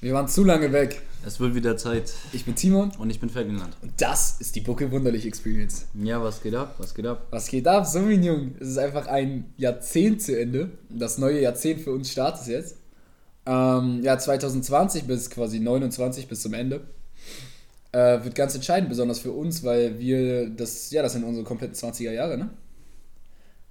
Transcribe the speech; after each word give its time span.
Wir 0.00 0.14
waren 0.14 0.28
zu 0.28 0.44
lange 0.44 0.72
weg. 0.72 1.02
Es 1.26 1.40
wird 1.40 1.56
wieder 1.56 1.76
Zeit. 1.76 2.12
Ich 2.32 2.44
bin 2.44 2.54
Timon. 2.54 2.92
Und 2.98 3.10
ich 3.10 3.18
bin 3.18 3.30
Ferdinand. 3.30 3.76
Und 3.82 3.90
das 4.00 4.40
ist 4.40 4.54
die 4.54 4.60
Bucke 4.60 4.92
Wunderlich 4.92 5.26
Experience. 5.26 5.88
Ja, 5.94 6.22
was 6.22 6.40
geht 6.40 6.54
ab? 6.54 6.76
Was 6.78 6.94
geht 6.94 7.04
ab? 7.04 7.26
Was 7.30 7.48
geht 7.48 7.66
ab? 7.66 7.84
So, 7.84 7.98
mein 7.98 8.22
Junge. 8.22 8.52
Es 8.60 8.68
ist 8.68 8.78
einfach 8.78 9.08
ein 9.08 9.52
Jahrzehnt 9.56 10.22
zu 10.22 10.38
Ende. 10.38 10.70
Das 10.88 11.18
neue 11.18 11.40
Jahrzehnt 11.40 11.80
für 11.80 11.90
uns 11.90 12.12
startet 12.12 12.46
jetzt. 12.46 12.76
Ähm, 13.44 14.00
ja, 14.04 14.16
2020 14.16 15.02
bis 15.02 15.30
quasi 15.30 15.58
29 15.58 16.28
bis 16.28 16.42
zum 16.42 16.54
Ende. 16.54 16.82
Äh, 17.90 18.22
wird 18.22 18.36
ganz 18.36 18.54
entscheidend, 18.54 18.90
besonders 18.90 19.18
für 19.18 19.32
uns, 19.32 19.64
weil 19.64 19.98
wir 19.98 20.48
das, 20.48 20.92
ja, 20.92 21.02
das 21.02 21.14
sind 21.14 21.24
unsere 21.24 21.44
kompletten 21.44 21.74
20er 21.74 22.12
Jahre, 22.12 22.38
ne? 22.38 22.50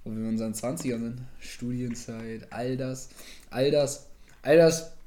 Wo 0.04 0.10
wir 0.10 0.18
in 0.18 0.28
unseren 0.28 0.52
20ern 0.52 1.00
sind. 1.00 1.20
Studienzeit, 1.38 2.48
all 2.50 2.76
das, 2.76 3.08
all 3.48 3.70
das, 3.70 4.08
all 4.42 4.58
das 4.58 4.97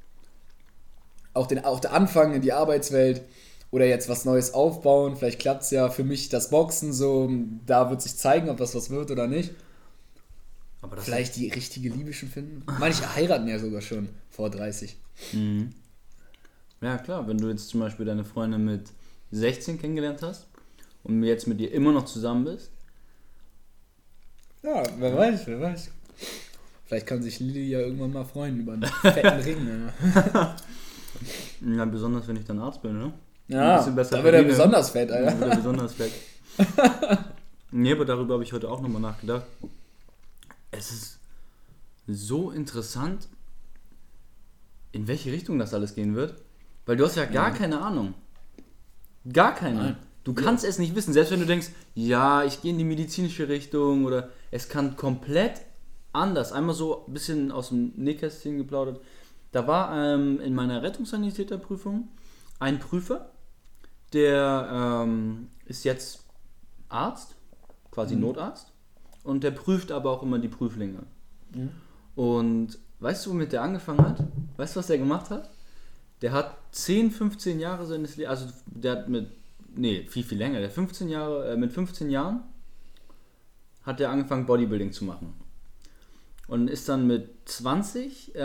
auch, 1.34 1.46
den, 1.46 1.64
auch 1.64 1.80
der 1.80 1.92
Anfang 1.92 2.34
in 2.34 2.42
die 2.42 2.52
Arbeitswelt 2.52 3.22
oder 3.70 3.86
jetzt 3.86 4.08
was 4.08 4.24
Neues 4.24 4.54
aufbauen. 4.54 5.16
Vielleicht 5.16 5.40
klappt 5.40 5.62
es 5.62 5.70
ja 5.70 5.88
für 5.88 6.04
mich 6.04 6.28
das 6.28 6.50
Boxen 6.50 6.92
so. 6.92 7.30
Da 7.66 7.90
wird 7.90 8.02
sich 8.02 8.16
zeigen, 8.16 8.48
ob 8.48 8.58
das 8.58 8.74
was 8.74 8.90
wird 8.90 9.10
oder 9.10 9.26
nicht. 9.26 9.52
Vielleicht 10.98 11.36
die 11.36 11.48
richtige 11.48 11.88
Liebe 11.88 12.12
schon 12.12 12.28
finden. 12.28 12.64
Manche 12.78 13.14
heiraten 13.14 13.48
ja 13.48 13.58
sogar 13.58 13.80
schon 13.80 14.08
vor 14.30 14.50
30. 14.50 14.96
Mhm. 15.32 15.70
Ja, 16.80 16.98
klar, 16.98 17.26
wenn 17.28 17.38
du 17.38 17.48
jetzt 17.48 17.68
zum 17.68 17.80
Beispiel 17.80 18.04
deine 18.04 18.24
Freundin 18.24 18.64
mit 18.64 18.90
16 19.30 19.80
kennengelernt 19.80 20.20
hast 20.22 20.48
und 21.04 21.22
jetzt 21.22 21.46
mit 21.46 21.60
ihr 21.60 21.72
immer 21.72 21.92
noch 21.92 22.04
zusammen 22.04 22.44
bist. 22.44 22.70
Ja, 24.62 24.82
wer 24.98 25.16
weiß, 25.16 25.46
wer 25.46 25.60
weiß. 25.60 25.90
Vielleicht 26.84 27.06
kann 27.06 27.22
sich 27.22 27.40
Lili 27.40 27.70
ja 27.70 27.78
irgendwann 27.78 28.12
mal 28.12 28.24
freuen 28.24 28.60
über 28.60 28.72
einen 28.74 28.82
fetten 29.02 29.40
Ring. 29.40 29.88
Ja, 31.60 31.84
besonders 31.84 32.28
wenn 32.28 32.36
ich 32.36 32.44
dann 32.44 32.58
Arzt 32.58 32.82
bin, 32.82 32.98
ne? 32.98 33.12
Ja, 33.48 33.84
da 33.84 33.96
wird 33.96 34.34
er 34.34 34.44
besonders 34.44 34.90
fett, 34.90 35.10
Alter. 35.10 35.32
Da 35.32 35.40
wird 35.40 35.50
er 35.50 35.56
besonders 35.56 35.94
fett. 35.94 36.12
nee, 37.70 37.92
aber 37.92 38.04
darüber 38.04 38.34
habe 38.34 38.44
ich 38.44 38.52
heute 38.52 38.70
auch 38.70 38.80
nochmal 38.80 39.02
nachgedacht. 39.02 39.44
Es 40.70 40.90
ist 40.90 41.18
so 42.06 42.50
interessant, 42.50 43.28
in 44.92 45.06
welche 45.08 45.32
Richtung 45.32 45.58
das 45.58 45.74
alles 45.74 45.94
gehen 45.94 46.14
wird. 46.14 46.34
Weil 46.86 46.96
du 46.96 47.04
hast 47.04 47.16
ja 47.16 47.24
gar 47.24 47.50
ja. 47.50 47.54
keine 47.54 47.80
Ahnung. 47.80 48.14
Gar 49.30 49.54
keine. 49.54 49.82
Nein. 49.82 49.96
Du 50.24 50.34
kannst 50.34 50.64
ja. 50.64 50.70
es 50.70 50.78
nicht 50.78 50.94
wissen. 50.94 51.12
Selbst 51.12 51.32
wenn 51.32 51.40
du 51.40 51.46
denkst, 51.46 51.68
ja, 51.94 52.44
ich 52.44 52.62
gehe 52.62 52.72
in 52.72 52.78
die 52.78 52.84
medizinische 52.84 53.48
Richtung 53.48 54.04
oder 54.04 54.30
es 54.50 54.68
kann 54.68 54.96
komplett 54.96 55.62
anders. 56.12 56.52
Einmal 56.52 56.74
so 56.74 57.06
ein 57.06 57.12
bisschen 57.12 57.52
aus 57.52 57.68
dem 57.68 57.92
Nähkästchen 57.96 58.58
geplaudert. 58.58 59.00
Da 59.52 59.66
war 59.66 59.94
ähm, 59.94 60.40
in 60.40 60.54
meiner 60.54 60.82
Rettungssanitäterprüfung 60.82 62.08
ein 62.58 62.78
Prüfer, 62.78 63.30
der 64.14 65.04
ähm, 65.04 65.48
ist 65.66 65.84
jetzt 65.84 66.24
Arzt, 66.88 67.36
quasi 67.90 68.14
mhm. 68.14 68.22
Notarzt, 68.22 68.72
und 69.24 69.44
der 69.44 69.50
prüft 69.50 69.92
aber 69.92 70.10
auch 70.10 70.22
immer 70.22 70.38
die 70.38 70.48
Prüflinge. 70.48 71.02
Mhm. 71.54 71.70
Und 72.14 72.78
weißt 73.00 73.26
du, 73.26 73.30
womit 73.30 73.52
der 73.52 73.62
angefangen 73.62 74.00
hat? 74.00 74.24
Weißt 74.56 74.74
du, 74.74 74.80
was 74.80 74.86
der 74.86 74.98
gemacht 74.98 75.30
hat? 75.30 75.50
Der 76.22 76.32
hat 76.32 76.56
10, 76.72 77.10
15 77.10 77.60
Jahre 77.60 77.86
seines 77.86 78.16
Lebens, 78.16 78.30
also 78.30 78.52
der 78.66 78.92
hat 78.92 79.08
mit, 79.08 79.28
nee, 79.74 80.06
viel, 80.08 80.24
viel 80.24 80.38
länger, 80.38 80.60
der 80.60 80.70
15 80.70 81.08
Jahre, 81.10 81.52
äh, 81.52 81.56
mit 81.56 81.72
15 81.72 82.10
Jahren 82.10 82.42
hat 83.82 84.00
er 84.00 84.10
angefangen 84.10 84.46
Bodybuilding 84.46 84.92
zu 84.92 85.04
machen 85.04 85.41
und 86.52 86.68
ist 86.68 86.86
dann 86.90 87.06
mit 87.06 87.30
20 87.46 88.34
äh, 88.34 88.44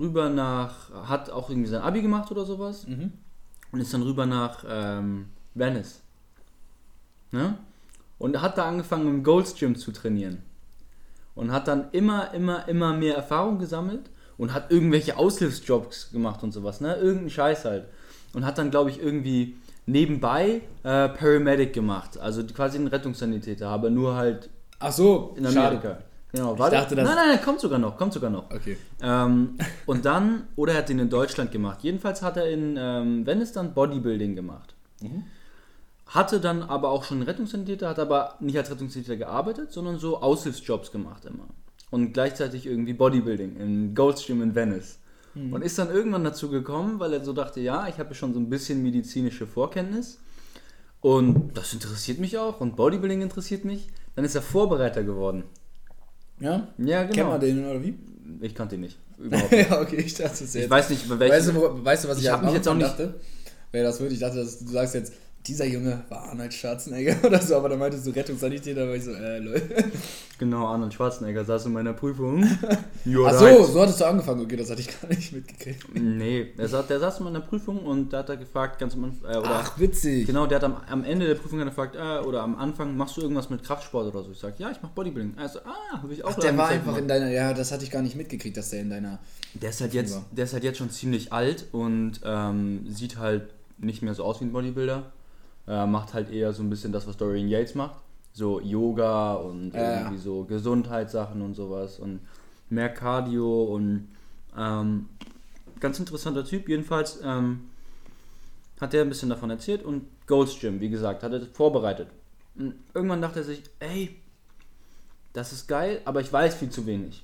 rüber 0.00 0.30
nach, 0.30 0.90
hat 1.06 1.28
auch 1.28 1.50
irgendwie 1.50 1.68
sein 1.68 1.82
Abi 1.82 2.00
gemacht 2.00 2.30
oder 2.30 2.46
sowas 2.46 2.86
mhm. 2.86 3.12
und 3.72 3.78
ist 3.78 3.92
dann 3.92 4.00
rüber 4.00 4.24
nach 4.24 4.64
ähm, 4.66 5.26
Venice. 5.52 6.00
Ne? 7.30 7.58
Und 8.16 8.40
hat 8.40 8.56
da 8.56 8.66
angefangen 8.66 9.06
im 9.06 9.22
Gold's 9.22 9.54
Gym 9.54 9.76
zu 9.76 9.92
trainieren. 9.92 10.38
Und 11.34 11.52
hat 11.52 11.68
dann 11.68 11.90
immer, 11.92 12.32
immer, 12.32 12.66
immer 12.68 12.94
mehr 12.94 13.16
Erfahrung 13.16 13.58
gesammelt 13.58 14.08
und 14.38 14.54
hat 14.54 14.70
irgendwelche 14.70 15.18
Aushilfsjobs 15.18 16.10
gemacht 16.10 16.42
und 16.42 16.52
sowas, 16.52 16.80
ne? 16.80 16.94
Irgendeinen 16.94 17.28
Scheiß 17.28 17.66
halt. 17.66 17.84
Und 18.32 18.46
hat 18.46 18.56
dann, 18.56 18.70
glaube 18.70 18.88
ich, 18.88 18.98
irgendwie 18.98 19.56
nebenbei 19.84 20.62
äh, 20.84 21.08
Paramedic 21.10 21.74
gemacht. 21.74 22.16
Also 22.16 22.44
quasi 22.44 22.78
einen 22.78 22.86
Rettungssanitäter, 22.86 23.68
aber 23.68 23.90
nur 23.90 24.16
halt 24.16 24.48
Ach 24.78 24.92
so, 24.92 25.34
in 25.36 25.44
Amerika. 25.44 25.82
Schade. 25.82 26.04
Genau, 26.32 26.58
warte. 26.58 26.76
Ich 26.76 26.82
dachte, 26.82 26.96
das 26.96 27.06
nein, 27.06 27.16
nein, 27.16 27.28
nein, 27.36 27.44
kommt 27.44 27.60
sogar 27.60 27.78
noch, 27.78 27.98
kommt 27.98 28.14
sogar 28.14 28.30
noch. 28.30 28.50
Okay. 28.50 28.78
Ähm, 29.02 29.58
und 29.84 30.04
dann, 30.06 30.48
oder 30.56 30.72
er 30.72 30.78
hat 30.78 30.90
ihn 30.90 30.98
in 30.98 31.10
Deutschland 31.10 31.52
gemacht. 31.52 31.80
Jedenfalls 31.82 32.22
hat 32.22 32.38
er 32.38 32.48
in 32.48 32.76
ähm, 32.78 33.26
Venice 33.26 33.52
dann 33.52 33.74
Bodybuilding 33.74 34.34
gemacht. 34.34 34.74
Mhm. 35.02 35.24
Hatte 36.06 36.40
dann 36.40 36.62
aber 36.62 36.90
auch 36.90 37.04
schon 37.04 37.22
Rettungssanitäter, 37.22 37.88
hat 37.88 37.98
aber 37.98 38.36
nicht 38.40 38.56
als 38.56 38.70
Rettungssanitäter 38.70 39.16
gearbeitet, 39.16 39.72
sondern 39.72 39.98
so 39.98 40.22
Aushilfsjobs 40.22 40.90
gemacht 40.90 41.26
immer. 41.26 41.46
Und 41.90 42.14
gleichzeitig 42.14 42.66
irgendwie 42.66 42.94
Bodybuilding 42.94 43.56
im 43.56 43.94
Goldstream 43.94 44.42
in 44.42 44.54
Venice. 44.54 44.98
Mhm. 45.34 45.52
Und 45.52 45.62
ist 45.62 45.78
dann 45.78 45.90
irgendwann 45.90 46.24
dazu 46.24 46.48
gekommen, 46.48 46.98
weil 46.98 47.12
er 47.12 47.22
so 47.22 47.34
dachte, 47.34 47.60
ja, 47.60 47.88
ich 47.88 47.98
habe 47.98 48.14
schon 48.14 48.32
so 48.32 48.40
ein 48.40 48.48
bisschen 48.48 48.82
medizinische 48.82 49.46
Vorkenntnis. 49.46 50.18
Und 51.02 51.58
das 51.58 51.74
interessiert 51.74 52.20
mich 52.20 52.38
auch 52.38 52.60
und 52.62 52.76
Bodybuilding 52.76 53.20
interessiert 53.20 53.66
mich. 53.66 53.88
Dann 54.14 54.24
ist 54.24 54.34
er 54.34 54.42
Vorbereiter 54.42 55.02
geworden. 55.04 55.44
Ja? 56.42 56.68
Ja, 56.78 57.02
genau. 57.04 57.14
Kennt 57.14 57.28
man 57.28 57.40
den 57.40 57.64
oder 57.64 57.82
wie? 57.82 57.94
Ich 58.40 58.54
kannte 58.54 58.74
ihn 58.74 58.80
nicht. 58.82 58.98
Überhaupt 59.18 59.52
nicht. 59.52 59.70
ja, 59.70 59.80
okay, 59.80 59.96
ich 59.96 60.14
dachte 60.14 60.44
es 60.44 60.54
jetzt. 60.54 60.56
Ich 60.56 60.70
weiß 60.70 60.90
nicht, 60.90 61.08
welchen. 61.08 61.34
Weißt 61.34 61.48
du, 61.48 61.84
weißt 61.84 62.04
du 62.04 62.08
was 62.08 62.18
ich, 62.18 62.24
ich 62.24 62.30
habe 62.30 62.44
mich 62.44 62.54
jetzt 62.54 62.68
auch 62.68 62.74
nicht. 62.74 62.88
Dachte? 62.88 63.14
Wer 63.70 63.84
das 63.84 64.00
wird, 64.00 64.12
ich 64.12 64.18
dachte, 64.18 64.38
dass 64.38 64.58
du 64.58 64.70
sagst 64.70 64.94
jetzt, 64.94 65.12
dieser 65.46 65.66
Junge 65.66 66.04
war 66.08 66.28
Arnold 66.28 66.54
Schwarzenegger 66.54 67.16
oder 67.26 67.40
so, 67.40 67.56
aber 67.56 67.68
dann 67.68 67.78
meintest 67.78 68.06
du 68.06 68.10
Rettungssanitäter, 68.10 68.86
war 68.86 68.94
ich 68.94 69.04
so, 69.04 69.12
äh, 69.12 69.38
lol. 69.38 69.60
Genau, 70.38 70.66
Arnold 70.66 70.92
Schwarzenegger 70.92 71.44
saß 71.44 71.66
in 71.66 71.72
meiner 71.72 71.92
Prüfung. 71.92 72.42
Ach 72.64 73.38
so, 73.38 73.64
so 73.64 73.80
hattest 73.80 74.00
du 74.00 74.04
angefangen, 74.06 74.40
okay, 74.40 74.56
das 74.56 74.70
hatte 74.70 74.80
ich 74.80 75.00
gar 75.00 75.08
nicht 75.08 75.32
mitgekriegt. 75.32 75.86
Nee, 75.94 76.52
der 76.58 76.66
saß, 76.66 76.88
der 76.88 76.98
saß 76.98 77.18
in 77.18 77.24
meiner 77.24 77.40
Prüfung 77.40 77.78
und 77.78 78.12
da 78.12 78.18
hat 78.18 78.28
er 78.28 78.38
gefragt, 78.38 78.80
ganz 78.80 78.94
am 78.94 79.04
Anfang, 79.04 79.30
äh, 79.30 79.36
oder, 79.36 79.50
Ach, 79.50 79.78
witzig. 79.78 80.26
Genau, 80.26 80.46
der 80.46 80.56
hat 80.56 80.64
am, 80.64 80.78
am 80.88 81.04
Ende 81.04 81.28
der 81.28 81.36
Prüfung 81.36 81.60
gefragt, 81.60 81.94
äh, 81.94 82.26
oder 82.26 82.42
am 82.42 82.56
Anfang, 82.56 82.96
machst 82.96 83.16
du 83.16 83.20
irgendwas 83.20 83.50
mit 83.50 83.62
Kraftsport 83.62 84.12
oder 84.12 84.24
so? 84.24 84.32
Ich 84.32 84.38
sag, 84.38 84.58
ja, 84.58 84.70
ich 84.72 84.78
mach 84.82 84.90
Bodybuilding. 84.90 85.34
Also, 85.36 85.60
ah, 85.60 85.98
habe 86.02 86.12
ich 86.12 86.24
auch 86.24 86.30
Ach, 86.30 86.40
der 86.40 86.56
war 86.56 86.68
einfach 86.68 86.86
gemacht. 86.86 87.02
in 87.02 87.08
deiner, 87.08 87.30
ja, 87.30 87.52
das 87.52 87.70
hatte 87.70 87.84
ich 87.84 87.92
gar 87.92 88.02
nicht 88.02 88.16
mitgekriegt, 88.16 88.56
dass 88.56 88.70
der 88.70 88.80
in 88.80 88.90
deiner... 88.90 89.20
Der 89.54 89.70
ist 89.70 89.80
halt, 89.80 89.94
jetzt, 89.94 90.18
der 90.32 90.44
ist 90.44 90.54
halt 90.54 90.64
jetzt 90.64 90.78
schon 90.78 90.90
ziemlich 90.90 91.32
alt 91.32 91.66
und 91.70 92.20
ähm, 92.24 92.84
sieht 92.88 93.18
halt 93.18 93.44
nicht 93.78 94.02
mehr 94.02 94.14
so 94.14 94.24
aus 94.24 94.40
wie 94.40 94.46
ein 94.46 94.52
Bodybuilder 94.52 95.12
äh, 95.66 95.86
macht 95.86 96.14
halt 96.14 96.30
eher 96.30 96.52
so 96.52 96.62
ein 96.62 96.70
bisschen 96.70 96.92
das, 96.92 97.06
was 97.06 97.16
Dorian 97.16 97.48
Yates 97.48 97.74
macht. 97.74 98.00
So 98.32 98.60
Yoga 98.60 99.34
und 99.34 99.72
ja, 99.72 100.00
irgendwie 100.00 100.18
so 100.18 100.44
Gesundheitssachen 100.44 101.42
und 101.42 101.54
sowas 101.54 101.98
und 101.98 102.20
mehr 102.70 102.88
Cardio 102.88 103.64
und 103.64 104.08
ähm, 104.56 105.08
ganz 105.80 105.98
interessanter 105.98 106.44
Typ. 106.44 106.68
Jedenfalls 106.68 107.20
ähm, 107.22 107.68
hat 108.80 108.94
er 108.94 109.02
ein 109.02 109.08
bisschen 109.08 109.28
davon 109.28 109.50
erzählt 109.50 109.84
und 109.84 110.06
Gold's 110.26 110.58
Gym, 110.58 110.80
wie 110.80 110.88
gesagt, 110.88 111.22
hat 111.22 111.32
er 111.32 111.42
vorbereitet. 111.46 112.08
Und 112.54 112.74
irgendwann 112.94 113.20
dachte 113.20 113.40
er 113.40 113.44
sich, 113.44 113.62
ey, 113.80 114.16
das 115.32 115.52
ist 115.52 115.66
geil, 115.68 116.00
aber 116.04 116.20
ich 116.20 116.32
weiß 116.32 116.54
viel 116.54 116.70
zu 116.70 116.86
wenig. 116.86 117.22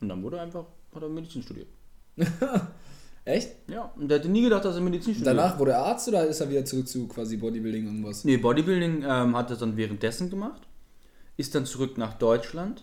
Und 0.00 0.08
dann 0.08 0.22
wurde 0.22 0.36
er 0.36 0.42
einfach, 0.42 0.64
hat 0.94 1.02
er 1.02 1.08
Medizin 1.08 1.42
studiert. 1.42 1.68
Echt? 3.24 3.50
Ja, 3.68 3.92
und 3.96 4.08
der 4.08 4.18
hätte 4.18 4.28
nie 4.28 4.42
gedacht, 4.42 4.64
dass 4.64 4.74
er 4.74 4.80
Medizin 4.80 5.14
studiert. 5.14 5.36
Danach 5.36 5.58
wurde 5.58 5.72
er 5.72 5.84
Arzt 5.84 6.08
oder 6.08 6.26
ist 6.26 6.40
er 6.40 6.50
wieder 6.50 6.64
zurück 6.64 6.88
zu 6.88 7.06
quasi 7.06 7.36
Bodybuilding 7.36 7.86
irgendwas? 7.86 8.24
Nee, 8.24 8.36
Bodybuilding 8.36 9.04
ähm, 9.06 9.36
hat 9.36 9.50
er 9.50 9.56
dann 9.56 9.76
währenddessen 9.76 10.28
gemacht. 10.28 10.62
Ist 11.36 11.54
dann 11.54 11.64
zurück 11.64 11.98
nach 11.98 12.14
Deutschland, 12.14 12.82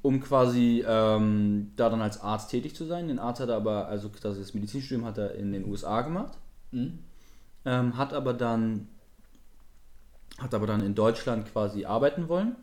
um 0.00 0.20
quasi 0.20 0.82
ähm, 0.86 1.72
da 1.76 1.90
dann 1.90 2.00
als 2.00 2.20
Arzt 2.20 2.50
tätig 2.50 2.74
zu 2.74 2.86
sein. 2.86 3.08
Den 3.08 3.18
Arzt 3.18 3.40
hat 3.40 3.50
er 3.50 3.56
aber, 3.56 3.88
also 3.88 4.10
das 4.22 4.54
Medizinstudium 4.54 5.04
hat 5.04 5.18
er 5.18 5.34
in 5.34 5.52
den 5.52 5.66
USA 5.66 6.00
gemacht. 6.00 6.38
Mhm. 6.70 7.00
Ähm, 7.66 7.98
hat 7.98 8.14
aber 8.14 8.32
dann 8.32 8.88
hat 10.38 10.54
aber 10.54 10.66
dann 10.66 10.82
in 10.82 10.94
Deutschland 10.94 11.52
quasi 11.52 11.84
arbeiten 11.84 12.28
wollen 12.28 12.56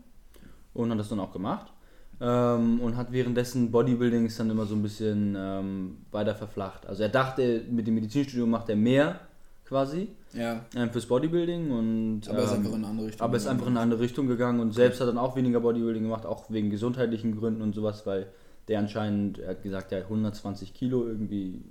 und 0.73 0.89
hat 0.91 0.97
das 0.97 1.09
dann 1.09 1.19
auch 1.19 1.31
gemacht. 1.31 1.71
Ähm, 2.19 2.79
und 2.79 2.97
hat 2.97 3.11
währenddessen 3.11 3.71
Bodybuilding 3.71 4.25
ist 4.25 4.39
dann 4.39 4.49
immer 4.49 4.65
so 4.65 4.75
ein 4.75 4.81
bisschen 4.81 5.35
ähm, 5.37 5.97
weiter 6.11 6.33
verflacht. 6.33 6.87
Also 6.87 7.03
er 7.03 7.09
dachte, 7.09 7.63
mit 7.69 7.85
dem 7.85 7.93
Medizinstudium 7.95 8.49
macht 8.49 8.69
er 8.69 8.75
mehr 8.75 9.19
quasi 9.65 10.07
ja. 10.33 10.65
ähm, 10.75 10.89
fürs 10.89 11.05
Bodybuilding 11.05 11.71
und 11.71 12.21
aber 12.27 12.43
ist 12.43 12.51
ähm, 12.51 12.57
einfach 12.57 12.71
in 12.71 12.75
eine 12.75 12.87
andere 12.87 13.07
Richtung. 13.07 13.23
Aber 13.23 13.37
ist 13.37 13.47
einfach 13.47 13.67
in 13.67 13.73
eine 13.73 13.79
andere 13.81 13.99
Richtung 13.99 14.27
gegangen 14.27 14.59
und 14.61 14.73
selbst 14.73 14.99
hat 14.99 15.07
dann 15.07 15.17
auch 15.17 15.35
weniger 15.35 15.59
Bodybuilding 15.59 16.03
gemacht, 16.03 16.25
auch 16.25 16.49
wegen 16.49 16.69
gesundheitlichen 16.69 17.37
Gründen 17.37 17.61
und 17.61 17.75
sowas, 17.75 18.05
weil 18.05 18.27
der 18.67 18.79
anscheinend, 18.79 19.39
er 19.39 19.51
hat 19.51 19.63
gesagt, 19.63 19.91
er 19.91 19.99
hat 19.99 20.05
120 20.05 20.73
Kilo 20.73 21.05
irgendwie 21.05 21.61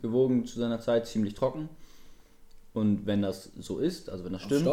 gewogen 0.00 0.46
zu 0.46 0.58
seiner 0.58 0.80
Zeit, 0.80 1.06
ziemlich 1.06 1.34
trocken. 1.34 1.68
Und 2.72 3.06
wenn 3.06 3.22
das 3.22 3.50
so 3.58 3.78
ist, 3.78 4.10
also 4.10 4.24
wenn 4.24 4.32
das 4.32 4.42
stimmt, 4.42 4.68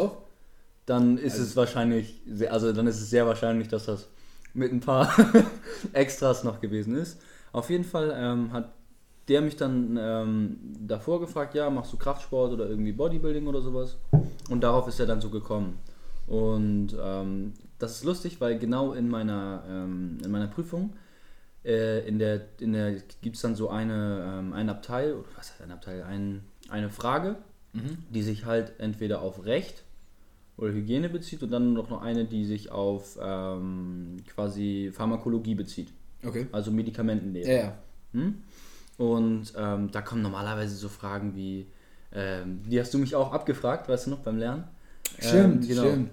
dann 0.86 1.16
ist 1.16 1.34
also 1.34 1.44
es 1.44 1.56
wahrscheinlich, 1.56 2.20
also 2.50 2.72
dann 2.72 2.86
ist 2.86 3.00
es 3.00 3.08
sehr 3.08 3.26
wahrscheinlich, 3.26 3.68
dass 3.68 3.86
das 3.86 4.08
mit 4.54 4.72
ein 4.72 4.80
paar 4.80 5.12
Extras 5.92 6.44
noch 6.44 6.60
gewesen 6.60 6.96
ist. 6.96 7.20
Auf 7.52 7.70
jeden 7.70 7.84
Fall 7.84 8.14
ähm, 8.16 8.52
hat 8.52 8.72
der 9.28 9.40
mich 9.40 9.56
dann 9.56 9.98
ähm, 9.98 10.58
davor 10.80 11.20
gefragt, 11.20 11.54
ja, 11.54 11.70
machst 11.70 11.92
du 11.92 11.96
Kraftsport 11.96 12.52
oder 12.52 12.68
irgendwie 12.68 12.92
Bodybuilding 12.92 13.46
oder 13.46 13.62
sowas? 13.62 13.96
Und 14.50 14.62
darauf 14.62 14.86
ist 14.88 15.00
er 15.00 15.06
dann 15.06 15.20
so 15.20 15.30
gekommen. 15.30 15.78
Und 16.26 16.96
ähm, 17.00 17.54
das 17.78 17.92
ist 17.92 18.04
lustig, 18.04 18.40
weil 18.40 18.58
genau 18.58 18.92
in 18.92 19.08
meiner, 19.08 19.64
ähm, 19.68 20.18
in 20.22 20.30
meiner 20.30 20.48
Prüfung, 20.48 20.94
äh, 21.64 22.06
in 22.06 22.18
der, 22.18 22.42
in 22.60 22.72
der 22.72 22.96
gibt 23.22 23.36
es 23.36 23.42
dann 23.42 23.54
so 23.54 23.70
eine, 23.70 24.38
ähm, 24.38 24.52
ein 24.52 24.68
Abteil, 24.68 25.14
oder 25.14 25.28
was 25.36 25.52
heißt 25.52 25.62
ein 25.62 25.72
Abteil, 25.72 26.02
ein, 26.02 26.44
eine 26.68 26.90
Frage, 26.90 27.36
die 28.10 28.22
sich 28.22 28.44
halt 28.44 28.74
entweder 28.78 29.20
auf 29.20 29.46
Recht 29.46 29.83
oder 30.56 30.72
Hygiene 30.72 31.08
bezieht 31.08 31.42
und 31.42 31.50
dann 31.50 31.72
noch 31.72 32.02
eine, 32.02 32.24
die 32.24 32.44
sich 32.44 32.70
auf 32.70 33.18
ähm, 33.20 34.16
quasi 34.26 34.90
Pharmakologie 34.92 35.54
bezieht. 35.54 35.88
Okay. 36.24 36.46
Also 36.52 36.70
Medikamentenlehre. 36.70 37.48
Ja, 37.50 37.56
ja. 37.56 37.72
Hm? 38.12 38.34
Und 38.96 39.52
ähm, 39.56 39.90
da 39.90 40.02
kommen 40.02 40.22
normalerweise 40.22 40.76
so 40.76 40.88
Fragen 40.88 41.34
wie, 41.34 41.66
ähm, 42.12 42.60
die 42.68 42.78
hast 42.80 42.94
du 42.94 42.98
mich 42.98 43.14
auch 43.14 43.32
abgefragt, 43.32 43.88
weißt 43.88 44.06
du 44.06 44.10
noch, 44.10 44.20
beim 44.20 44.38
Lernen? 44.38 44.64
Stimmt, 45.18 45.64
Ähm, 45.64 45.68
genau. 45.68 45.82
stimmt. 45.82 46.10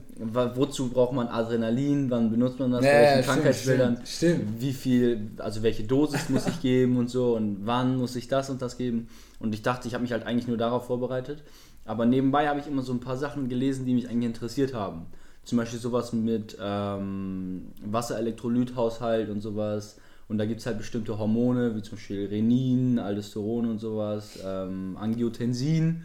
Wozu 0.58 0.90
braucht 0.90 1.14
man 1.14 1.28
Adrenalin? 1.28 2.10
Wann 2.12 2.30
benutzt 2.30 2.60
man 2.60 2.72
das? 2.72 2.84
Ja, 2.86 2.92
bei 2.92 3.02
welchen 3.02 3.24
Krankheitsbildern? 3.24 3.96
stimmt, 4.06 4.08
stimmt. 4.08 4.62
Wie 4.62 4.74
viel, 4.74 5.32
also 5.38 5.64
welche 5.64 5.84
Dosis 5.84 6.30
muss 6.30 6.48
ich 6.48 6.62
geben 6.62 6.98
und 6.98 7.10
so 7.10 7.36
und 7.36 7.66
wann 7.66 7.98
muss 7.98 8.16
ich 8.16 8.28
das 8.28 8.50
und 8.50 8.62
das 8.62 8.78
geben? 8.78 9.08
Und 9.40 9.54
ich 9.54 9.62
dachte, 9.62 9.88
ich 9.88 9.94
habe 9.94 10.04
mich 10.04 10.12
halt 10.12 10.26
eigentlich 10.26 10.48
nur 10.48 10.58
darauf 10.58 10.86
vorbereitet. 10.86 11.44
Aber 11.86 12.06
nebenbei 12.06 12.48
habe 12.48 12.60
ich 12.60 12.68
immer 12.68 12.81
so 12.83 12.94
ein 12.94 13.00
paar 13.00 13.18
Sachen 13.18 13.50
gelesen, 13.50 13.86
die 13.86 13.94
mich 13.94 14.07
eigentlich 14.10 14.28
interessiert 14.28 14.74
haben. 14.74 15.07
Zum 15.44 15.57
Beispiel 15.57 15.80
sowas 15.80 16.13
mit 16.13 16.56
ähm, 16.62 17.72
Wasserelektrolythaushalt 17.83 19.30
und 19.30 19.42
sowas. 19.42 19.98
Und 20.28 20.38
da 20.38 20.45
gibt 20.45 20.62
es 20.62 20.66
halt 20.66 20.78
bestimmte 20.78 21.18
Hormone, 21.18 21.75
wie 21.75 21.81
zum 21.81 21.98
Beispiel 21.98 22.28
Renin, 22.28 23.00
Aldosteron 23.00 23.69
und 23.69 23.80
sowas, 23.80 24.39
ähm, 24.45 24.95
Angiotensin. 25.00 26.04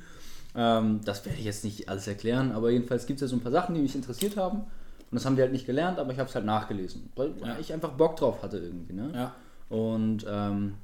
Ähm, 0.56 1.00
das 1.04 1.24
werde 1.24 1.38
ich 1.38 1.44
jetzt 1.44 1.64
nicht 1.64 1.88
alles 1.88 2.08
erklären, 2.08 2.50
aber 2.52 2.70
jedenfalls 2.70 3.06
gibt 3.06 3.18
es 3.18 3.22
ja 3.22 3.28
so 3.28 3.36
ein 3.36 3.40
paar 3.42 3.52
Sachen, 3.52 3.74
die 3.74 3.82
mich 3.82 3.94
interessiert 3.94 4.36
haben. 4.36 4.60
Und 4.60 5.12
das 5.12 5.24
haben 5.26 5.36
wir 5.36 5.44
halt 5.44 5.52
nicht 5.52 5.66
gelernt, 5.66 5.98
aber 6.00 6.12
ich 6.12 6.18
habe 6.18 6.28
es 6.28 6.34
halt 6.34 6.44
nachgelesen, 6.46 7.10
weil 7.14 7.32
Ja. 7.40 7.56
ich 7.60 7.72
einfach 7.72 7.90
Bock 7.92 8.16
drauf 8.16 8.42
hatte 8.42 8.56
irgendwie. 8.58 8.94
Ne? 8.94 9.10
Ja. 9.14 9.34
Und 9.68 10.24
ähm, 10.28 10.74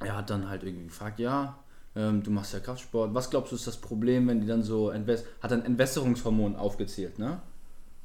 er 0.00 0.16
hat 0.16 0.28
dann 0.28 0.50
halt 0.50 0.62
irgendwie 0.64 0.86
gefragt, 0.88 1.18
ja, 1.20 1.56
ähm, 1.96 2.22
du 2.22 2.30
machst 2.30 2.52
ja 2.52 2.60
Kraftsport, 2.60 3.14
was 3.14 3.30
glaubst 3.30 3.52
du 3.52 3.56
ist 3.56 3.66
das 3.66 3.78
Problem, 3.78 4.28
wenn 4.28 4.40
die 4.40 4.46
dann 4.46 4.62
so, 4.62 4.92
hat 4.92 5.52
ein 5.52 5.64
Entwässerungshormon 5.64 6.56
aufgezählt, 6.56 7.18
ne? 7.18 7.40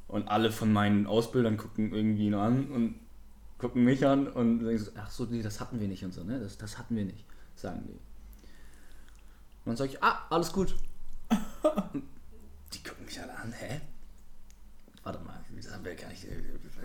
Und 0.08 0.28
alle 0.28 0.52
von 0.52 0.72
meinen 0.72 1.06
Ausbildern 1.06 1.56
gucken 1.56 1.92
irgendwie 1.92 2.26
ihn 2.26 2.34
an 2.34 2.70
und 2.70 2.94
gucken 3.58 3.84
mich 3.84 4.06
an 4.06 4.28
und 4.28 4.60
denken 4.60 4.84
so, 4.84 4.90
ach 4.96 5.10
so, 5.10 5.24
nee, 5.24 5.42
das 5.42 5.60
hatten 5.60 5.80
wir 5.80 5.88
nicht 5.88 6.04
und 6.04 6.12
so, 6.12 6.24
ne? 6.24 6.38
Das, 6.40 6.58
das 6.58 6.78
hatten 6.78 6.96
wir 6.96 7.04
nicht, 7.04 7.24
sagen 7.56 7.82
die. 7.86 7.92
Und 7.92 8.00
dann 9.66 9.76
sage 9.76 9.92
ich, 9.92 10.02
ah, 10.02 10.26
alles 10.30 10.52
gut. 10.52 10.74
Die 11.32 12.82
gucken 12.82 13.06
mich 13.06 13.20
alle 13.20 13.36
an, 13.36 13.52
hä? 13.52 13.80
Warte 15.02 15.20
mal, 15.20 15.38
nicht, 16.08 16.26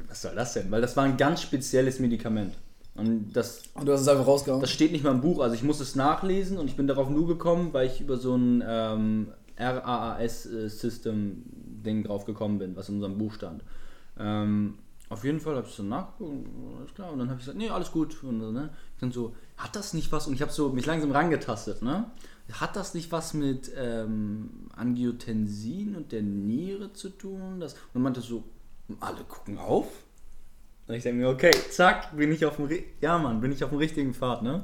was 0.08 0.22
soll 0.22 0.36
das 0.36 0.54
denn? 0.54 0.70
Weil 0.72 0.82
das 0.82 0.96
war 0.96 1.06
ein 1.06 1.18
ganz 1.18 1.42
spezielles 1.42 2.00
Medikament. 2.00 2.56
Und 3.00 3.34
das 3.34 3.64
Und 3.74 3.88
du 3.88 3.94
hast 3.94 4.02
es 4.02 4.08
einfach 4.08 4.28
rausgehauen. 4.28 4.62
das 4.62 4.72
steht 4.72 4.92
nicht 4.92 5.04
mal 5.04 5.12
im 5.12 5.22
Buch, 5.22 5.40
also 5.40 5.56
ich 5.56 5.64
muss 5.64 5.80
es 5.80 5.96
nachlesen 5.96 6.58
und 6.58 6.68
ich 6.68 6.76
bin 6.76 6.88
darauf 6.88 7.10
nur 7.10 7.28
gekommen, 7.28 7.74
weil 7.74 7.88
ich 7.88 8.02
über 8.02 8.18
so 8.18 8.36
ein 8.36 8.64
ähm, 8.66 9.30
RAAS-System-Ding 9.58 12.04
drauf 12.04 12.26
gekommen 12.26 12.60
bin, 12.60 12.76
was 12.76 12.90
in 12.90 12.96
unserem 12.96 13.18
Buch 13.18 13.34
stand. 13.34 13.64
Ähm, 14.18 14.76
auf 15.10 15.24
jeden 15.24 15.40
Fall 15.40 15.56
habe 15.56 15.68
ich 15.68 15.74
so 15.74 15.84
nachgeguckt, 15.84 16.48
alles 16.78 16.94
klar, 16.94 17.12
und 17.12 17.20
dann 17.20 17.30
habe 17.30 17.40
ich 17.40 17.46
gesagt, 17.46 17.58
nee, 17.58 17.70
alles 17.70 17.92
gut. 17.92 18.24
Und 18.24 18.42
so, 18.42 18.52
ne? 18.52 18.70
Ich 18.94 19.00
dann 19.00 19.12
so, 19.12 19.36
hat 19.58 19.76
das 19.76 19.94
nicht 19.94 20.12
was, 20.12 20.28
und 20.28 20.34
ich 20.34 20.42
habe 20.42 20.52
so 20.52 20.70
mich 20.70 20.86
langsam 20.86 21.12
rangetastet, 21.12 21.82
ne? 21.82 22.06
Hat 22.52 22.76
das 22.76 22.94
nicht 22.94 23.12
was 23.12 23.34
mit 23.34 23.72
ähm, 23.78 24.70
Angiotensin 24.76 25.96
und 25.96 26.12
der 26.12 26.24
Niere 26.24 26.94
zu 26.94 27.10
tun? 27.10 27.60
Das, 27.60 27.76
und 27.94 28.02
meinte 28.02 28.22
so, 28.22 28.44
alle 29.00 29.24
gucken 29.24 29.58
auf. 29.58 29.88
Und 30.90 30.96
ich 30.96 31.04
denke 31.04 31.22
mir, 31.22 31.30
okay, 31.30 31.52
zack, 31.70 32.18
bin 32.18 32.32
ich 32.32 32.44
auf 32.46 32.56
dem, 32.56 32.68
ja 33.00 33.20
Mann, 33.20 33.42
bin 33.42 33.52
ich 33.52 33.64
auf 33.64 33.70
dem 33.70 33.78
richtigen 33.78 34.12
Pfad, 34.12 34.42
ne? 34.42 34.64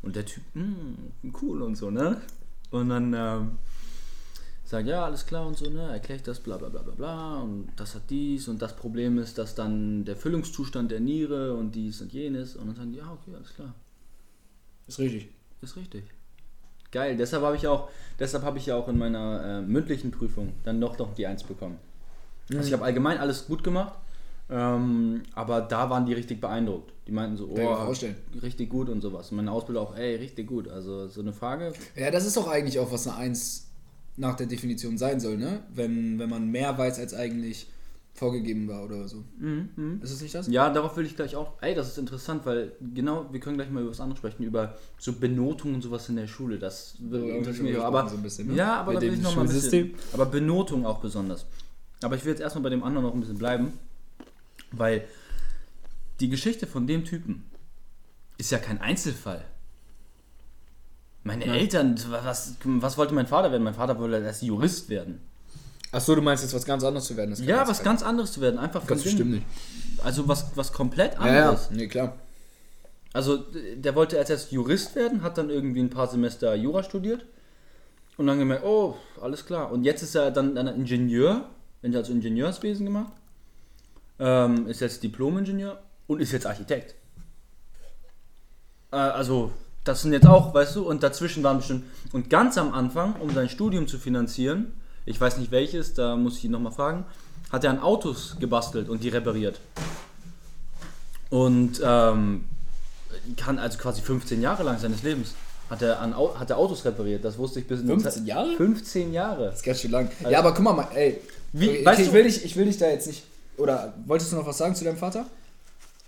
Und 0.00 0.14
der 0.14 0.24
Typ, 0.24 0.44
"Hm, 0.54 0.96
cool 1.42 1.60
und 1.60 1.74
so, 1.74 1.90
ne? 1.90 2.20
Und 2.70 2.88
dann 2.88 3.12
ähm, 3.12 3.58
sagt, 4.64 4.86
ja, 4.86 5.04
alles 5.04 5.26
klar 5.26 5.44
und 5.44 5.56
so, 5.56 5.68
ne? 5.68 5.90
Erkläre 5.90 6.18
ich 6.18 6.22
das, 6.22 6.38
bla 6.38 6.56
bla 6.56 6.68
bla 6.68 6.82
bla 6.82 6.94
bla. 6.94 7.40
Und 7.40 7.72
das 7.74 7.96
hat 7.96 8.02
dies 8.10 8.46
und 8.46 8.62
das 8.62 8.76
Problem 8.76 9.18
ist, 9.18 9.38
dass 9.38 9.56
dann 9.56 10.04
der 10.04 10.14
Füllungszustand 10.14 10.92
der 10.92 11.00
Niere 11.00 11.54
und 11.54 11.72
dies 11.74 12.00
und 12.00 12.12
jenes. 12.12 12.54
Und 12.54 12.68
dann 12.68 12.76
sagen 12.76 12.92
die, 12.92 12.98
ja, 12.98 13.10
okay, 13.10 13.34
alles 13.34 13.52
klar. 13.52 13.74
Ist 14.86 15.00
richtig. 15.00 15.30
Ist 15.62 15.76
richtig. 15.76 16.04
Geil, 16.92 17.16
deshalb 17.16 17.42
habe 17.42 17.56
ich 17.56 17.66
auch, 17.66 17.88
deshalb 18.20 18.44
habe 18.44 18.58
ich 18.58 18.66
ja 18.66 18.76
auch 18.76 18.86
in 18.86 18.98
meiner 18.98 19.44
äh, 19.44 19.62
mündlichen 19.62 20.12
Prüfung 20.12 20.52
dann 20.62 20.80
doch 20.80 20.96
noch 20.96 21.12
die 21.16 21.26
Eins 21.26 21.42
bekommen. 21.42 21.78
Also 22.52 22.68
ich 22.68 22.72
habe 22.72 22.84
allgemein 22.84 23.18
alles 23.18 23.48
gut 23.48 23.64
gemacht, 23.64 23.98
ähm, 24.48 25.22
aber 25.34 25.60
da 25.60 25.90
waren 25.90 26.06
die 26.06 26.12
richtig 26.12 26.40
beeindruckt. 26.40 26.92
Die 27.06 27.12
meinten 27.12 27.36
so, 27.36 27.48
oh, 27.48 27.92
richtig 28.42 28.68
gut 28.68 28.88
und 28.88 29.00
sowas. 29.00 29.30
Und 29.30 29.36
meine 29.36 29.52
Ausbilder 29.52 29.80
auch, 29.80 29.96
ey, 29.96 30.16
richtig 30.16 30.46
gut. 30.46 30.68
Also 30.68 31.08
so 31.08 31.20
eine 31.20 31.32
Frage. 31.32 31.72
Ja, 31.94 32.10
das 32.10 32.26
ist 32.26 32.36
doch 32.36 32.48
eigentlich 32.48 32.78
auch, 32.78 32.90
was 32.90 33.06
eine 33.06 33.16
1 33.16 33.68
nach 34.16 34.34
der 34.34 34.46
Definition 34.46 34.98
sein 34.98 35.20
soll, 35.20 35.36
ne? 35.36 35.62
Wenn, 35.74 36.18
wenn 36.18 36.30
man 36.30 36.50
mehr 36.50 36.76
weiß, 36.76 36.98
als 36.98 37.14
eigentlich 37.14 37.68
vorgegeben 38.16 38.66
war 38.66 38.84
oder 38.84 39.06
so. 39.06 39.22
Ist 40.00 40.10
es 40.10 40.22
nicht 40.22 40.34
das? 40.34 40.48
Ja, 40.48 40.70
darauf 40.70 40.96
will 40.96 41.04
ich 41.04 41.16
gleich 41.16 41.36
auch. 41.36 41.52
Ey, 41.60 41.74
das 41.74 41.88
ist 41.88 41.98
interessant, 41.98 42.46
weil 42.46 42.72
genau, 42.94 43.26
wir 43.30 43.40
können 43.40 43.56
gleich 43.56 43.70
mal 43.70 43.82
über 43.82 43.90
was 43.90 44.00
anderes 44.00 44.18
sprechen, 44.18 44.42
über 44.42 44.74
so 44.98 45.12
Benotungen 45.12 45.76
und 45.76 45.82
sowas 45.82 46.08
in 46.08 46.16
der 46.16 46.26
Schule. 46.26 46.58
Das 46.58 46.96
interessiert 46.98 47.62
mich 47.62 47.78
Aber, 47.78 48.08
so 48.08 48.16
ein 48.16 48.22
bisschen, 48.22 48.48
ne? 48.48 48.54
Ja, 48.54 48.76
aber 48.76 48.92
Mit 48.92 49.02
da 49.02 49.06
will 49.06 49.14
ich 49.14 49.22
noch 49.22 49.36
mal 49.36 49.42
ein 49.42 49.48
bisschen. 49.48 49.94
Aber 50.12 50.26
Benotung 50.26 50.86
auch 50.86 50.98
besonders. 50.98 51.44
Aber 52.02 52.16
ich 52.16 52.24
will 52.24 52.32
jetzt 52.32 52.40
erstmal 52.40 52.64
bei 52.64 52.70
dem 52.70 52.82
anderen 52.82 53.06
noch 53.06 53.14
ein 53.14 53.20
bisschen 53.20 53.38
bleiben, 53.38 53.72
weil 54.72 55.04
die 56.20 56.28
Geschichte 56.28 56.66
von 56.66 56.86
dem 56.86 57.04
Typen 57.04 57.44
ist 58.38 58.50
ja 58.50 58.58
kein 58.58 58.80
Einzelfall. 58.80 59.44
Meine 61.24 61.44
Eltern, 61.44 61.98
was, 62.08 62.54
was 62.64 62.96
wollte 62.98 63.12
mein 63.14 63.26
Vater 63.26 63.50
werden? 63.50 63.64
Mein 63.64 63.74
Vater 63.74 63.98
wollte 63.98 64.18
erst 64.24 64.42
Jurist 64.42 64.88
werden. 64.88 65.20
Achso, 65.90 66.14
du 66.14 66.22
meinst 66.22 66.42
jetzt 66.44 66.54
was 66.54 66.64
ganz 66.64 66.84
anderes 66.84 67.06
zu 67.06 67.16
werden? 67.16 67.34
Ja, 67.44 67.66
was 67.66 67.78
kein- 67.78 67.84
ganz 67.86 68.02
anderes 68.02 68.32
zu 68.32 68.40
werden. 68.40 68.58
Einfach 68.58 68.80
von 68.80 68.88
Ganz 68.88 69.02
bestimmt 69.02 69.30
nicht. 69.32 69.46
Also 70.04 70.28
was, 70.28 70.46
was 70.56 70.72
komplett 70.72 71.14
Ja, 71.14 71.26
ja, 71.34 71.48
anderes. 71.48 71.70
nee, 71.70 71.88
klar. 71.88 72.16
Also 73.12 73.38
der 73.76 73.94
wollte 73.94 74.18
als 74.18 74.30
erst 74.30 74.52
Jurist 74.52 74.94
werden, 74.94 75.22
hat 75.22 75.38
dann 75.38 75.48
irgendwie 75.50 75.80
ein 75.80 75.90
paar 75.90 76.06
Semester 76.06 76.54
Jura 76.54 76.82
studiert 76.82 77.24
und 78.18 78.26
dann 78.26 78.38
gemerkt, 78.38 78.64
oh, 78.64 78.96
alles 79.20 79.46
klar. 79.46 79.72
Und 79.72 79.84
jetzt 79.84 80.02
ist 80.02 80.14
er 80.14 80.30
dann, 80.30 80.54
dann 80.54 80.66
Ingenieur, 80.68 81.48
wenn 81.80 81.92
er 81.94 82.00
also 82.00 82.12
Ingenieurswesen 82.12 82.84
gemacht, 82.84 83.12
ähm, 84.18 84.66
ist 84.68 84.80
jetzt 84.80 85.02
Diplom-Ingenieur 85.02 85.78
und 86.06 86.20
ist 86.20 86.32
jetzt 86.32 86.46
Architekt. 86.46 86.94
Äh, 88.92 88.96
also 88.96 89.52
das 89.84 90.02
sind 90.02 90.12
jetzt 90.12 90.26
auch, 90.26 90.52
weißt 90.54 90.76
du, 90.76 90.88
und 90.88 91.02
dazwischen 91.02 91.42
waren 91.42 91.58
bestimmt, 91.58 91.84
und 92.12 92.28
ganz 92.30 92.58
am 92.58 92.72
Anfang, 92.74 93.14
um 93.20 93.32
sein 93.32 93.48
Studium 93.48 93.86
zu 93.86 93.98
finanzieren, 93.98 94.72
ich 95.04 95.20
weiß 95.20 95.36
nicht 95.38 95.50
welches, 95.52 95.94
da 95.94 96.16
muss 96.16 96.38
ich 96.38 96.44
ihn 96.44 96.50
nochmal 96.50 96.72
fragen, 96.72 97.04
hat 97.52 97.62
er 97.62 97.70
an 97.70 97.78
Autos 97.80 98.36
gebastelt 98.40 98.88
und 98.88 99.04
die 99.04 99.08
repariert. 99.08 99.60
Und 101.30 101.80
ähm, 101.84 102.44
kann 103.36 103.58
also 103.58 103.78
quasi 103.78 104.02
15 104.02 104.40
Jahre 104.42 104.62
lang 104.62 104.78
seines 104.78 105.02
Lebens 105.02 105.34
hat 105.68 105.82
er, 105.82 106.00
an, 106.00 106.14
hat 106.38 106.48
er 106.50 106.58
Autos 106.58 106.84
repariert. 106.84 107.24
Das 107.24 107.38
wusste 107.38 107.58
ich 107.58 107.66
bis 107.66 107.80
in 107.80 107.86
die 107.86 107.92
15 107.92 108.12
Zeit- 108.12 108.26
Jahre? 108.26 108.52
15 108.56 109.12
Jahre. 109.12 109.44
Das 109.46 109.56
ist 109.56 109.64
ganz 109.64 109.80
schön 109.80 109.90
lang. 109.90 110.08
ja, 110.28 110.38
aber 110.38 110.54
guck 110.54 110.62
mal, 110.62 110.72
mal, 110.72 110.88
ey. 110.94 111.20
Wie- 111.52 111.68
okay, 111.70 111.84
weißt 111.84 112.00
ich, 112.00 112.06
du- 112.08 112.12
will 112.12 112.22
dich, 112.24 112.44
ich 112.44 112.56
will 112.56 112.66
dich 112.66 112.78
da 112.78 112.86
jetzt 112.86 113.08
nicht. 113.08 113.24
Oder 113.58 113.94
wolltest 114.06 114.32
du 114.32 114.36
noch 114.36 114.46
was 114.46 114.58
sagen 114.58 114.74
zu 114.74 114.84
deinem 114.84 114.96
Vater? 114.96 115.26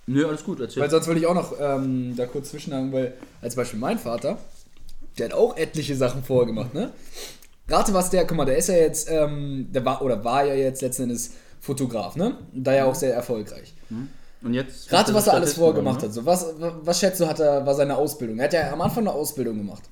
Nö, 0.07 0.26
alles 0.26 0.43
gut, 0.43 0.61
erzähl. 0.61 0.83
Weil 0.83 0.90
sonst 0.90 1.07
würde 1.07 1.21
ich 1.21 1.26
auch 1.26 1.35
noch 1.35 1.55
ähm, 1.61 2.14
da 2.17 2.26
kurz 2.26 2.50
zwischenhaken, 2.50 2.93
weil 2.93 3.14
als 3.43 3.55
Beispiel 3.55 3.78
mein 3.78 3.99
Vater, 3.99 4.38
der 5.19 5.26
hat 5.26 5.35
auch 5.35 5.57
etliche 5.57 5.97
Sachen 5.97 6.23
vorher 6.23 6.47
gemacht, 6.47 6.73
ne? 6.75 6.93
Rate, 7.69 7.93
was 7.93 8.09
der, 8.09 8.26
guck 8.26 8.37
mal, 8.37 8.47
der 8.47 8.57
ist 8.57 8.69
ja 8.69 8.76
jetzt, 8.76 9.11
ähm, 9.11 9.69
der 9.71 9.85
war 9.85 10.00
oder 10.00 10.25
war 10.25 10.45
ja 10.45 10.55
jetzt 10.55 10.81
letzten 10.81 11.02
Endes 11.05 11.33
Fotograf, 11.61 12.17
ne? 12.17 12.38
Da 12.55 12.75
ja 12.75 12.87
auch 12.87 12.95
sehr 12.95 13.14
erfolgreich. 13.14 13.75
Und 14.40 14.55
jetzt 14.55 14.90
Rate, 14.93 15.12
was 15.12 15.26
er 15.26 15.35
alles 15.35 15.52
Statisten 15.52 15.61
vorher 15.61 15.75
geworden, 15.75 15.85
gemacht 15.85 16.02
hat. 16.02 16.14
So, 16.14 16.25
was, 16.25 16.47
was 16.59 16.99
schätzt 16.99 17.21
du, 17.21 17.26
hat 17.26 17.40
er, 17.40 17.67
war 17.67 17.75
seine 17.75 17.97
Ausbildung? 17.97 18.38
Er 18.38 18.45
hat 18.45 18.52
ja 18.55 18.73
am 18.73 18.81
Anfang 18.81 19.07
eine 19.07 19.12
Ausbildung 19.12 19.59
gemacht. 19.59 19.83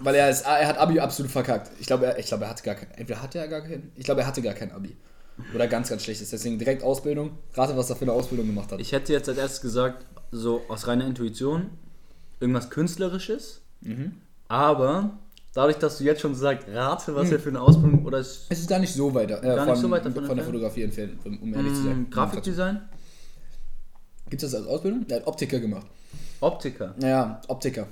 Weil 0.00 0.14
er, 0.14 0.30
ist, 0.30 0.44
er 0.44 0.66
hat 0.66 0.78
Abi 0.78 0.98
absolut 1.00 1.30
verkackt. 1.30 1.70
Ich 1.78 1.86
glaube, 1.86 2.06
er, 2.06 2.18
ich 2.18 2.26
glaube, 2.26 2.44
er 2.44 2.50
hatte 2.50 2.62
gar 2.62 2.74
kein. 2.74 2.90
Entweder 2.96 3.22
hatte 3.22 3.38
er 3.38 3.48
gar 3.48 3.60
kein. 3.60 3.92
Ich 3.94 4.04
glaube, 4.04 4.22
er 4.22 4.26
hatte 4.26 4.42
gar 4.42 4.54
kein 4.54 4.72
Abi. 4.72 4.96
Oder 5.54 5.66
ganz, 5.66 5.88
ganz 5.88 6.02
schlechtes. 6.02 6.30
Deswegen 6.30 6.58
direkt 6.58 6.82
Ausbildung. 6.82 7.32
Rate, 7.54 7.76
was 7.76 7.90
er 7.90 7.96
für 7.96 8.02
eine 8.02 8.12
Ausbildung 8.12 8.46
gemacht 8.46 8.72
hat. 8.72 8.80
Ich 8.80 8.92
hätte 8.92 9.12
jetzt 9.12 9.28
als 9.28 9.38
erstes 9.38 9.60
gesagt, 9.60 10.06
so 10.32 10.62
aus 10.68 10.86
reiner 10.86 11.06
Intuition, 11.06 11.70
irgendwas 12.40 12.70
Künstlerisches. 12.70 13.60
Mhm. 13.82 14.12
Aber 14.48 15.18
dadurch, 15.54 15.76
dass 15.76 15.98
du 15.98 16.04
jetzt 16.04 16.20
schon 16.20 16.34
sagst, 16.34 16.68
rate, 16.68 17.14
was 17.14 17.30
er 17.30 17.38
für 17.38 17.48
eine 17.50 17.60
Ausbildung 17.60 18.04
oder 18.04 18.18
ist, 18.18 18.46
Es 18.48 18.60
ist 18.60 18.68
gar 18.68 18.78
nicht 18.78 18.92
so 18.94 19.12
weit, 19.14 19.30
äh, 19.30 19.40
Gar 19.40 19.58
von, 19.58 19.68
nicht 19.68 19.80
so 19.80 19.90
weit 19.90 20.04
davon 20.06 20.24
von 20.26 20.36
der? 20.36 20.44
Fotografie 20.44 20.82
entfernt, 20.82 21.18
um 21.24 21.54
ehrlich 21.54 21.74
zu 21.74 21.82
sein. 21.82 22.02
mh, 22.02 22.06
Grafikdesign, 22.10 22.80
Gibt 24.28 24.42
es 24.42 24.50
das 24.50 24.60
als 24.60 24.68
Ausbildung? 24.68 25.06
Der 25.06 25.18
hat 25.20 25.26
Optiker 25.26 25.60
gemacht. 25.60 25.86
Optiker. 26.40 26.94
Naja, 26.98 27.40
Optiker. 27.48 27.86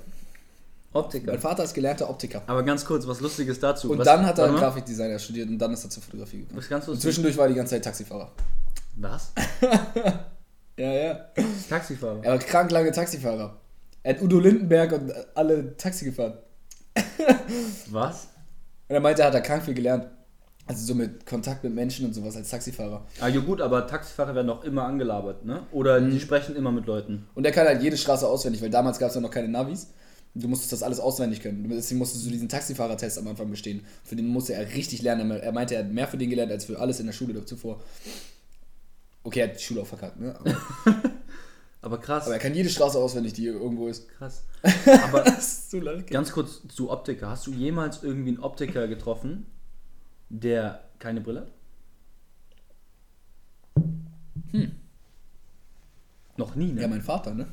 Optiker. 0.95 1.31
Mein 1.31 1.39
Vater 1.41 1.63
ist 1.63 1.73
gelernter 1.73 2.09
Optiker. 2.09 2.41
Aber 2.47 2.63
ganz 2.63 2.85
kurz, 2.85 3.05
was 3.05 3.19
Lustiges 3.19 3.59
dazu. 3.59 3.91
Und 3.91 3.99
was, 3.99 4.05
dann 4.05 4.25
hat 4.25 4.37
er. 4.39 4.47
Grafikdesigner 4.53 5.19
studiert 5.19 5.49
und 5.49 5.57
dann 5.59 5.73
ist 5.73 5.83
er 5.83 5.89
zur 5.89 6.01
Fotografie 6.01 6.39
gekommen. 6.39 6.57
Was 6.57 6.69
ganz 6.69 6.87
Und 6.87 7.01
zwischendurch 7.01 7.35
war 7.37 7.45
er 7.45 7.49
die 7.49 7.55
ganze 7.55 7.75
Zeit 7.75 7.83
Taxifahrer. 7.83 8.31
Was? 8.97 9.31
Ja, 10.77 10.91
ja. 10.91 11.19
Taxifahrer. 11.69 12.19
Er 12.21 12.31
war 12.33 12.37
krank 12.39 12.69
lange 12.69 12.91
Taxifahrer. 12.91 13.55
Er 14.03 14.13
hat 14.15 14.21
Udo 14.21 14.39
Lindenberg 14.39 14.91
und 14.91 15.13
alle 15.33 15.77
Taxi 15.77 16.03
gefahren. 16.03 16.33
Was? 17.91 18.27
Und 18.89 18.95
er 18.95 18.99
meinte, 18.99 19.21
er 19.21 19.27
hat 19.29 19.33
da 19.35 19.39
krank 19.39 19.63
viel 19.63 19.73
gelernt. 19.73 20.07
Also 20.67 20.83
so 20.85 20.95
mit 20.95 21.25
Kontakt 21.25 21.63
mit 21.63 21.73
Menschen 21.73 22.05
und 22.07 22.13
sowas 22.13 22.35
als 22.35 22.49
Taxifahrer. 22.49 23.05
Ah, 23.21 23.27
ja 23.27 23.39
gut, 23.39 23.61
aber 23.61 23.85
Taxifahrer 23.87 24.33
werden 24.35 24.49
auch 24.49 24.63
immer 24.63 24.83
angelabert, 24.83 25.45
ne? 25.45 25.61
Oder 25.71 26.01
Mhm. 26.01 26.09
die 26.11 26.19
sprechen 26.19 26.55
immer 26.55 26.71
mit 26.71 26.87
Leuten. 26.87 27.27
Und 27.35 27.45
er 27.45 27.51
kann 27.51 27.67
halt 27.67 27.81
jede 27.81 27.95
Straße 27.97 28.27
auswendig, 28.27 28.61
weil 28.61 28.69
damals 28.71 28.97
gab 28.99 29.09
es 29.09 29.15
ja 29.15 29.21
noch 29.21 29.31
keine 29.31 29.47
Navis. 29.47 29.93
Du 30.37 30.49
musstest 30.49 30.73
das 30.73 30.83
alles 30.83 30.99
auswendig 30.99 31.39
können. 31.41 31.67
Deswegen 31.69 31.97
musstest 31.97 32.25
du 32.25 32.29
diesen 32.29 32.49
Taxifahrertest 32.49 33.17
am 33.17 33.27
Anfang 33.29 33.49
bestehen. 33.49 33.85
Für 34.03 34.17
den 34.17 34.27
musste 34.27 34.53
er 34.53 34.69
richtig 34.73 35.01
lernen. 35.01 35.31
Er 35.31 35.51
meinte, 35.53 35.75
er 35.75 35.85
hat 35.85 35.91
mehr 35.91 36.07
für 36.09 36.17
den 36.17 36.29
gelernt 36.29 36.51
als 36.51 36.65
für 36.65 36.77
alles 36.77 36.99
in 36.99 37.05
der 37.05 37.13
Schule 37.13 37.45
zuvor. 37.45 37.81
Okay, 39.23 39.39
er 39.39 39.47
hat 39.49 39.57
die 39.59 39.63
Schule 39.63 39.81
auch 39.81 39.87
verkackt, 39.87 40.19
ne? 40.19 40.35
Aber, 40.37 40.57
Aber 41.81 41.97
krass. 41.99 42.25
aber 42.25 42.33
er 42.33 42.39
kann 42.39 42.53
jede 42.53 42.69
Straße 42.69 42.97
auswendig, 42.99 43.31
die 43.33 43.45
irgendwo 43.45 43.87
ist. 43.87 44.09
krass. 44.09 44.43
Aber 45.05 45.23
Das 45.23 45.37
ist 45.47 45.71
so 45.71 45.79
lange. 45.79 46.03
ganz 46.03 46.31
kurz 46.33 46.61
zu 46.67 46.91
Optiker. 46.91 47.29
Hast 47.29 47.47
du 47.47 47.51
jemals 47.53 48.03
irgendwie 48.03 48.29
einen 48.29 48.39
Optiker 48.39 48.87
getroffen, 48.89 49.45
der 50.29 50.83
keine 50.99 51.21
Brille 51.21 51.41
hat? 51.41 51.51
Hm. 54.51 54.71
Noch 56.37 56.55
nie, 56.55 56.71
ne? 56.73 56.81
Ja, 56.81 56.87
mein 56.87 57.01
Vater, 57.01 57.33
ne? 57.33 57.47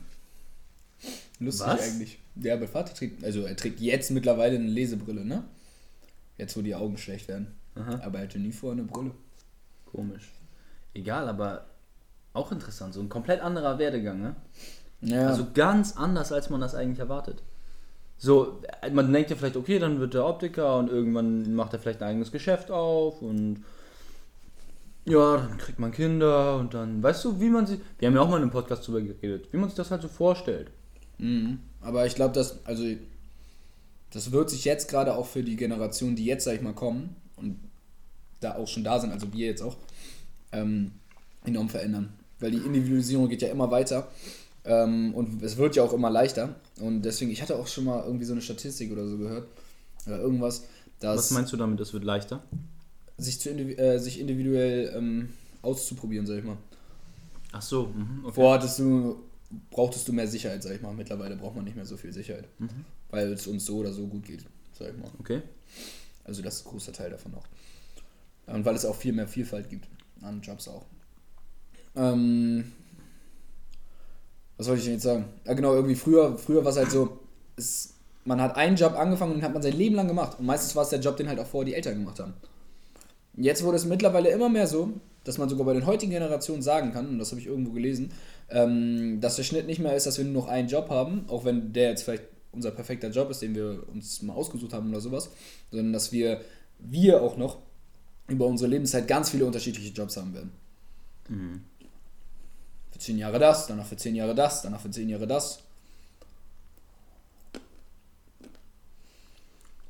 Lustig 1.45 1.67
Was? 1.67 1.81
eigentlich. 1.93 2.19
Ja, 2.37 2.57
mein 2.57 2.69
Vater 2.69 2.95
trägt, 2.95 3.25
also 3.25 3.43
er 3.43 3.57
trägt 3.57 3.81
jetzt 3.81 4.11
mittlerweile 4.11 4.57
eine 4.57 4.69
Lesebrille, 4.69 5.25
ne? 5.25 5.45
Jetzt, 6.39 6.57
wo 6.57 6.63
die 6.63 6.75
Augen 6.75 6.97
schlecht 6.97 7.29
werden. 7.29 7.55
Aha. 7.75 8.01
Aber 8.03 8.19
er 8.19 8.25
hatte 8.25 8.39
nie 8.39 8.53
vorher 8.53 8.79
eine 8.81 8.91
Brille. 8.91 9.13
Komisch. 9.91 10.33
Egal, 10.95 11.29
aber 11.29 11.67
auch 12.33 12.53
interessant. 12.53 12.95
So 12.95 13.01
ein 13.01 13.09
komplett 13.09 13.41
anderer 13.41 13.79
Werdegang, 13.79 14.21
ne? 14.21 14.37
Ja, 15.03 15.29
Also 15.29 15.47
ganz 15.53 15.97
anders, 15.97 16.33
als 16.33 16.49
man 16.49 16.61
das 16.61 16.75
eigentlich 16.75 17.01
erwartet. 17.01 17.43
So, 18.17 18.63
man 18.93 19.13
denkt 19.13 19.31
ja 19.31 19.37
vielleicht, 19.37 19.57
okay, 19.57 19.79
dann 19.79 19.99
wird 19.99 20.15
der 20.15 20.25
Optiker 20.25 20.79
und 20.79 20.89
irgendwann 20.89 21.55
macht 21.55 21.73
er 21.73 21.81
vielleicht 21.81 22.03
ein 22.03 22.11
eigenes 22.11 22.31
Geschäft 22.31 22.71
auf 22.71 23.21
und 23.21 23.65
ja, 25.05 25.39
dann 25.39 25.59
kriegt 25.59 25.81
man 25.81 25.91
Kinder 25.91 26.57
und 26.57 26.73
dann, 26.75 27.03
weißt 27.03 27.25
du, 27.25 27.41
wie 27.41 27.51
man 27.51 27.67
sich, 27.67 27.81
wir 27.99 28.07
haben 28.07 28.15
ja 28.15 28.21
auch 28.21 28.29
mal 28.29 28.37
in 28.37 28.43
einem 28.43 28.53
Podcast 28.53 28.87
drüber 28.87 29.01
geredet, 29.01 29.49
wie 29.51 29.57
man 29.57 29.69
sich 29.69 29.77
das 29.77 29.91
halt 29.91 30.03
so 30.03 30.09
vorstellt. 30.09 30.71
Mhm. 31.23 31.59
Aber 31.81 32.07
ich 32.07 32.15
glaube, 32.15 32.35
dass, 32.35 32.65
also, 32.67 32.85
das 34.11 34.33
wird 34.33 34.51
sich 34.51 34.65
jetzt 34.65 34.89
gerade 34.89 35.17
auch 35.17 35.27
für 35.27 35.43
die 35.43 35.57
Generation, 35.57 36.17
die 36.17 36.25
jetzt, 36.25 36.45
sag 36.45 36.55
ich 36.55 36.63
mal, 36.63 36.75
kommen 36.75 37.17
und 37.37 37.59
da 38.41 38.57
auch 38.57 38.69
schon 38.69 38.85
da 38.85 39.01
sind, 39.01 39.13
also 39.13 39.33
wir 39.33 39.47
jetzt 39.47 39.63
auch, 39.63 39.77
ähm, 40.53 40.93
enorm 41.45 41.69
verändern. 41.69 42.13
Weil 42.41 42.51
die 42.51 42.59
Individualisierung 42.59 43.29
geht 43.29 43.43
ja 43.43 43.49
immer 43.49 43.71
weiter 43.71 44.09
ähm, 44.65 45.15
und 45.15 45.43
es 45.43 45.57
wird 45.57 45.77
ja 45.77 45.83
auch 45.83 45.93
immer 45.93 46.11
leichter. 46.11 46.57
Und 46.81 47.03
deswegen, 47.03 47.31
ich 47.31 47.41
hatte 47.41 47.57
auch 47.57 47.67
schon 47.67 47.85
mal 47.85 48.05
irgendwie 48.05 48.25
so 48.25 48.33
eine 48.33 48.43
Statistik 48.43 48.93
oder 48.93 49.07
so 49.07 49.17
gehört, 49.17 49.47
oder 50.07 50.19
irgendwas, 50.19 50.65
dass 51.01 51.19
Was 51.19 51.31
meinst 51.31 51.53
du 51.53 51.57
damit, 51.57 51.81
das 51.81 51.93
wird 51.93 52.05
leichter? 52.05 52.43
sich, 53.19 53.41
zu 53.41 53.51
indivi 53.51 53.75
äh, 53.75 53.99
sich 53.99 54.21
individuell 54.21 54.93
ähm, 54.97 55.29
auszuprobieren, 55.63 56.27
sag 56.27 56.39
ich 56.39 56.45
mal. 56.45 56.57
Ach 57.53 57.63
so, 57.63 57.87
mhm, 57.87 58.25
okay. 58.25 58.35
Vorher 58.35 58.61
hattest 58.61 58.79
du, 58.79 59.21
brauchtest 59.71 60.07
du 60.09 60.13
mehr 60.13 60.29
Sicherheit, 60.29 60.63
sag 60.63 60.75
ich 60.75 60.83
mal. 60.83 60.93
Mittlerweile 60.93 61.37
braucht 61.37 61.57
man 61.57 61.65
nicht 61.65 61.77
mehr 61.77 61.87
so 61.87 61.97
viel 61.97 62.13
Sicherheit. 62.13 62.49
Mhm. 62.59 62.85
Weil 63.11 63.33
es 63.33 63.47
uns 63.47 63.65
so 63.65 63.79
oder 63.79 63.93
so 63.93 64.07
gut 64.07 64.25
geht, 64.25 64.45
sag 64.79 64.91
ich 64.91 64.99
mal. 64.99 65.11
okay. 65.19 65.43
Also 66.25 66.43
das 66.43 66.57
ist 66.57 66.67
ein 66.67 66.71
großer 66.71 66.93
Teil 66.93 67.11
davon 67.11 67.35
auch. 67.35 67.47
Und 68.47 68.65
weil 68.65 68.75
es 68.75 68.85
auch 68.85 68.97
viel 68.97 69.13
mehr 69.13 69.29
Vielfalt 69.29 69.69
gibt 69.69 69.89
an 70.21 70.41
Jobs 70.41 70.69
auch. 70.69 70.85
Ähm, 71.97 72.73
was 74.57 74.69
wollte 74.69 74.81
ich 74.81 74.85
denn 74.85 74.95
jetzt 74.95 75.03
sagen? 75.03 75.25
Ja 75.45 75.55
genau, 75.55 75.75
irgendwie 75.75 75.95
früher, 75.95 76.39
früher 76.39 76.65
war 76.65 76.71
es 76.71 76.77
halt 76.77 76.91
so, 76.91 77.19
es, 77.57 77.95
man 78.25 78.41
hat 78.41 78.57
einen 78.57 78.77
Job 78.77 78.95
angefangen 78.95 79.33
und 79.33 79.39
den 79.39 79.45
hat 79.45 79.53
man 79.53 79.63
sein 79.63 79.77
Leben 79.77 79.97
lang 79.97 80.09
gemacht. 80.09 80.39
Und 80.39 80.47
meistens 80.47 80.77
war 80.77 80.85
es 80.85 80.91
der 80.91 81.01
Job, 81.01 81.17
den 81.17 81.29
halt 81.29 81.41
auch 81.41 81.47
vorher 81.47 81.67
die 81.67 81.75
Eltern 81.75 81.95
gemacht 81.95 82.21
haben. 82.21 82.35
Jetzt 83.35 83.65
wurde 83.65 83.77
es 83.77 83.85
mittlerweile 83.85 84.31
immer 84.31 84.49
mehr 84.49 84.67
so, 84.67 84.93
dass 85.25 85.39
man 85.39 85.49
sogar 85.49 85.67
bei 85.67 85.75
den 85.75 85.87
heutigen 85.87 86.13
Generationen 86.13 86.63
sagen 86.63 86.93
kann, 86.93 87.09
und 87.09 87.19
das 87.19 87.31
habe 87.31 87.41
ich 87.41 87.47
irgendwo 87.47 87.73
gelesen, 87.73 88.13
ähm, 88.51 89.21
dass 89.21 89.37
der 89.37 89.45
Schnitt 89.45 89.67
nicht 89.67 89.79
mehr 89.79 89.95
ist, 89.95 90.07
dass 90.07 90.19
wir 90.19 90.25
nur 90.25 90.43
noch 90.43 90.49
einen 90.49 90.69
Job 90.69 90.91
haben, 90.91 91.25
auch 91.29 91.45
wenn 91.45 91.73
der 91.73 91.91
jetzt 91.91 92.03
vielleicht 92.03 92.25
unser 92.53 92.71
perfekter 92.71 93.09
Job 93.09 93.31
ist, 93.31 93.43
den 93.43 93.55
wir 93.55 93.89
uns 93.89 94.23
mal 94.23 94.35
ausgesucht 94.35 94.73
haben 94.73 94.91
oder 94.91 95.01
sowas, 95.01 95.31
sondern 95.71 95.93
dass 95.93 96.13
wir, 96.13 96.43
wir 96.79 97.23
auch 97.23 97.37
noch 97.37 97.59
über 98.29 98.47
unsere 98.47 98.71
Lebenszeit 98.71 99.09
ganz 99.09 99.31
viele 99.31 99.47
unterschiedliche 99.47 99.93
Jobs 99.93 100.17
haben 100.17 100.35
werden. 100.35 100.53
Mhm. 101.29 101.63
Für 102.91 102.99
zehn 102.99 103.19
Jahre 103.19 103.39
das, 103.39 103.67
danach 103.67 103.87
für 103.87 103.97
zehn 103.97 104.15
Jahre 104.15 104.35
das, 104.35 104.63
danach 104.63 104.81
für 104.81 104.91
zehn 104.91 105.09
Jahre 105.09 105.27
das. 105.27 105.61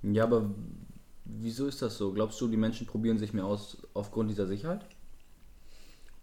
Ja, 0.02 0.24
aber 0.24 0.50
wieso 1.24 1.66
ist 1.66 1.82
das 1.82 1.96
so? 1.96 2.12
Glaubst 2.12 2.40
du, 2.40 2.48
die 2.48 2.56
Menschen 2.56 2.86
probieren 2.86 3.18
sich 3.18 3.32
mehr 3.32 3.44
aus 3.44 3.78
aufgrund 3.94 4.30
dieser 4.30 4.46
Sicherheit? 4.46 4.84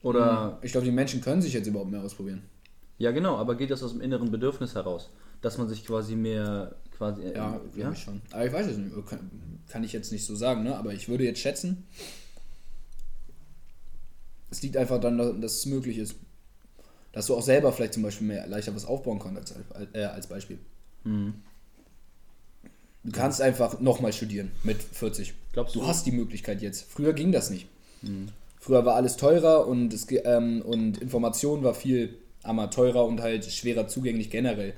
Oder 0.02 0.60
Ich 0.62 0.72
glaube, 0.72 0.86
die 0.86 0.92
Menschen 0.92 1.22
können 1.22 1.42
sich 1.42 1.54
jetzt 1.54 1.68
überhaupt 1.68 1.92
mehr 1.92 2.02
ausprobieren. 2.02 2.44
Ja, 2.98 3.12
genau, 3.12 3.38
aber 3.38 3.56
geht 3.56 3.72
das 3.72 3.82
aus 3.84 3.92
dem 3.92 4.02
inneren 4.02 4.32
Bedürfnis 4.32 4.76
heraus? 4.76 5.10
Dass 5.42 5.58
man 5.58 5.70
sich 5.70 5.86
quasi 5.86 6.16
mehr, 6.16 6.76
quasi, 6.98 7.22
äh, 7.24 7.36
Ja, 7.36 7.62
glaube 7.74 7.94
ich 7.94 8.00
schon. 8.04 8.22
Aber 8.32 8.46
ich 8.46 8.52
weiß 8.52 8.68
es 8.68 8.78
nicht, 8.78 8.94
kann, 9.06 9.30
kann 9.70 9.84
ich 9.84 9.94
jetzt 9.94 10.12
nicht 10.12 10.26
so 10.26 10.36
sagen, 10.36 10.64
ne? 10.64 10.76
aber 10.76 10.94
ich 10.94 11.08
würde 11.08 11.24
jetzt 11.24 11.40
schätzen, 11.40 11.88
es 14.52 14.62
liegt 14.62 14.76
einfach 14.78 15.00
daran, 15.00 15.42
dass 15.42 15.54
es 15.56 15.66
möglich 15.66 15.98
ist. 15.98 16.16
Dass 17.12 17.26
du 17.28 17.36
auch 17.36 17.42
selber 17.42 17.72
vielleicht 17.72 17.94
zum 17.94 18.04
Beispiel 18.04 18.28
mehr 18.28 18.48
leichter 18.48 18.76
was 18.76 18.86
aufbauen 18.86 19.20
kannst 19.20 19.56
als, 19.56 19.88
äh, 19.94 20.04
als 20.04 20.28
Beispiel. 20.28 20.60
Mhm. 21.04 21.36
Du 23.04 23.12
kannst 23.12 23.42
einfach 23.42 23.80
nochmal 23.80 24.14
studieren 24.14 24.52
mit 24.64 24.82
40. 24.82 25.34
Glaubst 25.54 25.74
du 25.76 25.80
du? 25.80 25.88
hast 25.88 26.06
die 26.06 26.12
Möglichkeit 26.12 26.62
jetzt. 26.62 26.92
Früher 26.92 27.14
ging 27.14 27.32
das 27.32 27.50
nicht. 27.50 27.68
Früher 28.60 28.86
war 28.86 28.96
alles 28.96 29.16
teurer 29.18 29.68
und, 29.68 29.94
es, 29.94 30.08
ähm, 30.12 30.62
und 30.62 30.98
Information 30.98 31.64
war 31.64 31.74
viel 31.74 32.18
einmal 32.44 32.70
teurer 32.70 33.06
und 33.06 33.22
halt 33.22 33.46
schwerer 33.46 33.88
zugänglich 33.88 34.30
generell. 34.30 34.74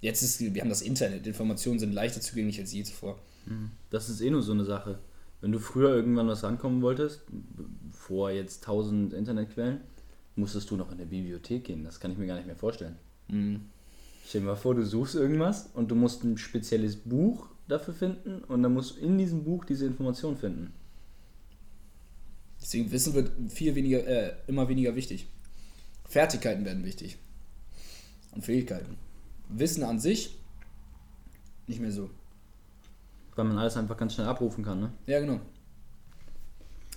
Jetzt 0.00 0.22
ist, 0.22 0.40
wir 0.40 0.60
haben 0.60 0.68
das 0.68 0.82
Internet. 0.82 1.26
Informationen 1.26 1.78
sind 1.78 1.92
leichter 1.92 2.20
zugänglich 2.20 2.60
als 2.60 2.72
je 2.72 2.84
zuvor. 2.84 3.18
Das 3.90 4.08
ist 4.08 4.20
eh 4.20 4.30
nur 4.30 4.42
so 4.42 4.52
eine 4.52 4.64
Sache. 4.64 4.98
Wenn 5.40 5.52
du 5.52 5.58
früher 5.58 5.94
irgendwann 5.94 6.28
was 6.28 6.44
rankommen 6.44 6.82
wolltest, 6.82 7.22
vor 7.92 8.30
jetzt 8.30 8.62
1000 8.62 9.12
Internetquellen, 9.12 9.80
musstest 10.36 10.70
du 10.70 10.76
noch 10.76 10.92
in 10.92 10.98
der 10.98 11.06
Bibliothek 11.06 11.64
gehen. 11.64 11.84
Das 11.84 11.98
kann 11.98 12.12
ich 12.12 12.18
mir 12.18 12.26
gar 12.26 12.36
nicht 12.36 12.46
mehr 12.46 12.56
vorstellen. 12.56 12.96
Stell 14.26 14.40
dir 14.42 14.48
mal 14.48 14.56
vor, 14.56 14.74
du 14.74 14.84
suchst 14.84 15.14
irgendwas 15.14 15.70
und 15.74 15.90
du 15.90 15.94
musst 15.94 16.24
ein 16.24 16.36
spezielles 16.36 16.96
Buch 16.96 17.48
dafür 17.68 17.94
finden 17.94 18.42
und 18.44 18.62
dann 18.62 18.74
musst 18.74 18.96
du 18.96 19.00
in 19.00 19.18
diesem 19.18 19.44
Buch 19.44 19.64
diese 19.64 19.86
Information 19.86 20.36
finden. 20.36 20.72
Deswegen 22.66 22.90
Wissen 22.90 23.14
wird 23.14 23.30
viel 23.48 23.76
weniger, 23.76 24.04
äh, 24.04 24.34
immer 24.48 24.68
weniger 24.68 24.96
wichtig. 24.96 25.28
Fertigkeiten 26.08 26.64
werden 26.64 26.84
wichtig. 26.84 27.16
Und 28.32 28.44
Fähigkeiten. 28.44 28.96
Wissen 29.48 29.84
an 29.84 30.00
sich 30.00 30.36
nicht 31.68 31.80
mehr 31.80 31.92
so. 31.92 32.10
Weil 33.36 33.44
man 33.44 33.56
alles 33.56 33.76
einfach 33.76 33.96
ganz 33.96 34.14
schnell 34.14 34.26
abrufen 34.26 34.64
kann, 34.64 34.80
ne? 34.80 34.92
Ja, 35.06 35.20
genau. 35.20 35.40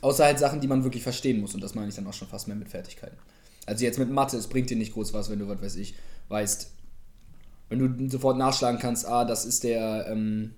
Außer 0.02 0.26
halt 0.26 0.40
Sachen, 0.40 0.60
die 0.60 0.68
man 0.68 0.84
wirklich 0.84 1.04
verstehen 1.04 1.40
muss. 1.40 1.54
Und 1.54 1.62
das 1.62 1.76
meine 1.76 1.90
ich 1.90 1.96
dann 1.96 2.08
auch 2.08 2.14
schon 2.14 2.28
fast 2.28 2.48
mehr 2.48 2.58
mit 2.58 2.70
Fertigkeiten. 2.70 3.18
Also 3.68 3.86
jetzt 3.86 4.00
mit 4.00 4.10
Mathe, 4.10 4.38
es 4.38 4.48
bringt 4.48 4.72
dir 4.72 4.78
nicht 4.78 4.94
groß 4.94 5.14
was, 5.14 5.30
wenn 5.30 5.38
du, 5.38 5.48
was 5.48 5.62
weiß 5.62 5.76
ich, 5.76 5.94
weißt, 6.30 6.72
wenn 7.70 7.78
du 7.78 8.10
sofort 8.10 8.40
nachschlagen 8.40 8.80
kannst, 8.80 9.06
ah, 9.06 9.24
das 9.24 9.46
ist 9.46 9.64
der 9.64 10.08
ähm, 10.10 10.56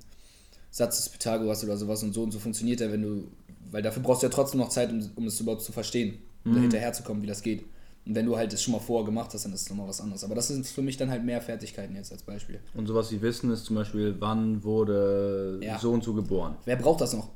Satz 0.69 1.03
des 1.03 1.09
Pythagoras 1.09 1.65
oder 1.65 1.75
sowas 1.75 2.01
und 2.01 2.13
so 2.13 2.23
und 2.23 2.31
so 2.31 2.39
funktioniert 2.39 2.79
der, 2.79 2.93
wenn 2.93 3.01
du, 3.01 3.29
weil 3.69 3.81
dafür 3.81 4.01
brauchst 4.03 4.23
du 4.23 4.27
ja 4.27 4.31
trotzdem 4.31 4.59
noch 4.59 4.69
Zeit, 4.69 4.89
um, 4.91 5.09
um 5.15 5.27
es 5.27 5.39
überhaupt 5.39 5.61
zu 5.61 5.71
verstehen, 5.71 6.19
um 6.45 6.53
da 6.53 6.59
hinterherzukommen, 6.59 7.21
wie 7.21 7.27
das 7.27 7.41
geht. 7.41 7.63
Und 8.05 8.15
wenn 8.15 8.25
du 8.25 8.35
halt 8.35 8.51
das 8.51 8.63
schon 8.63 8.71
mal 8.71 8.79
vorher 8.79 9.05
gemacht 9.05 9.31
hast, 9.33 9.45
dann 9.45 9.53
ist 9.53 9.61
es 9.61 9.69
nochmal 9.69 9.87
was 9.87 10.01
anderes. 10.01 10.23
Aber 10.23 10.33
das 10.33 10.47
sind 10.47 10.65
für 10.65 10.81
mich 10.81 10.97
dann 10.97 11.11
halt 11.11 11.23
mehr 11.23 11.39
Fertigkeiten 11.39 11.95
jetzt 11.95 12.11
als 12.11 12.23
Beispiel. 12.23 12.59
Und 12.73 12.87
sowas 12.87 13.11
wie 13.11 13.21
Wissen 13.21 13.51
ist 13.51 13.65
zum 13.65 13.75
Beispiel, 13.75 14.15
wann 14.19 14.63
wurde 14.63 15.59
Ja. 15.61 15.77
so 15.77 15.91
und 15.91 16.03
so 16.03 16.13
geboren. 16.13 16.55
Wer 16.65 16.77
braucht 16.77 17.01
das 17.01 17.13
noch? 17.13 17.29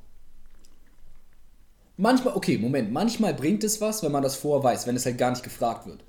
Manchmal, 1.98 2.36
okay, 2.36 2.58
Moment, 2.58 2.92
manchmal 2.92 3.34
bringt 3.34 3.64
es 3.64 3.80
was, 3.80 4.04
wenn 4.04 4.12
man 4.12 4.24
das 4.24 4.36
vorher 4.36 4.64
weiß, 4.64 4.86
wenn 4.88 4.96
es 4.96 5.06
halt 5.06 5.18
gar 5.18 5.30
nicht 5.30 5.44
gefragt 5.44 5.86
wird. 5.86 6.04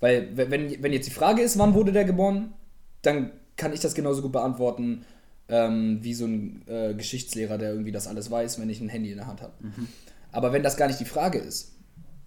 Weil, 0.00 0.36
wenn, 0.36 0.82
wenn 0.82 0.92
jetzt 0.92 1.06
die 1.06 1.12
Frage 1.12 1.42
ist, 1.42 1.58
wann 1.58 1.74
wurde 1.74 1.92
der 1.92 2.04
geboren, 2.04 2.54
dann 3.02 3.30
kann 3.56 3.72
ich 3.72 3.80
das 3.80 3.94
genauso 3.94 4.22
gut 4.22 4.32
beantworten, 4.32 5.04
ähm, 5.52 5.98
wie 6.02 6.14
so 6.14 6.24
ein 6.24 6.62
äh, 6.66 6.94
Geschichtslehrer, 6.94 7.58
der 7.58 7.70
irgendwie 7.70 7.92
das 7.92 8.08
alles 8.08 8.30
weiß, 8.30 8.58
wenn 8.58 8.70
ich 8.70 8.80
ein 8.80 8.88
Handy 8.88 9.10
in 9.10 9.18
der 9.18 9.26
Hand 9.26 9.42
habe. 9.42 9.52
Aber 10.32 10.52
wenn 10.52 10.62
das 10.62 10.76
gar 10.76 10.88
nicht 10.88 10.98
die 10.98 11.04
Frage 11.04 11.38
ist, 11.38 11.72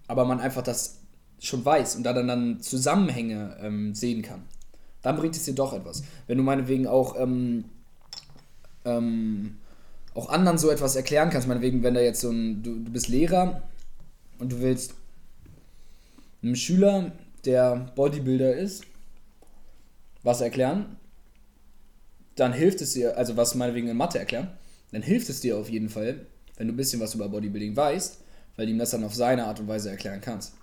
aber 0.06 0.24
man 0.24 0.40
einfach 0.40 0.62
das 0.62 1.00
schon 1.40 1.64
weiß 1.64 1.96
und 1.96 2.04
da 2.04 2.12
dann, 2.12 2.28
dann 2.28 2.60
Zusammenhänge 2.62 3.56
ähm, 3.60 3.94
sehen 3.94 4.22
kann, 4.22 4.42
dann 5.02 5.16
bringt 5.16 5.36
es 5.36 5.44
dir 5.44 5.54
doch 5.54 5.72
etwas. 5.72 6.04
Wenn 6.26 6.38
du 6.38 6.44
meinetwegen 6.44 6.86
auch 6.86 7.20
ähm, 7.20 7.64
ähm, 8.84 9.56
auch 10.16 10.30
anderen 10.30 10.56
so 10.56 10.70
etwas 10.70 10.96
erklären 10.96 11.30
kannst. 11.30 11.46
Meinetwegen, 11.46 11.82
wenn 11.82 11.94
da 11.94 12.00
jetzt 12.00 12.20
so 12.20 12.30
ein, 12.30 12.62
du, 12.62 12.76
du 12.76 12.90
bist 12.90 13.08
Lehrer 13.08 13.62
und 14.38 14.52
du 14.52 14.60
willst 14.60 14.94
einem 16.42 16.56
Schüler, 16.56 17.12
der 17.44 17.92
Bodybuilder 17.94 18.54
ist, 18.54 18.84
was 20.22 20.40
erklären, 20.40 20.96
dann 22.36 22.52
hilft 22.52 22.80
es 22.80 22.92
dir, 22.92 23.16
also 23.16 23.36
was 23.36 23.54
meinetwegen 23.54 23.88
in 23.88 23.96
Mathe 23.96 24.18
erklären, 24.18 24.48
dann 24.92 25.02
hilft 25.02 25.28
es 25.28 25.40
dir 25.40 25.56
auf 25.56 25.68
jeden 25.68 25.88
Fall, 25.88 26.26
wenn 26.56 26.68
du 26.68 26.74
ein 26.74 26.76
bisschen 26.76 27.00
was 27.00 27.14
über 27.14 27.28
Bodybuilding 27.28 27.76
weißt, 27.76 28.18
weil 28.56 28.66
du 28.66 28.72
ihm 28.72 28.78
das 28.78 28.90
dann 28.90 29.04
auf 29.04 29.14
seine 29.14 29.46
Art 29.46 29.60
und 29.60 29.68
Weise 29.68 29.90
erklären 29.90 30.20
kannst. 30.20 30.54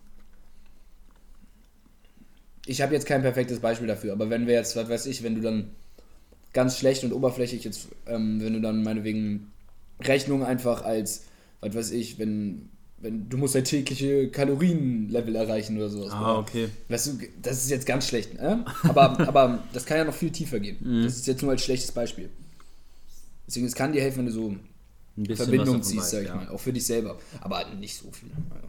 Ich 2.65 2.81
habe 2.81 2.93
jetzt 2.93 3.05
kein 3.05 3.21
perfektes 3.21 3.59
Beispiel 3.59 3.87
dafür, 3.87 4.13
aber 4.13 4.29
wenn 4.29 4.47
wir 4.47 4.53
jetzt, 4.53 4.75
was 4.75 4.87
weiß 4.87 5.05
ich, 5.07 5.21
wenn 5.23 5.35
du 5.35 5.41
dann 5.41 5.71
ganz 6.53 6.77
schlecht 6.77 7.03
und 7.03 7.11
oberflächlich 7.11 7.63
jetzt, 7.63 7.87
ähm, 8.07 8.39
wenn 8.41 8.53
du 8.53 8.61
dann 8.61 8.83
meinetwegen 8.83 9.51
Rechnung 9.99 10.45
einfach 10.45 10.83
als, 10.83 11.25
was 11.59 11.75
weiß 11.75 11.91
ich, 11.91 12.19
wenn, 12.19 12.69
wenn 13.03 13.27
du 13.27 13.37
musst 13.37 13.53
dein 13.53 13.65
tägliche 13.65 14.29
Kalorienlevel 14.29 15.35
erreichen 15.35 15.75
oder 15.77 15.89
sowas. 15.89 16.11
Ah, 16.13 16.39
okay. 16.39 16.69
Weißt 16.87 17.07
du, 17.07 17.17
das 17.41 17.63
ist 17.63 17.69
jetzt 17.69 17.85
ganz 17.85 18.07
schlecht, 18.07 18.33
ne? 18.35 18.65
aber, 18.83 19.19
aber 19.27 19.59
das 19.73 19.85
kann 19.85 19.97
ja 19.97 20.05
noch 20.05 20.13
viel 20.13 20.31
tiefer 20.31 20.59
gehen. 20.59 20.77
Mhm. 20.79 21.03
Das 21.03 21.17
ist 21.17 21.27
jetzt 21.27 21.41
nur 21.41 21.51
als 21.51 21.61
schlechtes 21.61 21.91
Beispiel. 21.91 22.29
Deswegen, 23.45 23.65
es 23.65 23.75
kann 23.75 23.91
dir 23.91 24.01
helfen, 24.01 24.19
wenn 24.19 24.25
du 24.27 24.31
so 24.31 24.47
Ein 24.47 24.59
bisschen 25.17 25.35
Verbindung 25.35 25.83
ziehst, 25.83 26.11
sag 26.11 26.21
ich 26.21 26.29
ja. 26.29 26.35
mal. 26.35 26.47
Auch 26.47 26.59
für 26.59 26.71
dich 26.71 26.85
selber. 26.85 27.19
Aber 27.41 27.65
nicht 27.75 27.97
so 27.97 28.09
viel. 28.09 28.29
Also 28.49 28.67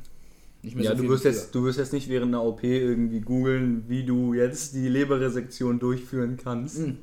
Nicht 0.62 0.74
mehr 0.74 0.84
Ja, 0.84 0.90
so 0.90 0.96
du 0.96 1.02
viel 1.02 1.10
wirst, 1.10 1.24
wie 1.24 1.28
jetzt, 1.28 1.54
du 1.54 1.64
wirst 1.64 1.78
jetzt 1.78 1.92
nicht 1.92 2.08
während 2.08 2.34
einer 2.34 2.42
OP 2.42 2.64
irgendwie 2.64 3.20
googeln, 3.20 3.84
wie 3.88 4.04
du 4.04 4.34
jetzt 4.34 4.74
die 4.74 4.88
Leberresektion 4.88 5.78
durchführen 5.78 6.38
kannst. 6.42 6.80
Mhm. 6.80 6.98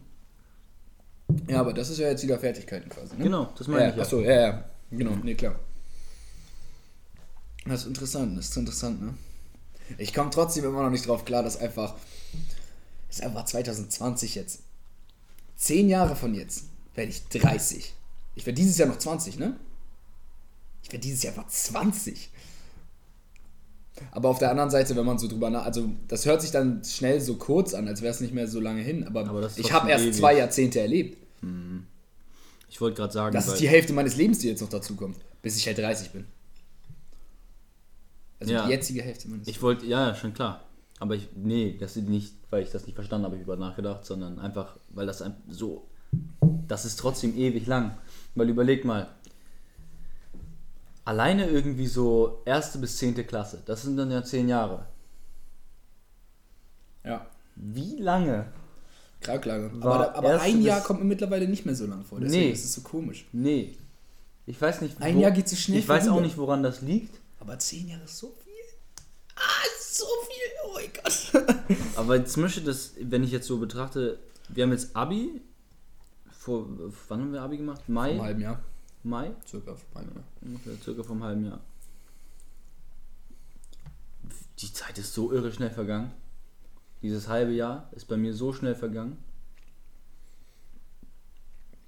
Ja, 1.47 1.61
aber 1.61 1.71
das 1.71 1.89
ist 1.89 1.99
ja 1.99 2.09
jetzt 2.09 2.23
wieder 2.23 2.37
Fertigkeiten 2.37 2.89
quasi. 2.89 3.15
Ne? 3.15 3.23
Genau, 3.23 3.53
das 3.57 3.69
meine 3.69 3.83
ja, 3.83 3.89
ich 3.91 3.95
ja. 3.95 4.01
Achso, 4.01 4.19
ja, 4.19 4.41
ja. 4.41 4.65
Genau, 4.91 5.17
nee, 5.23 5.35
klar. 5.35 5.55
Das 7.65 7.81
ist 7.81 7.87
interessant, 7.87 8.37
das 8.37 8.49
ist 8.49 8.57
interessant, 8.57 9.01
ne? 9.01 9.13
Ich 9.97 10.13
komme 10.13 10.29
trotzdem 10.29 10.63
immer 10.65 10.83
noch 10.83 10.89
nicht 10.89 11.07
drauf 11.07 11.25
klar, 11.25 11.43
dass 11.43 11.57
einfach. 11.57 11.95
Es 13.09 13.17
ist 13.19 13.23
einfach 13.23 13.45
2020 13.45 14.35
jetzt. 14.35 14.61
Zehn 15.57 15.89
Jahre 15.89 16.15
von 16.15 16.33
jetzt 16.33 16.63
werde 16.95 17.11
ich 17.11 17.27
30. 17.27 17.93
Ich 18.35 18.45
werde 18.45 18.55
dieses 18.55 18.77
Jahr 18.77 18.87
noch 18.87 18.97
20, 18.97 19.37
ne? 19.37 19.59
Ich 20.83 20.91
werde 20.91 21.03
dieses 21.03 21.21
Jahr 21.23 21.33
einfach 21.33 21.49
20. 21.49 22.29
Aber 24.11 24.29
auf 24.29 24.39
der 24.39 24.49
anderen 24.49 24.71
Seite, 24.71 24.95
wenn 24.95 25.05
man 25.05 25.19
so 25.19 25.27
drüber 25.27 25.49
nach, 25.49 25.65
also 25.65 25.89
das 26.07 26.25
hört 26.25 26.41
sich 26.41 26.51
dann 26.51 26.83
schnell 26.83 27.21
so 27.21 27.35
kurz 27.35 27.73
an, 27.73 27.87
als 27.87 28.01
wäre 28.01 28.11
es 28.13 28.21
nicht 28.21 28.33
mehr 28.33 28.47
so 28.47 28.59
lange 28.59 28.81
hin. 28.81 29.05
Aber, 29.05 29.27
Aber 29.27 29.41
das 29.41 29.57
ich 29.57 29.71
habe 29.71 29.91
erst 29.91 30.05
ewig. 30.05 30.15
zwei 30.15 30.37
Jahrzehnte 30.37 30.79
erlebt. 30.79 31.17
Ich 32.69 32.81
wollte 32.81 32.95
gerade 32.97 33.13
sagen, 33.13 33.33
Das 33.33 33.47
ist 33.47 33.57
die 33.59 33.67
Hälfte 33.67 33.93
meines 33.93 34.15
Lebens, 34.15 34.39
die 34.39 34.47
jetzt 34.47 34.61
noch 34.61 34.69
dazu 34.69 34.95
kommt, 34.95 35.17
bis 35.41 35.57
ich 35.57 35.67
halt 35.67 35.77
30 35.77 36.11
bin. 36.11 36.25
Also 38.41 38.53
Ja. 38.53 38.65
die 38.65 38.71
jetzige 38.71 39.01
Hälfte 39.03 39.29
meines 39.29 39.47
ich 39.47 39.61
wollte, 39.61 39.85
ja, 39.85 40.13
schon 40.15 40.33
klar. 40.33 40.61
Aber 40.99 41.15
ich, 41.15 41.29
nee, 41.35 41.77
das 41.79 41.95
ist 41.95 42.07
nicht, 42.09 42.33
weil 42.49 42.63
ich 42.63 42.71
das 42.71 42.85
nicht 42.85 42.95
verstanden 42.95 43.25
habe, 43.25 43.37
über 43.37 43.55
nachgedacht, 43.55 44.03
sondern 44.05 44.37
einfach, 44.39 44.75
weil 44.89 45.05
das 45.07 45.23
so, 45.49 45.87
das 46.67 46.85
ist 46.85 46.97
trotzdem 46.99 47.37
ewig 47.37 47.65
lang. 47.67 47.97
Weil 48.35 48.49
überleg 48.49 48.83
mal, 48.83 49.07
alleine 51.05 51.47
irgendwie 51.47 51.87
so 51.87 52.41
erste 52.45 52.77
bis 52.79 52.97
zehnte 52.97 53.23
Klasse, 53.23 53.61
das 53.65 53.83
sind 53.83 53.95
dann 53.97 54.11
ja 54.11 54.23
zehn 54.23 54.47
Jahre. 54.49 54.85
Ja, 57.03 57.25
Wie 57.55 57.97
lange? 57.97 58.45
krank 59.21 59.45
lange. 59.45 59.69
Aber, 59.81 60.15
aber 60.15 60.41
ein 60.41 60.61
Jahr 60.63 60.81
kommt 60.81 60.99
mir 60.99 61.05
mittlerweile 61.05 61.47
nicht 61.47 61.63
mehr 61.65 61.75
so 61.75 61.85
lang 61.85 62.03
vor. 62.03 62.19
Deswegen 62.19 62.45
Nee. 62.45 62.51
ist 62.51 62.65
es 62.65 62.73
so 62.73 62.81
komisch. 62.81 63.27
Nee. 63.31 63.77
Ich 64.47 64.59
weiß 64.59 64.81
nicht, 64.81 64.99
Ein 64.99 65.19
Jahr 65.19 65.29
geht 65.31 65.47
so 65.47 65.55
schnell 65.55 65.77
Ich 65.79 65.87
weiß 65.87 66.07
auch 66.09 66.21
nicht, 66.21 66.37
woran 66.37 66.63
das 66.63 66.81
liegt. 66.81 67.20
Aber 67.41 67.57
zehn 67.57 67.89
Jahre 67.89 68.03
ist 68.03 68.19
so 68.19 68.35
viel. 68.43 68.53
Ah, 69.35 69.65
so 69.79 70.05
viel. 70.27 70.51
Oh 70.63 70.73
mein 70.75 70.93
Gott. 70.93 71.77
Aber 71.95 72.23
zum 72.23 72.43
Beispiel, 72.43 72.63
das, 72.63 72.93
wenn 72.99 73.23
ich 73.23 73.31
jetzt 73.31 73.47
so 73.47 73.57
betrachte, 73.57 74.19
wir 74.49 74.63
haben 74.63 74.71
jetzt 74.71 74.95
Abi. 74.95 75.41
Vor, 76.31 76.67
wann 77.07 77.21
haben 77.21 77.33
wir 77.33 77.41
Abi 77.41 77.57
gemacht? 77.57 77.89
Mai? 77.89 78.11
Im 78.11 78.21
halben 78.21 78.41
Jahr. 78.41 78.63
Mai? 79.03 79.31
Circa. 79.47 79.75
vor 79.75 80.01
einem 80.01 80.13
Jahr. 80.15 80.23
Ungefähr 80.41 80.73
circa 80.83 81.03
vom 81.03 81.23
halben 81.23 81.45
Jahr. 81.45 81.59
Die 84.59 84.71
Zeit 84.71 84.99
ist 84.99 85.13
so 85.13 85.31
irre 85.31 85.51
schnell 85.51 85.71
vergangen. 85.71 86.11
Dieses 87.01 87.27
halbe 87.27 87.53
Jahr 87.53 87.89
ist 87.93 88.07
bei 88.07 88.17
mir 88.17 88.35
so 88.35 88.53
schnell 88.53 88.75
vergangen. 88.75 89.17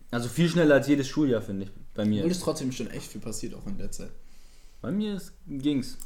Also 0.09 0.29
viel 0.29 0.49
schneller 0.49 0.75
als 0.75 0.87
jedes 0.87 1.07
Schuljahr, 1.07 1.43
finde 1.43 1.65
ich, 1.65 1.71
bei 1.93 2.05
mir. 2.05 2.21
Obwohl 2.21 2.31
ist 2.31 2.41
trotzdem 2.41 2.71
schon 2.71 2.87
echt 2.87 3.11
viel 3.11 3.21
passiert, 3.21 3.53
auch 3.53 3.67
in 3.67 3.77
der 3.77 3.91
Zeit. 3.91 4.11
Bei 4.83 4.91
mir 4.91 5.15
ist, 5.15 5.31
ging's. 5.47 5.97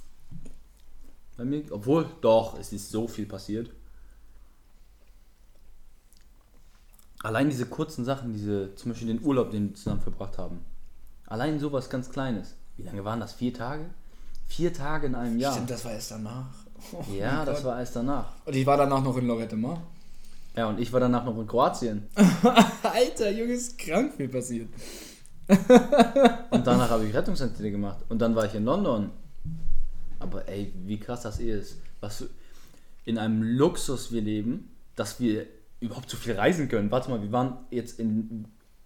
Bei 1.35 1.43
mir, 1.43 1.63
obwohl, 1.71 2.05
doch, 2.21 2.59
es 2.59 2.71
ist 2.71 2.91
so 2.91 3.07
viel 3.07 3.25
passiert. 3.25 3.71
Allein 7.23 7.49
diese 7.49 7.65
kurzen 7.65 8.05
Sachen, 8.05 8.33
diese, 8.33 8.75
zum 8.75 8.91
Beispiel 8.91 9.07
den 9.07 9.23
Urlaub, 9.23 9.49
den 9.49 9.69
wir 9.69 9.75
zusammen 9.75 10.01
verbracht 10.01 10.37
haben. 10.37 10.63
Allein 11.25 11.59
sowas 11.59 11.89
ganz 11.89 12.11
Kleines. 12.11 12.53
Wie 12.77 12.83
lange 12.83 13.03
waren 13.03 13.19
das? 13.19 13.33
Vier 13.33 13.51
Tage? 13.51 13.89
Vier 14.45 14.71
Tage 14.71 15.07
in 15.07 15.15
einem 15.15 15.39
Jahr. 15.39 15.53
Stimmt, 15.53 15.71
das 15.71 15.83
war 15.83 15.93
erst 15.93 16.11
danach. 16.11 16.53
Oh 16.91 17.03
ja, 17.11 17.43
das 17.45 17.57
Gott. 17.57 17.71
war 17.71 17.79
erst 17.79 17.95
danach. 17.95 18.31
Und 18.45 18.55
ich 18.55 18.65
war 18.67 18.77
danach 18.77 19.03
noch 19.03 19.17
in 19.17 19.25
Lorette 19.25 19.55
Mar. 19.55 19.81
Ja, 20.55 20.69
und 20.69 20.79
ich 20.79 20.93
war 20.93 20.99
danach 20.99 21.25
noch 21.25 21.35
in 21.39 21.47
Kroatien. 21.47 22.07
Alter, 22.83 23.31
Junge, 23.31 23.53
ist 23.53 23.75
krank 23.79 24.13
viel 24.13 24.29
passiert. 24.29 24.69
Und 25.47 26.67
danach 26.67 26.89
habe 26.89 27.05
ich 27.05 27.13
Rettungssanitäter 27.13 27.69
gemacht. 27.71 27.99
Und 28.09 28.19
dann 28.19 28.35
war 28.35 28.45
ich 28.45 28.53
in 28.55 28.65
London. 28.65 29.11
Aber 30.19 30.47
ey, 30.47 30.73
wie 30.85 30.99
krass 30.99 31.21
das 31.21 31.39
eh 31.39 31.51
ist. 31.51 31.77
Was 32.01 32.17
für, 32.17 32.29
in 33.05 33.17
einem 33.17 33.41
Luxus 33.43 34.11
wir 34.11 34.21
leben, 34.21 34.69
dass 34.95 35.19
wir 35.19 35.45
überhaupt 35.79 36.09
so 36.09 36.17
viel 36.17 36.33
reisen 36.33 36.67
können. 36.69 36.91
Warte 36.91 37.09
mal, 37.09 37.21
wir 37.21 37.31
waren 37.31 37.57
jetzt 37.71 37.99
in 37.99 38.45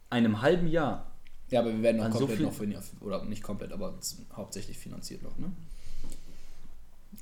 einem 0.10 0.42
halben 0.42 0.68
Jahr. 0.68 1.12
Ja, 1.50 1.62
aber 1.62 1.72
wir 1.74 1.82
werden 1.82 2.02
so 2.12 2.20
komplett 2.20 2.38
viel- 2.38 2.68
noch 2.68 2.84
für 2.84 3.04
oder 3.06 3.24
nicht 3.26 3.44
komplett, 3.44 3.72
aber 3.74 3.94
hauptsächlich 4.34 4.78
finanziert 4.78 5.24
noch, 5.24 5.38
ne? 5.38 5.52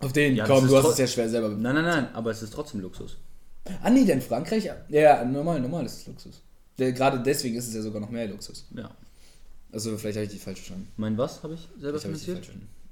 Auf 0.01 0.13
den, 0.13 0.35
Ja, 0.35 0.45
komm, 0.45 0.67
du 0.67 0.77
hast 0.77 0.85
es 0.89 0.97
ja 0.99 1.07
schwer 1.07 1.29
selber. 1.29 1.49
Nein, 1.49 1.75
nein, 1.75 1.83
nein, 1.83 2.07
aber 2.13 2.29
es 2.31 2.41
ist 2.43 2.53
trotzdem 2.53 2.79
Luxus. 2.81 3.17
Ah, 3.81 3.89
nee, 3.89 4.05
denn 4.05 4.21
Frankreich, 4.21 4.69
ja, 4.89 5.25
normal, 5.25 5.59
normal 5.59 5.85
ist 5.85 5.97
es 6.01 6.07
Luxus. 6.07 6.41
Gerade 6.77 7.19
deswegen 7.21 7.55
ist 7.57 7.67
es 7.67 7.73
ja 7.73 7.81
sogar 7.81 7.99
noch 7.99 8.09
mehr 8.09 8.27
Luxus. 8.27 8.67
Ja. 8.75 8.89
Also, 9.71 9.97
vielleicht 9.97 10.17
habe 10.17 10.25
ich 10.25 10.31
dich 10.31 10.41
falsch 10.41 10.59
verstanden. 10.59 10.87
Mein 10.97 11.17
was 11.17 11.43
habe 11.43 11.53
ich 11.53 11.67
selber 11.79 11.99
Vielleicht 11.99 12.17
ich 12.17 12.25
finanziert? 12.25 12.49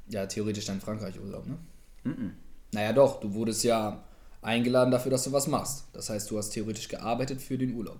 Ja, 0.10 0.26
theoretisch 0.26 0.66
dann 0.66 0.80
Frankreich 0.80 1.20
Urlaub, 1.20 1.46
ne? 1.48 1.58
Mhm. 2.04 2.34
Naja, 2.72 2.94
doch, 2.94 3.20
du 3.20 3.34
wurdest 3.34 3.64
ja 3.64 4.04
eingeladen 4.42 4.92
dafür, 4.92 5.12
dass 5.12 5.24
du 5.24 5.32
was 5.32 5.48
machst. 5.48 5.86
Das 5.94 6.10
heißt, 6.10 6.30
du 6.30 6.38
hast 6.38 6.52
theoretisch 6.52 6.88
gearbeitet 6.88 7.42
für 7.42 7.58
den 7.58 7.74
Urlaub. 7.76 8.00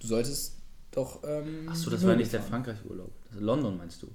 Du 0.00 0.06
solltest 0.06 0.56
doch. 0.90 1.22
Ähm, 1.24 1.68
Achso, 1.68 1.90
das 1.90 2.04
war 2.06 2.14
nicht 2.14 2.32
der 2.32 2.40
fahren. 2.40 2.64
Frankreich-Urlaub. 2.64 3.10
Das 3.26 3.36
ist 3.36 3.42
London 3.42 3.76
meinst 3.78 4.02
du? 4.02 4.08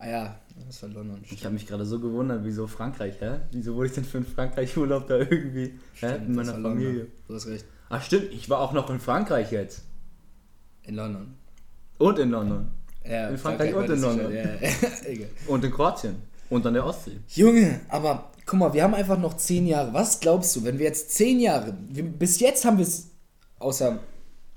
Ah 0.00 0.08
ja, 0.08 0.40
das 0.66 0.82
war 0.82 0.88
London. 0.90 1.20
Ich 1.28 1.44
habe 1.44 1.54
mich 1.54 1.66
gerade 1.66 1.84
so 1.84 1.98
gewundert, 2.00 2.44
wieso 2.44 2.66
Frankreich, 2.66 3.20
hä? 3.20 3.40
Wieso 3.50 3.74
wurde 3.74 3.88
ich 3.88 3.94
denn 3.94 4.04
für 4.04 4.18
einen 4.18 4.26
Frankreich-Urlaub 4.26 5.08
da 5.08 5.18
irgendwie, 5.18 5.66
hä? 5.66 5.78
Stimmt, 5.94 6.14
In 6.28 6.36
das 6.36 6.46
meiner 6.46 6.58
London. 6.58 6.72
Familie. 6.84 7.06
Du 7.26 7.34
hast 7.34 7.46
recht. 7.46 7.64
Ach 7.88 8.02
stimmt, 8.02 8.32
ich 8.32 8.48
war 8.50 8.60
auch 8.60 8.72
noch 8.72 8.90
in 8.90 9.00
Frankreich 9.00 9.50
jetzt. 9.50 9.82
In 10.82 10.94
London. 10.94 11.34
Und 11.98 12.18
in 12.18 12.30
London. 12.30 12.58
Ja, 12.58 12.70
In 13.08 13.38
Frankreich 13.38 13.74
und 13.74 13.88
war 13.88 13.94
in 13.94 14.00
London. 14.00 14.34
Ja, 14.34 14.42
ja. 14.42 15.26
Und 15.46 15.64
in 15.64 15.70
Kroatien. 15.70 16.16
Und 16.50 16.66
an 16.66 16.74
der 16.74 16.84
Ostsee. 16.84 17.18
Junge, 17.28 17.80
aber 17.88 18.30
guck 18.46 18.58
mal, 18.58 18.72
wir 18.72 18.82
haben 18.82 18.94
einfach 18.94 19.18
noch 19.18 19.36
zehn 19.36 19.66
Jahre. 19.66 19.92
Was 19.92 20.20
glaubst 20.20 20.54
du, 20.56 20.64
wenn 20.64 20.78
wir 20.78 20.86
jetzt 20.86 21.10
zehn 21.10 21.40
Jahre, 21.40 21.76
wir, 21.88 22.04
bis 22.04 22.40
jetzt 22.40 22.64
haben 22.64 22.78
wir 22.78 22.86
es, 22.86 23.08
außer, 23.58 23.98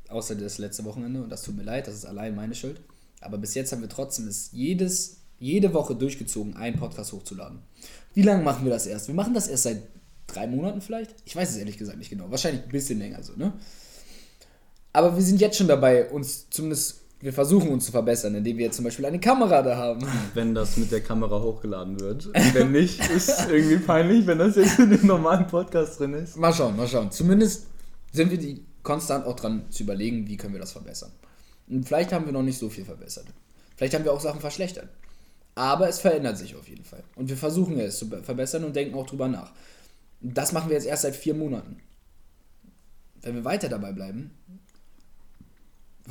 außer 0.09 0.35
das 0.35 0.57
letzte 0.57 0.85
Wochenende, 0.85 1.21
und 1.21 1.29
das 1.29 1.43
tut 1.43 1.57
mir 1.57 1.63
leid, 1.63 1.87
das 1.87 1.95
ist 1.95 2.05
allein 2.05 2.35
meine 2.35 2.55
Schuld, 2.55 2.81
aber 3.19 3.37
bis 3.37 3.53
jetzt 3.53 3.71
haben 3.71 3.81
wir 3.81 3.89
trotzdem 3.89 4.27
es 4.27 4.49
jedes, 4.53 5.17
jede 5.39 5.73
Woche 5.73 5.95
durchgezogen, 5.95 6.55
einen 6.55 6.77
Podcast 6.77 7.11
hochzuladen. 7.11 7.59
Wie 8.13 8.21
lange 8.21 8.43
machen 8.43 8.65
wir 8.65 8.71
das 8.71 8.85
erst? 8.85 9.07
Wir 9.07 9.15
machen 9.15 9.33
das 9.33 9.47
erst 9.47 9.63
seit 9.63 9.81
drei 10.27 10.47
Monaten 10.47 10.81
vielleicht? 10.81 11.15
Ich 11.25 11.35
weiß 11.35 11.49
es 11.49 11.57
ehrlich 11.57 11.77
gesagt 11.77 11.97
nicht 11.97 12.09
genau. 12.09 12.31
Wahrscheinlich 12.31 12.63
ein 12.63 12.69
bisschen 12.69 12.99
länger 12.99 13.23
so, 13.23 13.33
ne? 13.33 13.53
Aber 14.93 15.15
wir 15.15 15.23
sind 15.23 15.39
jetzt 15.39 15.57
schon 15.57 15.67
dabei, 15.67 16.09
uns 16.09 16.49
zumindest, 16.49 17.00
wir 17.21 17.34
versuchen 17.34 17.69
uns 17.69 17.86
zu 17.86 17.91
verbessern, 17.91 18.34
indem 18.36 18.57
wir 18.57 18.65
jetzt 18.65 18.75
zum 18.77 18.86
Beispiel 18.86 19.05
eine 19.05 19.19
Kamera 19.19 19.62
da 19.62 19.75
haben. 19.77 20.01
Wenn 20.34 20.55
das 20.55 20.77
mit 20.77 20.91
der 20.91 21.01
Kamera 21.01 21.39
hochgeladen 21.41 21.99
wird. 21.99 22.29
Wenn 22.53 22.71
nicht, 22.71 22.99
ist 23.12 23.29
es 23.29 23.47
irgendwie 23.47 23.77
peinlich, 23.77 24.25
wenn 24.25 24.39
das 24.39 24.55
jetzt 24.55 24.79
in 24.79 24.89
dem 24.89 25.05
normalen 25.05 25.45
Podcast 25.47 25.99
drin 25.99 26.13
ist. 26.13 26.36
Mal 26.38 26.53
schauen, 26.53 26.75
mal 26.75 26.88
schauen. 26.88 27.12
Zumindest 27.12 27.67
sind 28.12 28.31
wir 28.31 28.38
die 28.38 28.65
konstant 28.84 29.25
auch 29.27 29.36
dran 29.36 29.63
zu 29.69 29.84
überlegen, 29.84 30.27
wie 30.27 30.36
können 30.38 30.53
wir 30.53 30.60
das 30.60 30.71
verbessern. 30.71 31.12
Und 31.69 31.86
vielleicht 31.88 32.12
haben 32.12 32.25
wir 32.25 32.34
noch 32.34 32.41
nicht 32.43 32.57
so 32.57 32.69
viel 32.69 32.86
verbessert. 32.86 33.25
Vielleicht 33.77 33.93
haben 33.93 34.03
wir 34.03 34.13
auch 34.13 34.19
Sachen 34.21 34.41
verschlechtert. 34.41 34.89
Aber 35.53 35.88
es 35.89 35.99
verändert 35.99 36.38
sich 36.38 36.55
auf 36.55 36.67
jeden 36.67 36.86
Fall. 36.86 37.03
Und 37.15 37.29
wir 37.29 37.38
versuchen 37.38 37.77
es 37.79 37.99
zu 37.99 38.10
be- 38.10 38.23
verbessern 38.23 38.63
und 38.63 38.75
denken 38.75 38.95
auch 38.95 39.05
drüber 39.05 39.27
nach. 39.27 39.51
Das 40.21 40.51
machen 40.53 40.69
wir 40.69 40.75
jetzt 40.75 40.88
erst 40.88 41.03
seit 41.03 41.15
vier 41.15 41.34
Monaten. 41.36 41.77
Wenn 43.21 43.36
wir 43.36 43.45
weiter 43.45 43.69
dabei 43.69 43.91
bleiben, 43.91 44.31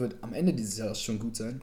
wird 0.01 0.17
am 0.23 0.33
Ende 0.33 0.53
dieses 0.53 0.79
Jahres 0.79 1.01
schon 1.01 1.19
gut 1.19 1.37
sein. 1.37 1.63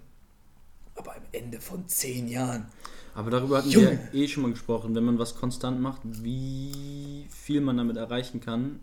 Aber 0.96 1.16
am 1.16 1.24
Ende 1.32 1.60
von 1.60 1.88
zehn 1.88 2.28
Jahren. 2.28 2.66
Aber 3.14 3.32
darüber 3.32 3.58
hatten 3.58 3.70
Junge. 3.70 4.00
wir 4.12 4.22
eh 4.22 4.28
schon 4.28 4.44
mal 4.44 4.52
gesprochen, 4.52 4.96
wenn 4.96 5.04
man 5.04 5.20
was 5.20 5.36
konstant 5.36 5.82
macht, 5.82 6.02
wie 6.04 7.26
viel 7.30 7.62
man 7.62 7.78
damit 7.78 7.98
erreichen 7.98 8.40
kann, 8.40 8.80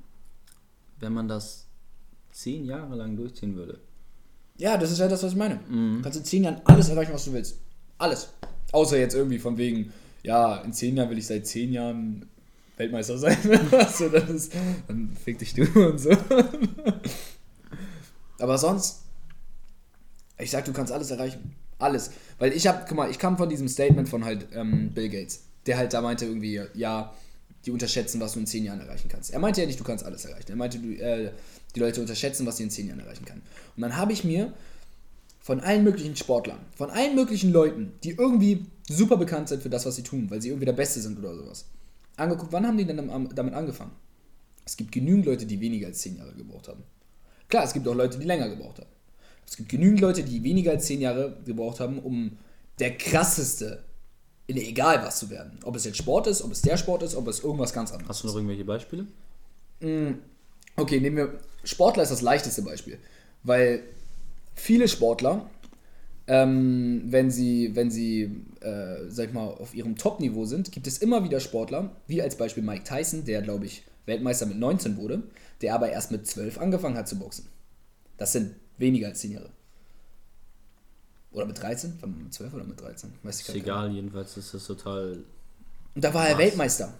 wenn 1.00 1.12
man 1.12 1.28
das 1.28 1.66
zehn 2.32 2.64
Jahre 2.64 2.96
lang 2.96 3.16
durchziehen 3.16 3.56
würde. 3.56 3.78
Ja, 4.56 4.76
das 4.76 4.90
ist 4.90 4.98
ja 4.98 5.08
das, 5.08 5.22
was 5.22 5.32
ich 5.32 5.38
meine. 5.38 5.60
Mhm. 5.68 6.02
Kannst 6.02 6.18
in 6.18 6.24
zehn 6.24 6.44
Jahren 6.44 6.60
alles 6.64 6.88
erreichen, 6.88 7.12
was 7.12 7.24
du 7.24 7.32
willst. 7.32 7.58
Alles. 7.98 8.28
Außer 8.72 8.98
jetzt 8.98 9.14
irgendwie 9.14 9.38
von 9.38 9.56
wegen, 9.56 9.92
ja, 10.22 10.56
in 10.58 10.72
zehn 10.72 10.96
Jahren 10.96 11.10
will 11.10 11.18
ich 11.18 11.26
seit 11.26 11.46
zehn 11.46 11.72
Jahren 11.72 12.28
Weltmeister 12.76 13.18
sein. 13.18 13.38
also 13.70 14.08
das 14.08 14.28
ist, 14.30 14.52
dann 14.88 15.16
fick 15.22 15.38
dich 15.38 15.54
du 15.54 15.62
und 15.88 15.98
so. 15.98 16.10
Aber 18.38 18.58
sonst, 18.58 19.03
ich 20.38 20.50
sag, 20.50 20.64
du 20.64 20.72
kannst 20.72 20.92
alles 20.92 21.10
erreichen. 21.10 21.54
Alles. 21.78 22.10
Weil 22.38 22.52
ich 22.52 22.66
hab, 22.66 22.88
guck 22.88 22.96
mal, 22.96 23.10
ich 23.10 23.18
kam 23.18 23.36
von 23.36 23.48
diesem 23.48 23.68
Statement 23.68 24.08
von 24.08 24.24
halt 24.24 24.46
ähm, 24.54 24.90
Bill 24.92 25.08
Gates, 25.08 25.42
der 25.66 25.76
halt 25.76 25.92
da 25.92 26.00
meinte 26.00 26.24
irgendwie, 26.24 26.60
ja, 26.74 27.14
die 27.64 27.70
unterschätzen, 27.70 28.20
was 28.20 28.34
du 28.34 28.40
in 28.40 28.46
zehn 28.46 28.64
Jahren 28.64 28.80
erreichen 28.80 29.08
kannst. 29.08 29.32
Er 29.32 29.38
meinte 29.38 29.60
ja 29.60 29.66
nicht, 29.66 29.80
du 29.80 29.84
kannst 29.84 30.04
alles 30.04 30.24
erreichen. 30.24 30.50
Er 30.50 30.56
meinte, 30.56 30.78
du, 30.78 30.92
äh, 30.92 31.30
die 31.74 31.80
Leute 31.80 32.00
unterschätzen, 32.00 32.46
was 32.46 32.58
sie 32.58 32.64
in 32.64 32.70
zehn 32.70 32.88
Jahren 32.88 33.00
erreichen 33.00 33.24
können. 33.24 33.42
Und 33.76 33.82
dann 33.82 33.96
habe 33.96 34.12
ich 34.12 34.24
mir 34.24 34.52
von 35.40 35.60
allen 35.60 35.84
möglichen 35.84 36.16
Sportlern, 36.16 36.58
von 36.76 36.90
allen 36.90 37.14
möglichen 37.14 37.52
Leuten, 37.52 37.92
die 38.02 38.10
irgendwie 38.10 38.66
super 38.88 39.16
bekannt 39.16 39.48
sind 39.48 39.62
für 39.62 39.70
das, 39.70 39.84
was 39.84 39.96
sie 39.96 40.02
tun, 40.02 40.30
weil 40.30 40.40
sie 40.40 40.48
irgendwie 40.48 40.66
der 40.66 40.72
Beste 40.72 41.00
sind 41.00 41.18
oder 41.18 41.34
sowas, 41.34 41.66
angeguckt, 42.16 42.52
wann 42.52 42.66
haben 42.66 42.78
die 42.78 42.84
denn 42.84 42.96
damit 42.96 43.54
angefangen? 43.54 43.92
Es 44.64 44.76
gibt 44.76 44.92
genügend 44.92 45.26
Leute, 45.26 45.44
die 45.44 45.60
weniger 45.60 45.88
als 45.88 45.98
zehn 45.98 46.16
Jahre 46.16 46.32
gebraucht 46.32 46.68
haben. 46.68 46.82
Klar, 47.48 47.64
es 47.64 47.74
gibt 47.74 47.86
auch 47.86 47.94
Leute, 47.94 48.18
die 48.18 48.24
länger 48.24 48.48
gebraucht 48.48 48.78
haben. 48.78 48.88
Es 49.46 49.56
gibt 49.56 49.68
genügend 49.68 50.00
Leute, 50.00 50.22
die 50.22 50.42
weniger 50.42 50.72
als 50.72 50.86
zehn 50.86 51.00
Jahre 51.00 51.36
gebraucht 51.44 51.80
haben, 51.80 51.98
um 51.98 52.36
der 52.78 52.96
krasseste 52.96 53.84
in 54.46 54.56
egal 54.56 55.02
was 55.02 55.18
zu 55.18 55.30
werden. 55.30 55.58
Ob 55.64 55.76
es 55.76 55.84
jetzt 55.84 55.96
Sport 55.96 56.26
ist, 56.26 56.42
ob 56.42 56.52
es 56.52 56.60
der 56.60 56.76
Sport 56.76 57.02
ist, 57.02 57.14
ob 57.14 57.28
es 57.28 57.40
irgendwas 57.40 57.72
ganz 57.72 57.92
anderes 57.92 58.04
ist. 58.04 58.08
Hast 58.10 58.24
du 58.24 58.28
noch 58.28 58.34
irgendwelche 58.34 58.64
Beispiele? 58.64 59.06
Mm, 59.80 60.18
okay, 60.76 61.00
nehmen 61.00 61.16
wir. 61.16 61.40
Sportler 61.64 62.02
ist 62.02 62.12
das 62.12 62.20
leichteste 62.20 62.62
Beispiel. 62.62 62.98
Weil 63.42 63.80
viele 64.54 64.86
Sportler, 64.86 65.48
ähm, 66.26 67.04
wenn 67.06 67.30
sie, 67.30 67.74
wenn 67.74 67.90
sie 67.90 68.44
äh, 68.60 69.08
sag 69.08 69.28
ich 69.28 69.34
mal, 69.34 69.48
auf 69.48 69.74
ihrem 69.74 69.96
Top-Niveau 69.96 70.44
sind, 70.44 70.72
gibt 70.72 70.86
es 70.86 70.98
immer 70.98 71.24
wieder 71.24 71.40
Sportler, 71.40 71.90
wie 72.06 72.22
als 72.22 72.36
Beispiel 72.36 72.62
Mike 72.62 72.84
Tyson, 72.84 73.24
der, 73.24 73.42
glaube 73.42 73.66
ich, 73.66 73.84
Weltmeister 74.06 74.46
mit 74.46 74.58
19 74.58 74.96
wurde, 74.96 75.22
der 75.62 75.74
aber 75.74 75.90
erst 75.90 76.10
mit 76.10 76.26
12 76.26 76.58
angefangen 76.58 76.96
hat 76.96 77.08
zu 77.08 77.18
boxen. 77.18 77.46
Das 78.18 78.32
sind 78.32 78.54
weniger 78.78 79.08
als 79.08 79.20
10 79.20 79.32
Jahre. 79.32 79.50
Oder 81.32 81.46
mit 81.46 81.60
13? 81.60 82.00
War 82.00 82.08
mit 82.08 82.32
12 82.32 82.54
oder 82.54 82.64
mit 82.64 82.80
13? 82.80 83.12
Weiß 83.22 83.40
ich 83.40 83.48
ist 83.48 83.54
egal, 83.54 83.88
nicht. 83.88 83.96
jedenfalls 83.96 84.36
ist 84.36 84.54
das 84.54 84.66
total. 84.66 85.24
Und 85.94 86.04
da 86.04 86.14
war 86.14 86.28
er 86.28 86.38
Weltmeister. 86.38 86.92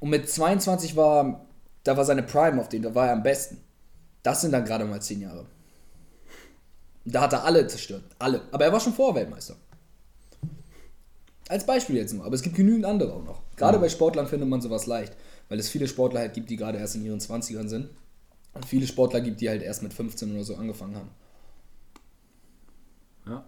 Und 0.00 0.10
mit 0.10 0.28
22 0.28 0.96
war, 0.96 1.46
da 1.84 1.96
war 1.96 2.04
seine 2.04 2.22
Prime 2.22 2.60
auf 2.60 2.68
den, 2.68 2.82
da 2.82 2.94
war 2.94 3.06
er 3.06 3.12
am 3.12 3.22
besten. 3.22 3.58
Das 4.22 4.40
sind 4.40 4.52
dann 4.52 4.64
gerade 4.64 4.84
mal 4.84 5.00
10 5.00 5.20
Jahre. 5.20 5.46
Da 7.04 7.20
hat 7.20 7.32
er 7.32 7.44
alle 7.44 7.66
zerstört. 7.68 8.02
Alle. 8.18 8.42
Aber 8.50 8.64
er 8.64 8.72
war 8.72 8.80
schon 8.80 8.92
vor 8.92 9.14
Weltmeister. 9.14 9.56
Als 11.48 11.64
Beispiel 11.64 11.96
jetzt 11.96 12.12
nur. 12.12 12.24
Aber 12.24 12.34
es 12.34 12.42
gibt 12.42 12.56
genügend 12.56 12.84
andere 12.84 13.12
auch 13.12 13.22
noch. 13.22 13.42
Gerade 13.56 13.76
ja. 13.76 13.80
bei 13.80 13.88
Sportlern 13.88 14.26
findet 14.26 14.48
man 14.48 14.60
sowas 14.60 14.86
leicht. 14.86 15.14
Weil 15.48 15.60
es 15.60 15.68
viele 15.68 15.86
Sportler 15.86 16.20
halt 16.20 16.34
gibt, 16.34 16.50
die 16.50 16.56
gerade 16.56 16.78
erst 16.78 16.96
in 16.96 17.04
ihren 17.04 17.20
20ern 17.20 17.68
sind. 17.68 17.90
Viele 18.64 18.86
Sportler 18.86 19.20
gibt, 19.20 19.40
die 19.40 19.48
halt 19.48 19.62
erst 19.62 19.82
mit 19.82 19.92
15 19.92 20.32
oder 20.32 20.44
so 20.44 20.56
angefangen 20.56 20.96
haben. 20.96 21.10
Ja. 23.26 23.44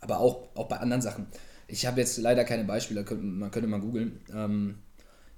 Aber 0.00 0.18
auch, 0.18 0.48
auch 0.54 0.68
bei 0.68 0.78
anderen 0.78 1.02
Sachen. 1.02 1.26
Ich 1.66 1.86
habe 1.86 2.00
jetzt 2.00 2.18
leider 2.18 2.44
keine 2.44 2.64
Beispiele, 2.64 3.04
man 3.20 3.50
könnte 3.50 3.68
mal 3.68 3.80
googeln. 3.80 4.20
Ähm, 4.32 4.78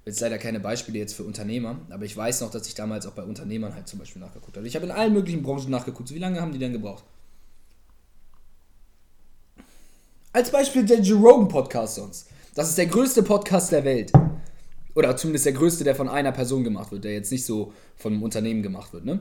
jetzt 0.05 0.19
leider 0.19 0.37
keine 0.37 0.59
Beispiele 0.59 0.99
jetzt 0.99 1.13
für 1.13 1.23
Unternehmer, 1.23 1.79
aber 1.89 2.05
ich 2.05 2.15
weiß 2.15 2.41
noch, 2.41 2.51
dass 2.51 2.67
ich 2.67 2.75
damals 2.75 3.05
auch 3.05 3.11
bei 3.11 3.23
Unternehmern 3.23 3.73
halt 3.75 3.87
zum 3.87 3.99
Beispiel 3.99 4.21
nachgeguckt 4.21 4.55
habe. 4.57 4.67
Ich 4.67 4.75
habe 4.75 4.85
in 4.85 4.91
allen 4.91 5.13
möglichen 5.13 5.43
Branchen 5.43 5.69
nachgeguckt. 5.69 6.13
Wie 6.13 6.19
lange 6.19 6.41
haben 6.41 6.51
die 6.51 6.59
denn 6.59 6.73
gebraucht? 6.73 7.03
Als 10.33 10.51
Beispiel 10.51 10.85
der 10.85 10.99
Joe 10.99 11.19
Rogan 11.19 11.47
Podcast 11.47 11.95
sonst. 11.95 12.29
Das 12.55 12.69
ist 12.69 12.77
der 12.77 12.87
größte 12.87 13.23
Podcast 13.23 13.71
der 13.71 13.83
Welt. 13.83 14.11
Oder 14.97 15.15
zumindest 15.15 15.45
der 15.45 15.53
größte, 15.53 15.83
der 15.83 15.93
von 15.93 16.09
einer 16.09 16.31
Person 16.31 16.63
gemacht 16.63 16.91
wird, 16.91 17.03
der 17.03 17.13
jetzt 17.13 17.31
nicht 17.31 17.45
so 17.45 17.71
von 17.97 18.13
einem 18.13 18.23
Unternehmen 18.23 18.63
gemacht 18.63 18.93
wird, 18.93 19.05
ne? 19.05 19.19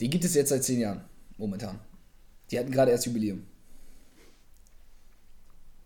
Die 0.00 0.10
gibt 0.10 0.24
es 0.24 0.34
jetzt 0.34 0.48
seit 0.48 0.64
zehn 0.64 0.80
Jahren, 0.80 1.04
momentan. 1.36 1.78
Die 2.50 2.58
hatten 2.58 2.72
gerade 2.72 2.90
erst 2.90 3.06
Jubiläum. 3.06 3.44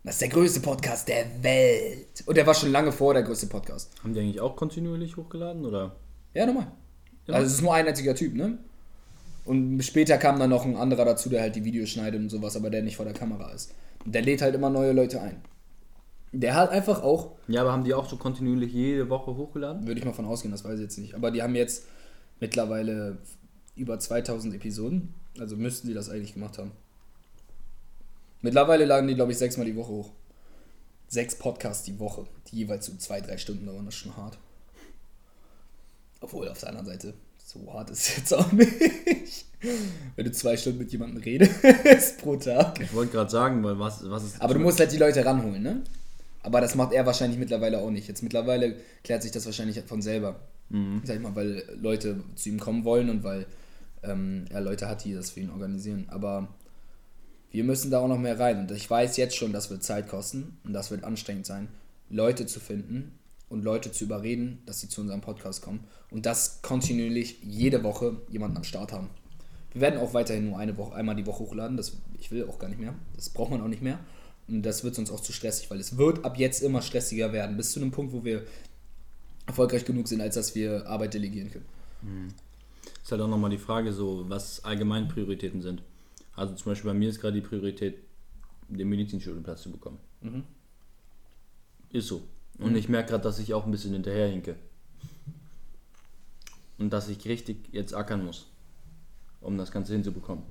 Das 0.05 0.15
ist 0.15 0.23
der 0.23 0.31
größte 0.31 0.61
Podcast 0.61 1.07
der 1.07 1.27
Welt. 1.43 2.25
Und 2.25 2.35
der 2.35 2.47
war 2.47 2.55
schon 2.55 2.73
lange 2.73 2.93
vor 2.93 3.13
der 3.13 3.25
größte 3.25 3.49
Podcast. 3.49 3.91
Haben 4.03 4.15
die 4.15 4.21
eigentlich 4.21 4.41
auch 4.41 4.57
kontinuierlich 4.57 5.19
hochgeladen, 5.19 5.67
oder? 5.67 5.95
Ja, 6.33 6.47
nochmal. 6.47 6.73
Ja. 7.27 7.35
Also 7.35 7.47
es 7.47 7.53
ist 7.57 7.61
nur 7.61 7.75
ein 7.75 7.87
einziger 7.87 8.15
Typ, 8.15 8.35
ne? 8.35 8.57
Und 9.45 9.83
später 9.83 10.17
kam 10.17 10.39
dann 10.39 10.49
noch 10.49 10.65
ein 10.65 10.77
anderer 10.77 11.05
dazu, 11.05 11.29
der 11.29 11.43
halt 11.43 11.57
die 11.57 11.65
Videos 11.67 11.91
schneidet 11.91 12.23
und 12.23 12.31
sowas, 12.31 12.57
aber 12.57 12.71
der 12.71 12.81
nicht 12.81 12.97
vor 12.97 13.05
der 13.05 13.13
Kamera 13.13 13.53
ist. 13.53 13.75
Und 14.03 14.15
der 14.15 14.23
lädt 14.23 14.41
halt 14.41 14.55
immer 14.55 14.71
neue 14.71 14.93
Leute 14.93 15.21
ein. 15.21 15.43
Der 16.33 16.55
hat 16.55 16.71
einfach 16.71 17.03
auch. 17.03 17.33
Ja, 17.47 17.61
aber 17.61 17.73
haben 17.73 17.85
die 17.85 17.93
auch 17.93 18.09
so 18.09 18.17
kontinuierlich 18.17 18.73
jede 18.73 19.09
Woche 19.11 19.37
hochgeladen? 19.37 19.87
Würde 19.87 20.01
ich 20.01 20.07
mal 20.07 20.15
von 20.15 20.25
ausgehen, 20.25 20.51
das 20.51 20.65
weiß 20.65 20.77
ich 20.77 20.83
jetzt 20.83 20.99
nicht. 20.99 21.15
Aber 21.15 21.31
die 21.31 21.43
haben 21.43 21.55
jetzt 21.55 21.85
mittlerweile 22.41 23.19
über 23.77 23.99
2000 23.99 24.55
Episoden. 24.55 25.15
Also 25.39 25.57
müssten 25.57 25.89
die 25.89 25.95
das 25.95 26.09
eigentlich 26.09 26.35
gemacht 26.35 26.59
haben. 26.59 26.73
Mittlerweile 28.41 28.87
laden 28.87 29.09
die, 29.09 29.15
glaube 29.15 29.33
ich, 29.33 29.39
sechsmal 29.39 29.67
die 29.67 29.77
Woche 29.77 29.93
hoch. 29.93 30.11
Sechs 31.09 31.35
Podcasts 31.35 31.85
die 31.85 31.99
Woche, 31.99 32.27
die 32.49 32.57
jeweils 32.57 32.87
so 32.87 32.97
zwei, 32.97 33.21
drei 33.21 33.37
Stunden 33.37 33.67
dauern, 33.67 33.85
das 33.85 33.95
ist 33.95 34.01
schon 34.01 34.17
hart. 34.17 34.39
Obwohl, 36.21 36.49
auf 36.49 36.59
der 36.59 36.71
anderen 36.71 36.87
Seite, 36.87 37.15
so 37.45 37.73
hart 37.73 37.91
ist 37.91 38.09
es 38.09 38.17
jetzt 38.17 38.35
auch 38.35 38.51
nicht. 38.53 39.45
Wenn 40.17 40.25
du 40.25 40.33
zwei 40.33 40.57
Stunden 40.57 40.79
mit 40.79 40.91
jemandem 40.91 41.23
redest 41.23 42.19
pro 42.23 42.37
Tag. 42.37 42.81
Ich 42.81 42.95
wollte 42.95 43.13
gerade 43.13 43.31
sagen, 43.31 43.63
weil 43.63 43.79
was, 43.79 44.09
was 44.09 44.25
ist. 44.25 44.41
Aber 44.41 44.55
du 44.55 44.61
musst 44.61 44.81
halt 44.81 44.91
die 44.91 44.99
Leute 44.99 45.25
ranholen, 45.25 45.63
ne? 45.63 45.83
Aber 46.43 46.61
das 46.61 46.75
macht 46.75 46.93
er 46.93 47.07
wahrscheinlich 47.07 47.39
mittlerweile 47.39 47.79
auch 47.79 47.91
nicht. 47.91 48.09
Jetzt 48.09 48.23
mittlerweile 48.23 48.77
klärt 49.05 49.23
sich 49.23 49.31
das 49.31 49.47
wahrscheinlich 49.47 49.81
von 49.83 50.03
selber. 50.03 50.41
Mhm. 50.71 51.03
Sag 51.05 51.17
ich 51.17 51.23
mal, 51.23 51.37
weil 51.37 51.63
Leute 51.81 52.23
zu 52.35 52.49
ihm 52.49 52.59
kommen 52.59 52.85
wollen 52.85 53.11
und 53.11 53.23
weil 53.23 53.47
ähm, 54.03 54.47
er 54.51 54.61
Leute 54.61 54.89
hat, 54.89 55.05
die 55.05 55.15
das 55.15 55.31
für 55.31 55.41
ihn 55.41 55.51
organisieren. 55.51 56.07
Aber 56.09 56.49
wir 57.51 57.65
müssen 57.65 57.91
da 57.91 58.01
auch 58.01 58.09
noch 58.09 58.19
mehr 58.19 58.41
rein. 58.41 58.61
Und 58.61 58.71
ich 58.73 58.89
weiß 58.89 59.17
jetzt 59.19 59.37
schon, 59.37 59.53
das 59.53 59.71
wird 59.71 59.83
Zeit 59.85 60.09
kosten 60.09 60.59
und 60.65 60.73
das 60.73 60.91
wird 60.91 61.05
anstrengend 61.05 61.47
sein, 61.47 61.69
Leute 62.09 62.47
zu 62.47 62.59
finden 62.61 63.19
und 63.49 63.63
Leute 63.63 63.93
zu 63.93 64.05
überreden, 64.05 64.63
dass 64.67 64.81
sie 64.81 64.89
zu 64.89 65.03
unserem 65.03 65.21
Podcast 65.21 65.63
kommen. 65.63 65.85
Und 66.11 66.27
das 66.27 66.63
kontinuierlich 66.63 67.39
jede 67.43 67.85
Woche 67.85 68.17
jemanden 68.31 68.57
am 68.57 68.65
Start 68.65 68.93
haben. 68.93 69.11
Wir 69.73 69.83
werden 69.83 70.01
auch 70.01 70.15
weiterhin 70.15 70.51
nur 70.51 70.59
eine 70.59 70.77
Woche, 70.77 70.95
einmal 70.95 71.15
die 71.15 71.27
Woche 71.27 71.41
hochladen. 71.41 71.77
Das, 71.77 71.97
ich 72.19 72.31
will 72.31 72.47
auch 72.49 72.59
gar 72.59 72.69
nicht 72.69 72.81
mehr. 72.81 72.95
Das 73.15 73.31
braucht 73.31 73.51
man 73.51 73.61
auch 73.61 73.69
nicht 73.69 73.83
mehr. 73.83 73.99
Und 74.53 74.63
das 74.63 74.85
wird 74.85 74.99
uns 74.99 75.11
auch 75.11 75.21
zu 75.21 75.33
stressig, 75.33 75.71
weil 75.71 75.81
es 75.81 75.97
wird 75.97 76.27
ab 76.27 76.37
jetzt 76.37 76.63
immer 76.63 76.83
stressiger 76.83 77.33
werden, 77.33 77.57
bis 77.57 77.73
zu 77.73 77.81
einem 77.81 77.91
Punkt, 77.91 78.13
wo 78.13 78.23
wir 78.23 78.45
erfolgreich 79.47 79.87
genug 79.87 80.09
sind, 80.09 80.21
als 80.21 80.35
dass 80.35 80.55
wir 80.55 80.87
Arbeit 80.87 81.15
delegieren 81.15 81.51
können. 81.51 81.65
Mhm. 82.03 82.29
Ist 83.03 83.11
halt 83.11 83.23
auch 83.23 83.29
nochmal 83.29 83.49
die 83.49 83.57
Frage, 83.57 83.95
so 83.95 84.29
was 84.29 84.63
allgemein 84.63 85.09
Prioritäten 85.09 85.63
sind. 85.63 85.83
Also 86.37 86.55
zum 86.55 86.71
Beispiel 86.71 86.91
bei 86.91 86.99
mir 86.99 87.09
ist 87.09 87.19
gerade 87.19 87.41
die 87.41 87.47
Priorität, 87.47 87.97
den 88.69 88.91
Medizinstudienplatz 88.91 89.63
zu 89.63 89.73
bekommen. 89.73 89.99
Mhm. 90.21 90.45
Ist 91.89 92.09
so. 92.09 92.23
Und 92.59 92.73
mhm. 92.73 92.77
ich 92.77 92.91
merke 92.91 93.09
gerade, 93.09 93.25
dass 93.25 93.39
ich 93.39 93.55
auch 93.55 93.65
ein 93.65 93.71
bisschen 93.71 93.95
hinterherhinke. 93.95 94.57
Und 96.77 96.93
dass 96.93 97.09
ich 97.09 97.25
richtig 97.25 97.71
jetzt 97.73 97.95
ackern 97.95 98.23
muss, 98.23 98.49
um 99.41 99.57
das 99.57 99.71
Ganze 99.71 99.95
hinzubekommen. 99.95 100.45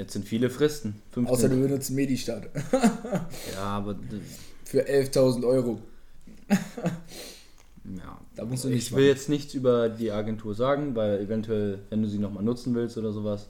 Jetzt 0.00 0.14
sind 0.14 0.26
viele 0.26 0.48
Fristen. 0.48 0.94
15. 1.12 1.26
Außer 1.26 1.48
du 1.50 1.60
benutzt 1.60 1.90
Medistat. 1.90 2.48
ja, 3.54 3.62
aber. 3.62 3.96
Für 4.64 4.88
11.000 4.88 5.46
Euro. 5.46 5.78
ja. 6.48 8.18
Da 8.34 8.44
musst 8.46 8.64
du 8.64 8.68
nicht 8.68 8.86
ich 8.86 8.96
will 8.96 9.04
jetzt 9.04 9.28
nichts 9.28 9.52
über 9.52 9.90
die 9.90 10.10
Agentur 10.10 10.54
sagen, 10.54 10.96
weil 10.96 11.18
eventuell, 11.18 11.80
wenn 11.90 12.02
du 12.02 12.08
sie 12.08 12.18
nochmal 12.18 12.42
nutzen 12.42 12.74
willst 12.74 12.96
oder 12.96 13.12
sowas, 13.12 13.48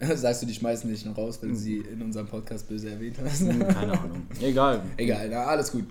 Sagst 0.14 0.42
du, 0.42 0.46
die 0.46 0.54
schmeißen 0.54 0.90
dich 0.90 1.04
noch 1.04 1.16
raus, 1.16 1.38
wenn 1.42 1.50
du 1.50 1.56
sie 1.56 1.76
in 1.76 2.02
unserem 2.02 2.26
Podcast 2.26 2.68
böse 2.68 2.90
erwähnt 2.90 3.16
hast? 3.22 3.42
Hm, 3.42 3.68
keine 3.68 3.92
Ahnung. 4.00 4.26
Egal. 4.40 4.82
Egal, 4.96 5.28
na, 5.30 5.44
alles 5.44 5.70
gut. 5.70 5.84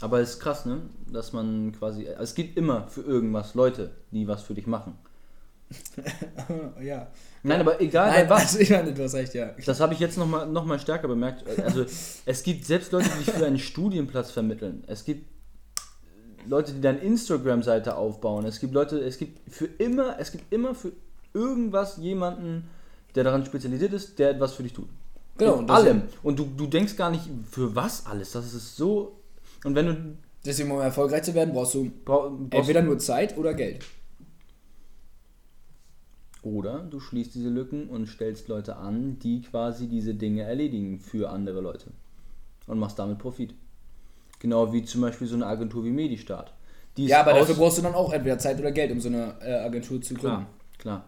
Aber 0.00 0.18
es 0.18 0.30
ist 0.30 0.40
krass, 0.40 0.66
ne? 0.66 0.80
Dass 1.12 1.32
man 1.32 1.70
quasi. 1.78 2.06
Es 2.06 2.34
gibt 2.34 2.56
immer 2.56 2.88
für 2.88 3.02
irgendwas 3.02 3.54
Leute, 3.54 3.92
die 4.10 4.26
was 4.26 4.42
für 4.42 4.54
dich 4.54 4.66
machen. 4.66 4.94
ja. 6.82 7.08
Nein, 7.42 7.60
aber 7.60 7.80
egal 7.80 8.10
Nein, 8.10 8.28
was. 8.30 8.42
Also 8.42 8.58
ich 8.60 8.70
meine, 8.70 8.92
du 8.92 9.02
hast 9.04 9.14
recht, 9.14 9.34
ja. 9.34 9.54
Das 9.64 9.80
habe 9.80 9.94
ich 9.94 10.00
jetzt 10.00 10.18
nochmal 10.18 10.46
noch 10.46 10.64
mal 10.64 10.78
stärker 10.78 11.08
bemerkt. 11.08 11.44
Also, 11.60 11.84
es 12.26 12.42
gibt 12.42 12.64
selbst 12.66 12.92
Leute, 12.92 13.08
die 13.18 13.24
dich 13.24 13.34
für 13.34 13.46
einen 13.46 13.58
Studienplatz 13.58 14.30
vermitteln. 14.30 14.84
Es 14.86 15.04
gibt 15.04 15.26
Leute, 16.46 16.72
die 16.72 16.80
deine 16.80 16.98
Instagram-Seite 16.98 17.96
aufbauen. 17.96 18.44
Es 18.46 18.60
gibt 18.60 18.74
Leute, 18.74 18.98
es 18.98 19.18
gibt 19.18 19.38
für 19.52 19.66
immer, 19.66 20.18
es 20.18 20.32
gibt 20.32 20.52
immer 20.52 20.74
für 20.74 20.92
irgendwas 21.34 21.96
jemanden, 21.98 22.68
der 23.14 23.24
daran 23.24 23.44
spezialisiert 23.44 23.92
ist, 23.92 24.18
der 24.18 24.30
etwas 24.30 24.54
für 24.54 24.62
dich 24.62 24.72
tut. 24.72 24.88
Genau, 25.38 25.54
In 25.54 25.58
und 25.60 25.66
das- 25.68 25.76
allem. 25.78 26.02
Und 26.22 26.38
du, 26.38 26.44
du 26.56 26.66
denkst 26.66 26.96
gar 26.96 27.10
nicht, 27.10 27.24
für 27.50 27.74
was 27.74 28.06
alles. 28.06 28.32
Das 28.32 28.52
ist 28.52 28.76
so. 28.76 29.20
Und 29.64 29.74
wenn 29.74 29.86
du. 29.86 29.96
Deswegen, 30.44 30.70
um 30.70 30.80
erfolgreich 30.80 31.22
zu 31.22 31.34
werden, 31.34 31.52
brauchst 31.52 31.74
du 31.74 31.90
brauch- 32.04 32.30
brauchst- 32.30 32.52
entweder 32.54 32.80
nur 32.82 32.98
Zeit 32.98 33.36
oder 33.36 33.52
Geld. 33.54 33.84
Oder 36.42 36.78
du 36.78 37.00
schließt 37.00 37.34
diese 37.34 37.50
Lücken 37.50 37.88
und 37.88 38.06
stellst 38.06 38.48
Leute 38.48 38.76
an, 38.76 39.18
die 39.18 39.42
quasi 39.42 39.88
diese 39.88 40.14
Dinge 40.14 40.42
erledigen 40.42 40.98
für 40.98 41.30
andere 41.30 41.60
Leute. 41.60 41.90
Und 42.66 42.78
machst 42.78 42.98
damit 42.98 43.18
Profit. 43.18 43.54
Genau 44.38 44.72
wie 44.72 44.84
zum 44.84 45.02
Beispiel 45.02 45.26
so 45.26 45.34
eine 45.34 45.46
Agentur 45.46 45.84
wie 45.84 45.90
ist 47.04 47.10
Ja, 47.10 47.20
aber 47.20 47.34
dafür 47.34 47.54
brauchst 47.54 47.78
du 47.78 47.82
dann 47.82 47.94
auch 47.94 48.12
entweder 48.12 48.38
Zeit 48.38 48.58
oder 48.58 48.72
Geld, 48.72 48.90
um 48.90 49.00
so 49.00 49.08
eine 49.08 49.34
äh, 49.42 49.54
Agentur 49.54 50.00
zu 50.00 50.14
gründen. 50.14 50.46
Klar, 50.78 51.02
klar, 51.02 51.04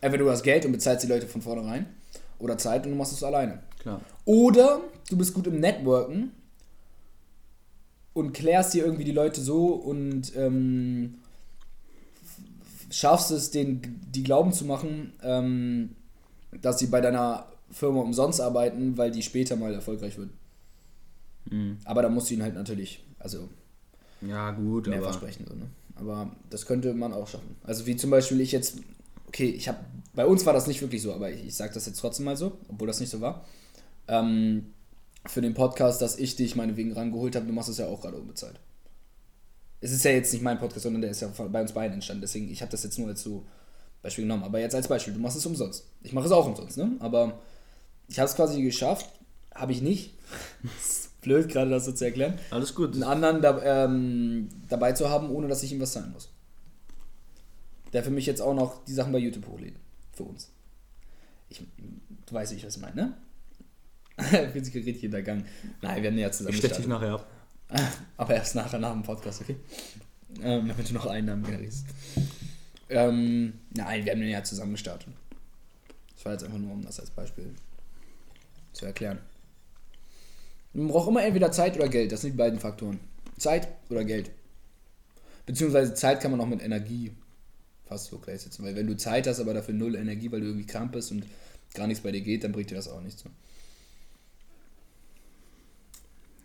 Entweder 0.00 0.24
du 0.24 0.30
hast 0.30 0.42
Geld 0.42 0.64
und 0.64 0.72
bezahlst 0.72 1.04
die 1.04 1.08
Leute 1.08 1.26
von 1.26 1.42
vornherein 1.42 1.86
oder 2.38 2.58
Zeit 2.58 2.84
und 2.84 2.92
du 2.92 2.96
machst 2.96 3.12
es 3.12 3.22
alleine. 3.22 3.62
klar. 3.78 4.00
Oder 4.24 4.80
du 5.08 5.16
bist 5.16 5.34
gut 5.34 5.46
im 5.46 5.58
Networken 5.60 6.32
und 8.12 8.32
klärst 8.32 8.74
dir 8.74 8.84
irgendwie 8.84 9.04
die 9.04 9.12
Leute 9.12 9.40
so 9.40 9.68
und 9.68 10.34
ähm, 10.36 11.16
schaffst 12.96 13.30
es, 13.30 13.50
denen 13.50 14.00
die 14.10 14.22
glauben 14.22 14.52
zu 14.52 14.64
machen, 14.64 15.12
ähm, 15.22 15.96
dass 16.62 16.78
sie 16.78 16.86
bei 16.86 17.00
deiner 17.02 17.46
Firma 17.70 18.00
umsonst 18.00 18.40
arbeiten, 18.40 18.96
weil 18.96 19.10
die 19.10 19.22
später 19.22 19.56
mal 19.56 19.74
erfolgreich 19.74 20.16
wird. 20.16 20.30
Mhm. 21.50 21.76
Aber 21.84 22.02
da 22.02 22.08
musst 22.08 22.30
du 22.30 22.34
ihnen 22.34 22.42
halt 22.42 22.54
natürlich, 22.54 23.04
also 23.18 23.48
Ja, 24.22 24.50
gut, 24.52 24.86
mehr 24.86 24.96
aber. 24.98 25.08
versprechen. 25.08 25.44
So, 25.46 25.54
ne? 25.54 25.66
Aber 25.96 26.34
das 26.48 26.64
könnte 26.64 26.94
man 26.94 27.12
auch 27.12 27.28
schaffen. 27.28 27.56
Also 27.64 27.86
wie 27.86 27.96
zum 27.96 28.10
Beispiel 28.10 28.40
ich 28.40 28.52
jetzt, 28.52 28.78
okay, 29.26 29.48
ich 29.50 29.68
habe, 29.68 29.78
bei 30.14 30.24
uns 30.24 30.46
war 30.46 30.54
das 30.54 30.66
nicht 30.66 30.80
wirklich 30.80 31.02
so, 31.02 31.12
aber 31.12 31.30
ich, 31.30 31.44
ich 31.46 31.54
sage 31.54 31.74
das 31.74 31.84
jetzt 31.86 32.00
trotzdem 32.00 32.24
mal 32.24 32.36
so, 32.36 32.52
obwohl 32.68 32.86
das 32.86 33.00
nicht 33.00 33.10
so 33.10 33.20
war. 33.20 33.44
Ähm, 34.08 34.72
für 35.26 35.42
den 35.42 35.54
Podcast, 35.54 36.00
dass 36.00 36.16
ich 36.18 36.36
dich 36.36 36.56
meinetwegen 36.56 36.92
rangeholt 36.92 37.36
habe, 37.36 37.46
du 37.46 37.52
machst 37.52 37.68
es 37.68 37.78
ja 37.78 37.88
auch 37.88 38.00
gerade 38.00 38.16
unbezahlt. 38.16 38.58
Es 39.80 39.92
ist 39.92 40.04
ja 40.04 40.10
jetzt 40.10 40.32
nicht 40.32 40.42
mein 40.42 40.58
Podcast, 40.58 40.82
sondern 40.82 41.02
der 41.02 41.10
ist 41.10 41.20
ja 41.20 41.28
bei 41.28 41.60
uns 41.60 41.72
beiden 41.72 41.94
entstanden. 41.94 42.22
Deswegen, 42.22 42.50
ich 42.50 42.62
habe 42.62 42.70
das 42.70 42.82
jetzt 42.82 42.98
nur 42.98 43.08
als 43.08 43.22
so 43.22 43.46
Beispiel 44.02 44.24
genommen. 44.24 44.44
Aber 44.44 44.60
jetzt 44.60 44.74
als 44.74 44.88
Beispiel, 44.88 45.14
du 45.14 45.20
machst 45.20 45.36
es 45.36 45.46
umsonst. 45.46 45.86
Ich 46.02 46.12
mache 46.12 46.26
es 46.26 46.32
auch 46.32 46.46
umsonst, 46.46 46.78
ne? 46.78 46.92
Aber 47.00 47.40
ich 48.08 48.18
habe 48.18 48.28
es 48.28 48.36
quasi 48.36 48.62
geschafft, 48.62 49.08
habe 49.54 49.72
ich 49.72 49.82
nicht. 49.82 50.14
ist 50.80 51.20
blöd, 51.20 51.48
gerade 51.48 51.70
das 51.70 51.84
so 51.84 51.92
zu 51.92 52.04
erklären 52.04 52.38
Alles 52.50 52.74
gut. 52.74 52.94
einen 52.94 53.02
anderen 53.02 53.42
da, 53.42 53.84
ähm, 53.84 54.48
dabei 54.68 54.92
zu 54.92 55.10
haben, 55.10 55.28
ohne 55.30 55.48
dass 55.48 55.62
ich 55.62 55.72
ihm 55.72 55.80
was 55.80 55.92
zahlen 55.92 56.12
muss. 56.12 56.30
Der 57.92 58.04
für 58.04 58.10
mich 58.10 58.26
jetzt 58.26 58.40
auch 58.40 58.54
noch 58.54 58.84
die 58.84 58.92
Sachen 58.92 59.12
bei 59.12 59.18
YouTube 59.18 59.46
hochlädt. 59.48 59.74
Für 60.12 60.22
uns. 60.22 60.50
Ich, 61.48 61.62
du 62.26 62.34
weißt, 62.34 62.52
wie 62.52 62.56
ich 62.56 62.66
was 62.66 62.78
meine, 62.78 62.94
ne? 62.94 63.14
Fühlt 64.52 64.64
sich 64.64 65.10
der 65.10 65.22
Gang. 65.22 65.44
Nein, 65.82 66.02
wir 66.02 66.10
haben 66.10 66.18
ja 66.18 66.30
zusammen 66.30 66.54
Ich 66.54 66.58
stech 66.58 66.76
dich 66.76 66.86
nachher 66.86 67.14
ab. 67.14 67.26
Aber 68.16 68.34
erst 68.34 68.54
nachher, 68.54 68.78
nach 68.78 68.92
dem 68.92 69.02
Podcast, 69.02 69.40
okay? 69.40 69.56
Ähm, 70.42 70.68
damit 70.68 70.88
du 70.88 70.94
noch 70.94 71.06
Einnahmen 71.06 71.44
generierst. 71.44 71.86
Ähm, 72.88 73.54
nein, 73.74 74.04
wir 74.04 74.12
haben 74.12 74.20
den 74.20 74.28
ja 74.28 74.44
zusammen 74.44 74.72
gestartet. 74.72 75.08
Das 76.14 76.24
war 76.24 76.32
jetzt 76.32 76.44
einfach 76.44 76.58
nur, 76.58 76.72
um 76.72 76.84
das 76.84 77.00
als 77.00 77.10
Beispiel 77.10 77.54
zu 78.72 78.86
erklären. 78.86 79.18
Man 80.72 80.88
braucht 80.88 81.08
immer 81.08 81.24
entweder 81.24 81.50
Zeit 81.52 81.76
oder 81.76 81.88
Geld. 81.88 82.12
Das 82.12 82.20
sind 82.20 82.32
die 82.32 82.36
beiden 82.36 82.60
Faktoren. 82.60 83.00
Zeit 83.38 83.68
oder 83.88 84.04
Geld. 84.04 84.30
Beziehungsweise 85.46 85.94
Zeit 85.94 86.20
kann 86.20 86.30
man 86.30 86.40
auch 86.40 86.46
mit 86.46 86.62
Energie 86.62 87.12
fast 87.86 88.06
so 88.06 88.18
gleichsetzen. 88.18 88.64
Weil 88.64 88.76
wenn 88.76 88.86
du 88.86 88.96
Zeit 88.96 89.26
hast, 89.26 89.40
aber 89.40 89.54
dafür 89.54 89.74
null 89.74 89.94
Energie, 89.94 90.30
weil 90.30 90.40
du 90.40 90.46
irgendwie 90.46 90.66
krank 90.66 90.92
bist 90.92 91.12
und 91.12 91.24
gar 91.74 91.86
nichts 91.86 92.02
bei 92.02 92.12
dir 92.12 92.20
geht, 92.20 92.44
dann 92.44 92.52
bringt 92.52 92.70
dir 92.70 92.74
das 92.74 92.88
auch 92.88 93.00
nichts. 93.00 93.24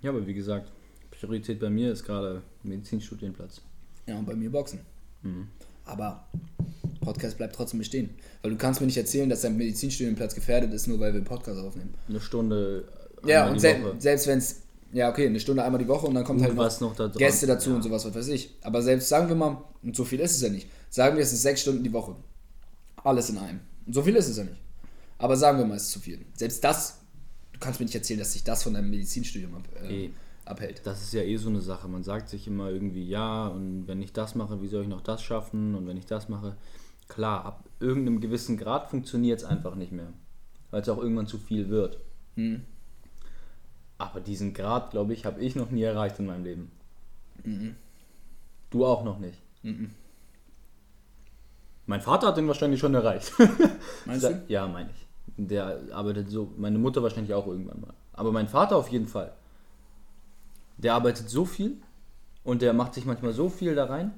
Ja, 0.02 0.12
aber 0.12 0.26
wie 0.26 0.34
gesagt, 0.34 0.72
Priorität 1.28 1.60
bei 1.60 1.70
mir 1.70 1.92
ist 1.92 2.04
gerade 2.04 2.42
Medizinstudienplatz. 2.64 3.62
Ja, 4.08 4.18
und 4.18 4.26
bei 4.26 4.36
mir 4.36 4.50
Boxen. 4.52 4.80
Mhm. 5.22 5.48
Aber 5.86 6.26
Podcast 7.02 7.38
bleibt 7.38 7.56
trotzdem 7.56 7.80
bestehen. 7.80 8.10
Weil 8.42 8.52
du 8.52 8.58
kannst 8.58 8.80
mir 8.82 8.88
nicht 8.88 8.98
erzählen, 8.98 9.30
dass 9.30 9.42
dein 9.42 9.58
Medizinstudienplatz 9.58 10.36
gefährdet 10.36 10.74
ist, 10.74 10.88
nur 10.88 11.00
weil 11.00 11.14
wir 11.14 11.18
einen 11.18 11.26
Podcast 11.26 11.60
aufnehmen. 11.60 11.94
Eine 12.10 12.20
Stunde. 12.20 12.86
Ja, 13.26 13.48
und 13.48 13.56
die 13.56 13.60
sel 13.60 13.84
Woche. 13.84 13.96
selbst 14.00 14.28
wenn 14.28 14.40
es, 14.40 14.62
ja 14.94 15.10
okay, 15.10 15.28
eine 15.28 15.40
Stunde 15.40 15.64
einmal 15.64 15.80
die 15.80 15.88
Woche 15.88 16.08
und 16.08 16.16
dann 16.16 16.24
kommt 16.24 16.42
halt 16.42 16.56
noch, 16.56 16.80
noch 16.82 16.96
da. 16.96 17.08
Gäste 17.08 17.46
dazu 17.48 17.70
Ja. 17.70 17.76
und 17.76 17.84
sowas, 17.84 18.04
was 18.06 18.16
weiß 18.16 18.28
ich. 18.30 18.56
Aber 18.62 18.82
selbst 18.82 19.10
sagen 19.10 19.28
wir 19.30 19.36
mal, 19.36 19.58
und 19.84 19.96
so 19.96 20.04
viel 20.04 20.20
ist 20.20 20.36
es 20.36 20.42
ja 20.42 20.50
nicht, 20.50 20.68
sagen 20.90 21.16
wir, 21.16 21.24
es 21.24 21.32
ist 21.34 21.44
sechs 21.44 21.62
Stunden 21.62 21.84
die 21.84 21.94
Woche. 21.94 22.16
Alles 23.04 23.30
in 23.30 23.38
einem. 23.38 23.60
Und 23.86 23.94
so 23.94 24.02
viel 24.02 24.16
ist 24.16 24.28
es 24.28 24.38
ja 24.38 24.44
nicht. 24.44 24.58
Aber 25.20 25.38
sagen 25.38 25.60
wir 25.60 25.66
mal, 25.66 25.76
es 25.78 25.84
ist 25.84 25.92
zu 25.92 26.00
viel. 26.00 26.20
Selbst 26.36 26.64
das, 26.64 26.98
du 27.54 27.60
kannst 27.60 27.80
mir 27.80 27.86
nicht 27.86 27.96
erzählen, 27.96 28.20
dass 28.20 28.34
sich 28.34 28.44
das 28.44 28.64
von 28.64 28.74
deinem 28.74 28.90
Medizinstudium 28.90 29.54
ab, 29.56 29.64
äh, 29.84 30.06
Eh. 30.06 30.10
Abhält. 30.46 30.82
Das 30.86 31.02
ist 31.02 31.14
ja 31.14 31.22
eh 31.22 31.38
so 31.38 31.50
eine 31.50 31.62
Sache. 31.62 31.88
Man 31.88 32.04
sagt 32.04 32.30
sich 32.30 32.48
immer 32.48 32.70
irgendwie, 32.70 33.08
ja, 33.08 33.48
und 33.48 33.88
wenn 33.88 34.02
ich 34.02 34.14
das 34.14 34.36
mache, 34.36 34.62
wie 34.62 34.68
soll 34.68 34.84
ich 34.84 34.88
noch 34.90 35.02
das 35.02 35.22
schaffen? 35.22 35.76
Und 35.76 35.88
wenn 35.88 35.98
ich 35.98 36.06
das 36.06 36.30
mache, 36.30 36.56
klar, 37.08 37.46
ab 37.46 37.64
irgendeinem 37.80 38.22
gewissen 38.22 38.58
Grad 38.58 38.90
funktioniert 38.90 39.40
es 39.40 39.46
einfach 39.46 39.76
nicht 39.76 39.92
mehr. 39.92 40.14
Weil 40.72 40.82
es 40.82 40.90
auch 40.90 40.98
irgendwann 40.98 41.28
zu 41.28 41.38
viel 41.38 41.70
wird. 41.70 42.00
Hm. 42.36 42.62
Aber 43.98 44.20
diesen 44.20 44.54
Grad, 44.54 44.92
glaube 44.92 45.14
ich, 45.14 45.26
habe 45.26 45.42
ich 45.42 45.56
noch 45.56 45.70
nie 45.70 45.84
erreicht 45.84 46.18
in 46.20 46.26
meinem 46.26 46.44
Leben. 46.44 46.72
Mhm. 47.44 47.76
Du 48.72 48.86
auch 48.86 49.04
noch 49.04 49.20
nicht. 49.20 49.38
Mhm. 49.62 49.92
Mein 51.86 52.02
Vater 52.02 52.28
hat 52.28 52.38
den 52.38 52.48
wahrscheinlich 52.48 52.80
schon 52.80 52.96
erreicht. 52.96 53.34
Meinst 54.06 54.24
du? 54.24 54.44
Ja, 54.48 54.68
meine 54.68 54.90
ich. 54.92 55.08
Der 55.38 55.82
arbeitet 55.92 56.30
so, 56.30 56.52
meine 56.58 56.80
Mutter 56.80 57.04
wahrscheinlich 57.04 57.34
auch 57.34 57.48
irgendwann 57.48 57.82
mal. 57.82 57.94
Aber 58.14 58.32
mein 58.32 58.48
Vater 58.48 58.76
auf 58.78 58.90
jeden 58.90 59.08
Fall. 59.08 59.34
Der 60.78 60.94
arbeitet 60.94 61.30
so 61.30 61.46
viel 61.46 61.78
und 62.44 62.62
der 62.62 62.74
macht 62.74 62.94
sich 62.94 63.06
manchmal 63.06 63.34
so 63.34 63.50
viel 63.50 63.76
da 63.76 63.86
rein. 63.86 64.14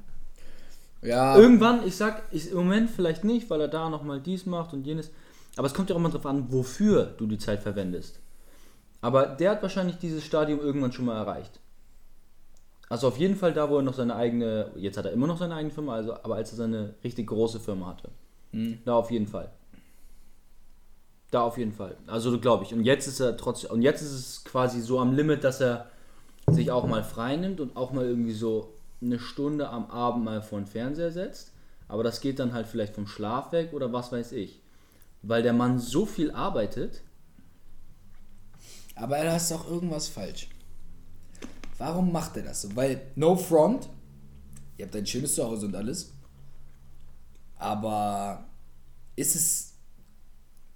Ja, 1.02 1.38
Irgendwann, 1.38 1.86
ich 1.86 1.98
sag, 1.98 2.24
ich, 2.32 2.50
im 2.50 2.58
Moment 2.58 2.90
vielleicht 2.90 3.24
nicht, 3.24 3.50
weil 3.50 3.60
er 3.60 3.68
da 3.68 3.90
nochmal 3.90 4.22
dies 4.22 4.46
macht 4.46 4.74
und 4.74 4.88
jenes. 4.88 5.12
Aber 5.58 5.68
es 5.68 5.74
kommt 5.74 5.90
ja 5.90 5.96
auch 5.96 6.00
immer 6.00 6.10
drauf 6.10 6.26
an, 6.26 6.52
wofür 6.52 7.14
du 7.18 7.28
die 7.28 7.38
Zeit 7.38 7.62
verwendest. 7.62 8.20
Aber 9.02 9.26
der 9.26 9.52
hat 9.52 9.62
wahrscheinlich 9.62 9.98
dieses 9.98 10.24
Stadium 10.24 10.62
irgendwann 10.62 10.94
schon 10.94 11.06
mal 11.06 11.18
erreicht. 11.18 11.60
Also 12.90 13.08
auf 13.08 13.18
jeden 13.18 13.36
Fall 13.36 13.54
da, 13.54 13.70
wo 13.70 13.78
er 13.78 13.82
noch 13.82 13.96
seine 13.96 14.16
eigene, 14.16 14.72
jetzt 14.76 14.98
hat 14.98 15.06
er 15.06 15.12
immer 15.12 15.28
noch 15.28 15.38
seine 15.38 15.56
eigene 15.56 15.74
Firma, 15.74 15.96
also, 15.96 16.14
aber 16.14 16.36
als 16.36 16.52
er 16.52 16.58
seine 16.58 16.96
richtig 17.04 17.28
große 17.28 17.60
Firma 17.60 17.88
hatte. 17.88 18.10
Mhm. 18.52 18.80
Da 18.86 18.94
auf 18.94 19.12
jeden 19.12 19.28
Fall. 19.28 19.50
Da 21.32 21.42
auf 21.42 21.58
jeden 21.58 21.74
Fall. 21.74 21.98
Also 22.08 22.40
glaube 22.40 22.64
ich. 22.64 22.74
Und 22.74 22.84
jetzt 22.84 23.08
ist 23.08 23.20
er 23.20 23.36
trotzdem, 23.36 23.72
und 23.72 23.82
jetzt 23.82 24.02
ist 24.02 24.12
es 24.12 24.44
quasi 24.44 24.80
so 24.80 25.00
am 25.00 25.14
Limit, 25.14 25.44
dass 25.44 25.60
er 25.60 25.88
sich 26.48 26.72
auch 26.72 26.88
mal 26.88 27.04
frei 27.04 27.36
nimmt 27.36 27.60
und 27.60 27.76
auch 27.76 27.92
mal 27.92 28.06
irgendwie 28.06 28.34
so 28.34 28.74
eine 29.02 29.20
Stunde 29.20 29.70
am 29.70 29.90
Abend 29.90 30.26
mal 30.26 30.42
vor 30.42 30.60
den 30.60 30.68
Fernseher 30.68 31.12
setzt. 31.12 31.52
Aber 31.88 32.04
das 32.04 32.22
geht 32.22 32.40
dann 32.40 32.54
halt 32.54 32.68
vielleicht 32.68 32.96
vom 32.96 33.08
Schlaf 33.08 33.52
weg 33.52 33.74
oder 33.74 33.94
was 33.94 34.12
weiß 34.12 34.32
ich. 34.32 34.62
Weil 35.22 35.44
der 35.44 35.54
Mann 35.54 35.80
so 35.80 36.06
viel 36.06 36.32
arbeitet. 36.32 37.02
Aber 38.96 39.18
da 39.24 39.36
ist 39.36 39.52
doch 39.52 39.70
irgendwas 39.70 40.08
falsch. 40.08 40.48
Warum 41.78 42.12
macht 42.12 42.38
er 42.38 42.44
das 42.44 42.62
so? 42.62 42.76
Weil, 42.76 43.02
no 43.16 43.36
front, 43.36 43.90
ihr 44.78 44.86
habt 44.86 44.96
ein 44.96 45.06
schönes 45.06 45.36
Zuhause 45.36 45.66
und 45.66 45.76
alles. 45.76 46.12
Aber 47.58 48.46
ist 49.16 49.36
es. 49.36 49.74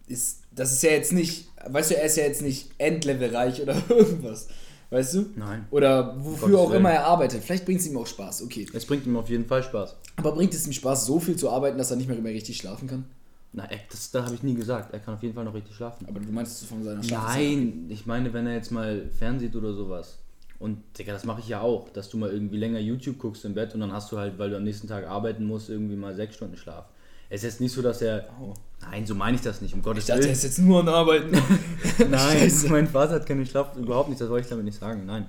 Ist, 0.08 0.44
das 0.52 0.72
ist 0.72 0.84
ja 0.84 0.92
jetzt 0.92 1.12
nicht. 1.12 1.50
Weißt 1.66 1.92
du, 1.92 1.98
er 1.98 2.04
ist 2.04 2.18
ja 2.18 2.24
jetzt 2.24 2.42
nicht 2.42 2.72
endlevelreich 2.78 3.62
oder 3.62 3.76
irgendwas. 3.90 4.48
Weißt 4.90 5.16
du? 5.16 5.26
Nein. 5.36 5.66
Oder 5.72 6.16
wofür 6.24 6.60
auch 6.60 6.70
Willen. 6.70 6.80
immer 6.80 6.92
er 6.92 7.06
arbeitet. 7.06 7.44
Vielleicht 7.44 7.66
bringt 7.66 7.82
es 7.82 7.88
ihm 7.88 7.98
auch 7.98 8.08
Spaß, 8.08 8.44
okay. 8.44 8.66
Es 8.74 8.86
bringt 8.86 9.06
ihm 9.06 9.18
auf 9.18 9.30
jeden 9.30 9.46
Fall 9.46 9.62
Spaß. 9.64 9.96
Aber 10.16 10.32
bringt 10.32 10.54
es 10.54 10.66
ihm 10.66 10.74
Spaß, 10.74 11.06
so 11.06 11.20
viel 11.20 11.36
zu 11.36 11.50
arbeiten, 11.50 11.78
dass 11.78 11.92
er 11.92 11.98
nicht 11.98 12.08
mehr, 12.08 12.18
mehr 12.18 12.34
richtig 12.34 12.58
schlafen 12.58 12.88
kann? 12.88 13.06
Na, 13.54 13.68
das, 13.90 14.12
das 14.12 14.26
habe 14.26 14.36
ich 14.36 14.44
nie 14.44 14.54
gesagt. 14.54 14.94
Er 14.94 15.00
kann 15.00 15.16
auf 15.16 15.24
jeden 15.24 15.36
Fall 15.36 15.44
noch 15.44 15.54
richtig 15.54 15.76
schlafen. 15.76 16.06
Aber 16.08 16.20
du 16.20 16.32
meinst 16.32 16.62
es 16.62 16.68
von 16.68 16.84
seiner 16.84 17.04
Schlafenszeit? 17.04 17.42
Nein, 17.42 17.86
ich 17.90 18.06
meine, 18.06 18.32
wenn 18.34 18.48
er 18.48 18.54
jetzt 18.54 18.72
mal 18.72 19.10
fernsieht 19.18 19.56
oder 19.56 19.74
sowas. 19.74 20.20
Und 20.60 20.82
Digga, 20.98 21.14
das 21.14 21.26
mache 21.26 21.42
ich 21.42 21.50
ja 21.50 21.62
auch, 21.62 21.90
dass 21.90 22.10
du 22.10 22.18
mal 22.18 22.32
irgendwie 22.32 22.58
länger 22.58 22.80
YouTube 22.80 23.20
guckst 23.20 23.46
im 23.46 23.54
Bett 23.54 23.74
und 23.74 23.82
dann 23.82 23.92
hast 23.92 24.12
du 24.12 24.18
halt, 24.18 24.40
weil 24.40 24.50
du 24.50 24.58
am 24.58 24.64
nächsten 24.64 24.88
Tag 24.88 25.06
arbeiten 25.06 25.46
musst, 25.46 25.70
irgendwie 25.70 25.96
mal 25.96 26.16
sechs 26.16 26.36
Stunden 26.36 26.58
Schlaf. 26.58 26.86
Es 27.30 27.44
ist 27.44 27.52
jetzt 27.52 27.62
nicht 27.62 27.74
so, 27.74 27.82
dass 27.82 28.02
er. 28.02 28.28
Oh. 28.42 28.54
Nein, 28.82 29.06
so 29.06 29.16
meine 29.16 29.36
ich 29.36 29.42
das 29.42 29.62
nicht, 29.62 29.74
um 29.74 29.82
Gottes 29.82 30.04
Ich 30.04 30.08
dachte, 30.08 30.22
er 30.22 30.24
Willen. 30.26 30.34
ist 30.34 30.44
jetzt 30.44 30.60
nur 30.60 30.80
an 30.80 30.88
Arbeiten. 30.90 31.32
Nein, 32.10 32.52
mein 32.70 32.88
Vater 32.88 33.16
hat 33.16 33.26
keinen 33.26 33.46
Schlaf, 33.46 33.76
überhaupt 33.76 34.10
nicht, 34.10 34.22
das 34.22 34.30
wollte 34.30 34.46
ich 34.46 34.50
damit 34.50 34.66
nicht 34.66 34.80
sagen. 34.80 35.06
Nein. 35.06 35.28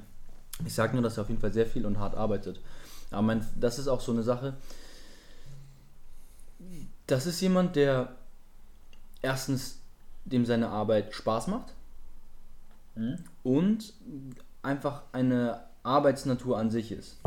Ich 0.66 0.74
sage 0.74 0.92
nur, 0.94 1.02
dass 1.02 1.16
er 1.16 1.22
auf 1.22 1.28
jeden 1.28 1.40
Fall 1.40 1.52
sehr 1.52 1.66
viel 1.66 1.86
und 1.86 1.98
hart 1.98 2.14
arbeitet. 2.16 2.60
Aber 3.10 3.22
mein, 3.22 3.46
das 3.56 3.78
ist 3.78 3.88
auch 3.88 4.00
so 4.00 4.12
eine 4.12 4.22
Sache. 4.22 4.54
Das 7.06 7.26
ist 7.26 7.40
jemand, 7.40 7.76
der 7.76 8.16
erstens 9.22 9.78
dem 10.24 10.44
seine 10.44 10.68
Arbeit 10.68 11.14
Spaß 11.14 11.46
macht 11.46 11.72
und 13.42 13.94
einfach 14.62 15.02
eine 15.12 15.62
Arbeitsnatur 15.82 16.58
an 16.58 16.70
sich 16.70 16.92
ist. 16.92 17.18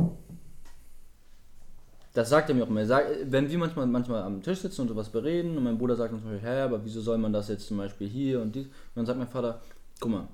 Das 2.13 2.29
sagt 2.29 2.49
er 2.49 2.55
mir 2.55 2.63
auch 2.63 2.69
immer. 2.69 2.81
Er 2.81 2.87
sagt, 2.87 3.07
wenn 3.25 3.49
wir 3.49 3.57
manchmal, 3.57 3.87
manchmal 3.87 4.23
am 4.23 4.43
Tisch 4.43 4.59
sitzen 4.59 4.81
und 4.81 4.87
sowas 4.89 5.09
bereden 5.09 5.57
und 5.57 5.63
mein 5.63 5.77
Bruder 5.77 5.95
sagt 5.95 6.11
uns 6.11 6.21
zum 6.21 6.31
Beispiel, 6.31 6.49
hä, 6.49 6.61
aber 6.61 6.83
wieso 6.83 6.99
soll 7.01 7.17
man 7.17 7.31
das 7.31 7.47
jetzt 7.47 7.67
zum 7.67 7.77
Beispiel 7.77 8.07
hier 8.07 8.41
und 8.41 8.53
dies? 8.53 8.65
Und 8.65 8.73
dann 8.95 9.05
sagt 9.05 9.17
mein 9.17 9.29
Vater, 9.29 9.61
guck 9.99 10.11
mal, 10.11 10.27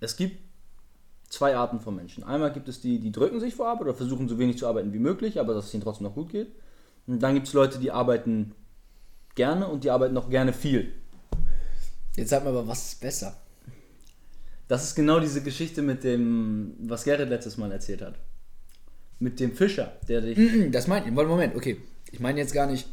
es 0.00 0.16
gibt 0.16 0.36
zwei 1.28 1.56
Arten 1.56 1.80
von 1.80 1.94
Menschen. 1.94 2.24
Einmal 2.24 2.52
gibt 2.52 2.68
es 2.68 2.80
die, 2.80 2.98
die 2.98 3.12
drücken 3.12 3.40
sich 3.40 3.54
vor 3.54 3.68
Arbeit 3.68 3.82
oder 3.82 3.94
versuchen 3.94 4.28
so 4.28 4.38
wenig 4.38 4.58
zu 4.58 4.66
arbeiten 4.66 4.92
wie 4.92 4.98
möglich, 4.98 5.38
aber 5.38 5.54
dass 5.54 5.66
es 5.66 5.74
ihnen 5.74 5.82
trotzdem 5.82 6.06
noch 6.06 6.14
gut 6.14 6.30
geht. 6.30 6.48
Und 7.06 7.22
dann 7.22 7.34
gibt 7.34 7.46
es 7.46 7.52
Leute, 7.52 7.78
die 7.78 7.90
arbeiten 7.90 8.52
gerne 9.34 9.68
und 9.68 9.84
die 9.84 9.90
arbeiten 9.90 10.14
noch 10.14 10.28
gerne 10.28 10.52
viel. 10.52 10.92
Jetzt 12.16 12.30
sag 12.30 12.44
mal 12.44 12.50
aber, 12.50 12.66
was 12.66 12.92
ist 12.92 13.00
besser? 13.00 13.36
Das 14.68 14.84
ist 14.84 14.94
genau 14.94 15.20
diese 15.20 15.42
Geschichte 15.42 15.82
mit 15.82 16.04
dem, 16.04 16.74
was 16.80 17.04
Gerrit 17.04 17.28
letztes 17.28 17.56
Mal 17.56 17.72
erzählt 17.72 18.02
hat. 18.02 18.14
Mit 19.22 19.38
dem 19.40 19.52
Fischer, 19.54 19.92
der 20.08 20.20
dich. 20.20 20.36
Mm, 20.36 20.72
Das 20.72 20.86
meint, 20.88 21.10
Moment, 21.12 21.54
okay. 21.54 21.76
Ich 22.10 22.18
meine 22.20 22.40
jetzt 22.40 22.52
gar 22.52 22.66
nicht, 22.66 22.86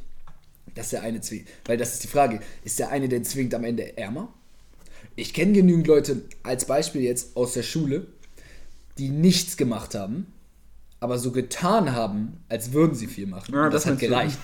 dass 0.76 0.92
der 0.92 1.02
eine 1.02 1.22
zwingt. 1.22 1.48
Weil 1.65 1.78
das 1.78 1.94
ist 1.94 2.04
die 2.04 2.08
Frage. 2.08 2.39
Ist 2.63 2.78
der 2.80 2.89
eine, 2.89 3.10
der 3.10 3.24
zwingt, 3.24 3.54
am 3.56 3.63
Ende 3.63 3.98
ärmer? 3.98 4.32
Ich 5.15 5.34
kenne 5.34 5.54
genügend 5.54 5.88
Leute, 5.88 6.22
als 6.44 6.65
Beispiel 6.65 7.02
jetzt 7.02 7.36
aus 7.36 7.54
der 7.54 7.63
Schule, 7.63 8.08
die 8.98 9.10
nichts 9.10 9.58
gemacht 9.58 9.96
haben, 9.96 10.28
aber 11.00 11.18
so 11.18 11.32
getan 11.32 11.94
haben, 11.94 12.38
als 12.48 12.74
würden 12.74 12.94
sie 12.96 13.08
viel 13.08 13.26
machen. 13.26 13.54
Ja, 13.54 13.65
Und 13.65 13.74
das, 13.74 13.84
das 13.84 13.92
hat 13.94 14.00
gereicht. 14.00 14.38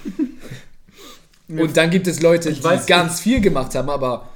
Und 1.48 1.78
dann 1.78 1.92
gibt 1.92 2.08
es 2.08 2.22
Leute, 2.22 2.50
Ich 2.50 2.62
die 2.62 2.66
weiß- 2.66 2.88
ganz 2.88 3.20
viel 3.20 3.40
gemacht 3.42 3.76
haben, 3.76 3.90
aber 3.90 4.30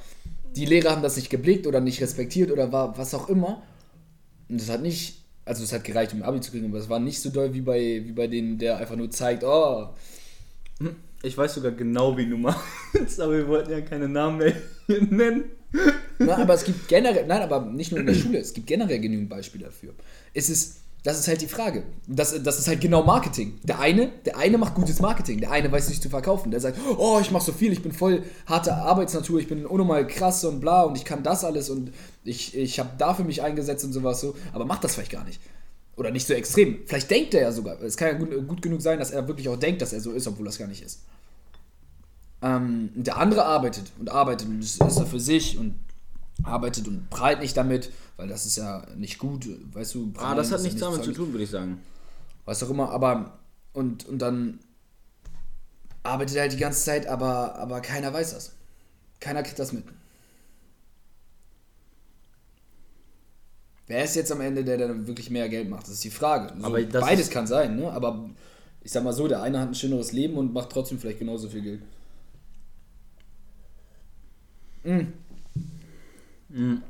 die 0.54 0.64
Lehrer 0.66 0.90
haben 0.92 1.02
das 1.02 1.16
nicht 1.16 1.30
geblickt 1.30 1.66
oder 1.66 1.80
nicht 1.80 2.00
respektiert 2.00 2.50
oder 2.52 2.70
war 2.70 2.96
was 2.96 3.12
auch 3.14 3.28
immer. 3.28 3.62
Und 4.48 4.60
das 4.60 4.68
hat 4.68 4.82
nicht, 4.82 5.19
also 5.44 5.64
es 5.64 5.72
hat 5.72 5.84
gereicht, 5.84 6.12
um 6.12 6.22
Abi 6.22 6.40
zu 6.40 6.50
kriegen, 6.50 6.66
aber 6.66 6.78
es 6.78 6.88
war 6.88 7.00
nicht 7.00 7.20
so 7.20 7.30
doll 7.30 7.52
wie 7.54 7.60
bei, 7.62 8.02
wie 8.04 8.12
bei 8.12 8.26
denen, 8.26 8.58
der 8.58 8.78
einfach 8.78 8.96
nur 8.96 9.10
zeigt, 9.10 9.44
oh, 9.44 9.88
Ich 11.22 11.36
weiß 11.36 11.54
sogar 11.54 11.72
genau, 11.72 12.16
wie 12.16 12.26
du 12.26 12.38
meinst, 12.38 13.20
aber 13.20 13.36
wir 13.36 13.48
wollten 13.48 13.70
ja 13.70 13.80
keine 13.82 14.08
Namen 14.08 14.38
mehr 14.38 14.54
nennen. 15.10 15.44
Na, 16.18 16.38
aber 16.38 16.54
es 16.54 16.64
gibt 16.64 16.88
generell, 16.88 17.26
nein, 17.26 17.42
aber 17.42 17.60
nicht 17.60 17.90
nur 17.90 18.00
in 18.00 18.06
der 18.06 18.14
Schule, 18.14 18.38
es 18.38 18.52
gibt 18.52 18.66
generell 18.66 18.98
genügend 18.98 19.28
Beispiele 19.28 19.64
dafür. 19.66 19.94
Es 20.34 20.48
ist, 20.48 20.79
das 21.02 21.18
ist 21.18 21.28
halt 21.28 21.40
die 21.40 21.48
Frage. 21.48 21.84
Das, 22.06 22.42
das 22.42 22.58
ist 22.58 22.68
halt 22.68 22.80
genau 22.80 23.02
Marketing. 23.02 23.58
Der 23.62 23.78
eine, 23.78 24.08
der 24.26 24.36
eine 24.36 24.58
macht 24.58 24.74
gutes 24.74 25.00
Marketing, 25.00 25.40
der 25.40 25.50
eine 25.50 25.72
weiß 25.72 25.86
sich 25.86 26.00
zu 26.00 26.10
verkaufen. 26.10 26.50
Der 26.50 26.60
sagt, 26.60 26.78
oh, 26.98 27.18
ich 27.20 27.30
mache 27.30 27.44
so 27.44 27.52
viel, 27.52 27.72
ich 27.72 27.82
bin 27.82 27.92
voll 27.92 28.22
harte 28.46 28.74
Arbeitsnatur, 28.74 29.40
ich 29.40 29.48
bin 29.48 29.64
unnormal 29.64 30.06
krass 30.06 30.44
und 30.44 30.60
bla 30.60 30.82
und 30.82 30.96
ich 30.96 31.06
kann 31.06 31.22
das 31.22 31.44
alles 31.44 31.70
und 31.70 31.92
ich, 32.24 32.54
ich 32.56 32.78
habe 32.78 32.90
dafür 32.98 33.24
mich 33.24 33.42
eingesetzt 33.42 33.84
und 33.84 33.92
sowas 33.92 34.20
so, 34.20 34.34
aber 34.52 34.66
macht 34.66 34.84
das 34.84 34.94
vielleicht 34.94 35.12
gar 35.12 35.24
nicht. 35.24 35.40
Oder 35.96 36.10
nicht 36.10 36.26
so 36.26 36.34
extrem. 36.34 36.80
Vielleicht 36.86 37.10
denkt 37.10 37.34
er 37.34 37.42
ja 37.42 37.52
sogar. 37.52 37.80
Es 37.82 37.96
kann 37.96 38.08
ja 38.08 38.14
gut, 38.14 38.48
gut 38.48 38.62
genug 38.62 38.82
sein, 38.82 38.98
dass 38.98 39.10
er 39.10 39.26
wirklich 39.26 39.48
auch 39.48 39.56
denkt, 39.56 39.80
dass 39.82 39.92
er 39.92 40.00
so 40.00 40.12
ist, 40.12 40.26
obwohl 40.26 40.46
das 40.46 40.58
gar 40.58 40.68
nicht 40.68 40.82
ist. 40.82 41.00
Ähm, 42.42 42.90
der 42.94 43.16
andere 43.16 43.44
arbeitet 43.44 43.92
und 43.98 44.10
arbeitet 44.10 44.48
und 44.48 44.60
ist, 44.60 44.82
ist 44.82 44.98
er 44.98 45.06
für 45.06 45.20
sich 45.20 45.58
und 45.58 45.74
arbeitet 46.42 46.88
und 46.88 47.10
prahlt 47.10 47.40
nicht 47.40 47.56
damit, 47.56 47.90
weil 48.16 48.28
das 48.28 48.46
ist 48.46 48.56
ja 48.56 48.84
nicht 48.96 49.18
gut, 49.18 49.46
weißt 49.74 49.94
du. 49.94 50.12
Ah, 50.18 50.34
das 50.34 50.52
hat 50.52 50.62
nichts 50.62 50.80
damit 50.80 50.98
zu 50.98 51.04
sonnig. 51.04 51.16
tun, 51.16 51.32
würde 51.32 51.44
ich 51.44 51.50
sagen. 51.50 51.80
Was 52.44 52.62
auch 52.62 52.70
immer, 52.70 52.90
aber 52.90 53.38
und, 53.72 54.06
und 54.06 54.18
dann 54.18 54.60
arbeitet 56.02 56.36
er 56.36 56.42
halt 56.42 56.52
die 56.52 56.58
ganze 56.58 56.84
Zeit, 56.84 57.06
aber, 57.06 57.56
aber 57.56 57.80
keiner 57.80 58.12
weiß 58.12 58.34
das. 58.34 58.52
Keiner 59.20 59.42
kriegt 59.42 59.58
das 59.58 59.72
mit. 59.72 59.84
Wer 63.86 64.04
ist 64.04 64.14
jetzt 64.14 64.30
am 64.30 64.40
Ende, 64.40 64.64
der 64.64 64.78
dann 64.78 65.06
wirklich 65.06 65.30
mehr 65.30 65.48
Geld 65.48 65.68
macht? 65.68 65.82
Das 65.82 65.94
ist 65.94 66.04
die 66.04 66.10
Frage. 66.10 66.54
So, 66.56 66.64
Aber 66.64 66.80
beides 66.80 67.28
kann 67.28 67.46
sein, 67.46 67.76
ne? 67.76 67.90
Aber 67.90 68.30
ich 68.82 68.92
sag 68.92 69.02
mal 69.02 69.12
so, 69.12 69.26
der 69.28 69.42
eine 69.42 69.58
hat 69.60 69.68
ein 69.68 69.74
schöneres 69.74 70.12
Leben 70.12 70.36
und 70.36 70.52
macht 70.52 70.70
trotzdem 70.70 70.98
vielleicht 70.98 71.18
genauso 71.18 71.48
viel 71.48 71.62
Geld. 71.62 71.82
Mhm, 74.84 75.12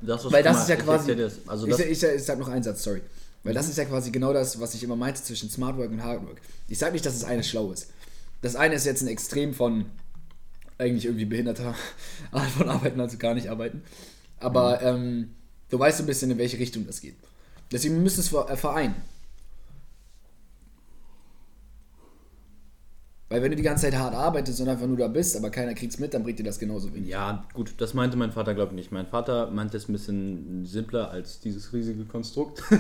Das, 0.00 0.24
was 0.24 0.32
Weil 0.32 0.42
das 0.42 0.56
mal, 0.56 0.62
ist 0.62 0.68
ja 0.68 0.74
ich 0.76 0.82
quasi. 0.82 1.16
das. 1.16 1.34
Also 1.46 1.66
ich, 1.66 1.76
das, 1.76 1.80
ich, 1.80 2.02
ich 2.02 2.24
sag 2.24 2.38
noch 2.38 2.48
einen 2.48 2.62
Satz, 2.62 2.82
sorry. 2.82 3.02
Weil 3.42 3.54
das 3.54 3.68
ist 3.68 3.78
ja 3.78 3.84
quasi 3.84 4.10
genau 4.10 4.32
das, 4.32 4.60
was 4.60 4.74
ich 4.74 4.82
immer 4.82 4.96
meinte 4.96 5.22
zwischen 5.22 5.50
Smart 5.50 5.76
Work 5.78 5.90
und 5.90 6.02
Hard 6.02 6.26
Work. 6.26 6.40
Ich 6.68 6.78
sag 6.78 6.92
nicht, 6.92 7.04
dass 7.04 7.18
das 7.18 7.24
eine 7.28 7.42
schlau 7.42 7.72
ist. 7.72 7.88
Das 8.42 8.56
eine 8.56 8.74
ist 8.74 8.86
jetzt 8.86 9.02
ein 9.02 9.08
Extrem 9.08 9.54
von 9.54 9.86
eigentlich 10.78 11.04
irgendwie 11.04 11.26
behinderter 11.26 11.74
Art 12.32 12.50
von 12.50 12.68
Arbeiten, 12.68 13.00
also 13.00 13.18
gar 13.18 13.34
nicht 13.34 13.48
arbeiten. 13.48 13.82
Aber 14.38 14.80
ähm, 14.82 15.34
du 15.68 15.78
weißt 15.78 16.00
ein 16.00 16.06
bisschen, 16.06 16.30
in 16.30 16.38
welche 16.38 16.58
Richtung 16.58 16.86
das 16.86 17.00
geht. 17.00 17.16
Deswegen 17.70 18.02
müsst 18.02 18.18
ihr 18.18 18.22
es 18.22 18.50
äh, 18.50 18.56
vereinen. 18.56 18.94
Weil 23.30 23.42
wenn 23.42 23.50
du 23.52 23.56
die 23.56 23.62
ganze 23.62 23.84
Zeit 23.84 23.96
hart 23.96 24.12
arbeitest 24.12 24.60
und 24.60 24.68
einfach 24.68 24.88
nur 24.88 24.96
da 24.96 25.06
bist, 25.06 25.36
aber 25.36 25.50
keiner 25.50 25.72
kriegt's 25.74 26.00
mit, 26.00 26.12
dann 26.12 26.24
bringt 26.24 26.40
dir 26.40 26.44
das 26.44 26.58
genauso 26.58 26.92
wenig. 26.92 27.10
ja, 27.10 27.44
gut, 27.54 27.74
das 27.78 27.94
meinte 27.94 28.16
mein 28.16 28.32
Vater, 28.32 28.54
glaube 28.54 28.72
ich, 28.72 28.76
nicht. 28.76 28.90
Mein 28.90 29.06
Vater 29.06 29.52
meinte 29.52 29.76
es 29.76 29.88
ein 29.88 29.92
bisschen 29.92 30.66
simpler 30.66 31.12
als 31.12 31.38
dieses 31.38 31.72
riesige 31.72 32.04
Konstrukt. 32.06 32.60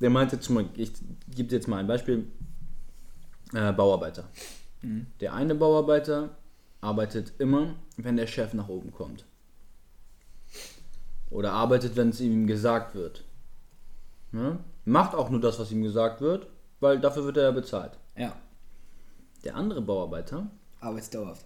Der 0.00 0.10
meinte 0.10 0.40
zum 0.40 0.56
Beispiel, 0.56 0.82
ich 0.82 0.92
gebe 1.34 1.48
dir 1.48 1.54
jetzt 1.54 1.68
mal 1.68 1.78
ein 1.78 1.86
Beispiel: 1.86 2.26
äh, 3.54 3.72
Bauarbeiter. 3.72 4.28
Der 5.20 5.34
eine 5.34 5.54
Bauarbeiter 5.54 6.36
arbeitet 6.80 7.32
immer, 7.38 7.76
wenn 7.96 8.16
der 8.16 8.26
Chef 8.26 8.54
nach 8.54 8.68
oben 8.68 8.90
kommt. 8.92 9.24
Oder 11.30 11.52
arbeitet, 11.52 11.94
wenn 11.94 12.08
es 12.08 12.20
ihm 12.20 12.48
gesagt 12.48 12.96
wird. 12.96 13.22
Ne? 14.32 14.58
Macht 14.84 15.14
auch 15.14 15.30
nur 15.30 15.40
das, 15.40 15.58
was 15.58 15.70
ihm 15.72 15.82
gesagt 15.82 16.20
wird, 16.20 16.46
weil 16.80 17.00
dafür 17.00 17.24
wird 17.24 17.36
er 17.38 17.44
ja 17.44 17.50
bezahlt. 17.50 17.92
Ja, 18.16 18.34
Der 19.44 19.56
andere 19.56 19.80
Bauarbeiter 19.82 20.46
arbeitsdauerhaft. 20.80 21.44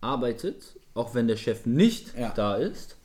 arbeitet, 0.00 0.76
auch 0.94 1.14
wenn 1.14 1.28
der 1.28 1.36
Chef 1.36 1.66
nicht 1.66 2.16
Ja. 2.16 2.32
da 2.34 2.54
ist 2.56 2.96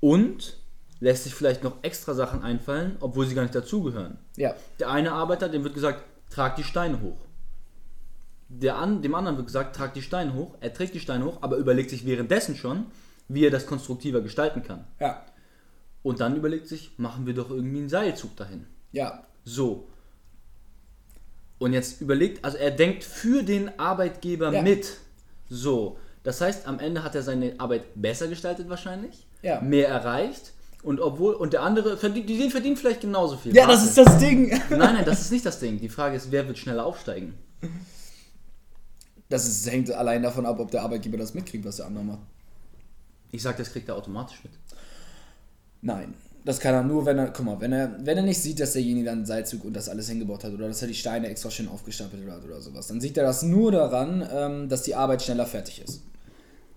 und 0.00 0.56
lässt 1.00 1.24
sich 1.24 1.34
vielleicht 1.34 1.64
noch 1.64 1.76
extra 1.82 2.12
Sachen 2.14 2.42
einfallen, 2.42 2.96
obwohl 3.00 3.26
sie 3.26 3.34
gar 3.34 3.42
nicht 3.42 3.54
dazugehören. 3.54 4.18
Ja, 4.36 4.54
Der 4.78 4.90
eine 4.90 5.12
Arbeiter, 5.12 5.48
dem 5.48 5.64
wird 5.64 5.74
gesagt, 5.74 6.04
trag 6.30 6.56
die 6.56 6.64
Steine 6.64 7.00
hoch. 7.00 7.16
Der 8.48 8.76
an, 8.76 9.00
dem 9.00 9.14
anderen 9.14 9.36
wird 9.36 9.46
gesagt, 9.46 9.76
trag 9.76 9.94
die 9.94 10.02
Steine 10.02 10.34
hoch. 10.34 10.56
Er 10.60 10.74
trägt 10.74 10.94
die 10.94 11.00
Steine 11.00 11.24
hoch, 11.24 11.38
aber 11.40 11.56
überlegt 11.56 11.88
sich 11.90 12.04
währenddessen 12.04 12.56
schon, 12.56 12.86
wie 13.28 13.44
er 13.46 13.50
das 13.50 13.64
konstruktiver 13.66 14.20
gestalten 14.20 14.62
kann. 14.62 14.84
ja, 14.98 15.24
Und 16.02 16.20
dann 16.20 16.36
überlegt 16.36 16.66
sich, 16.68 16.98
machen 16.98 17.26
wir 17.26 17.34
doch 17.34 17.48
irgendwie 17.50 17.78
einen 17.78 17.88
Seilzug 17.88 18.36
dahin. 18.36 18.66
Ja, 18.92 19.24
So. 19.44 19.86
Und 21.58 21.72
jetzt 21.74 22.00
überlegt, 22.00 22.42
also 22.44 22.56
er 22.56 22.70
denkt 22.70 23.04
für 23.04 23.42
den 23.42 23.78
Arbeitgeber 23.78 24.50
Ja. 24.52 24.62
mit. 24.62 24.96
So. 25.48 25.98
Das 26.22 26.40
heißt, 26.40 26.66
am 26.66 26.78
Ende 26.78 27.02
hat 27.04 27.14
er 27.14 27.22
seine 27.22 27.58
Arbeit 27.58 27.82
besser 27.94 28.28
gestaltet 28.28 28.68
wahrscheinlich, 28.68 29.26
Ja. 29.42 29.60
mehr 29.60 29.88
erreicht 29.88 30.52
und 30.82 31.00
obwohl 31.00 31.34
und 31.34 31.52
der 31.52 31.62
andere 31.62 31.96
verdient, 31.98 32.28
die 32.28 32.38
den 32.38 32.50
verdient 32.50 32.78
vielleicht 32.78 33.00
genauso 33.02 33.36
viel. 33.36 33.54
Ja, 33.54 33.66
das 33.66 33.80
Warte. 33.80 33.88
ist 33.88 33.98
das 33.98 34.18
Ding. 34.18 34.48
Nein, 34.70 34.78
nein, 34.94 35.04
das 35.04 35.20
ist 35.20 35.32
nicht 35.32 35.44
das 35.44 35.58
Ding. 35.60 35.78
Die 35.80 35.88
Frage 35.90 36.16
ist, 36.16 36.30
wer 36.30 36.46
wird 36.46 36.56
schneller 36.58 36.84
aufsteigen? 36.86 37.34
Das 39.28 39.46
ist, 39.46 39.70
hängt 39.70 39.90
allein 39.92 40.22
davon 40.22 40.44
ab, 40.46 40.58
ob 40.58 40.70
der 40.70 40.82
Arbeitgeber 40.82 41.16
das 41.18 41.34
mitkriegt, 41.34 41.64
was 41.64 41.76
der 41.76 41.86
andere 41.86 42.04
macht. 42.04 42.20
Ich 43.32 43.42
sag, 43.42 43.56
das 43.58 43.70
kriegt 43.70 43.88
er 43.88 43.96
automatisch 43.96 44.38
mit. 44.42 44.52
Nein. 45.82 46.14
Das 46.44 46.58
kann 46.58 46.74
er 46.74 46.82
nur, 46.82 47.04
wenn 47.04 47.18
er, 47.18 47.28
guck 47.28 47.44
mal, 47.44 47.60
wenn 47.60 47.72
er, 47.72 47.96
wenn 48.00 48.16
er 48.16 48.22
nicht 48.22 48.40
sieht, 48.40 48.60
dass 48.60 48.72
derjenige 48.72 49.06
dann 49.06 49.18
einen 49.18 49.26
Seilzug 49.26 49.64
und 49.64 49.74
das 49.74 49.88
alles 49.88 50.08
hingebaut 50.08 50.42
hat 50.44 50.52
oder 50.52 50.68
dass 50.68 50.80
er 50.80 50.88
die 50.88 50.94
Steine 50.94 51.28
extra 51.28 51.50
schön 51.50 51.68
aufgestapelt 51.68 52.30
hat 52.30 52.44
oder 52.44 52.60
sowas, 52.60 52.86
dann 52.86 53.00
sieht 53.00 53.18
er 53.18 53.24
das 53.24 53.42
nur 53.42 53.72
daran, 53.72 54.26
ähm, 54.32 54.68
dass 54.68 54.82
die 54.82 54.94
Arbeit 54.94 55.22
schneller 55.22 55.46
fertig 55.46 55.82
ist. 55.82 56.02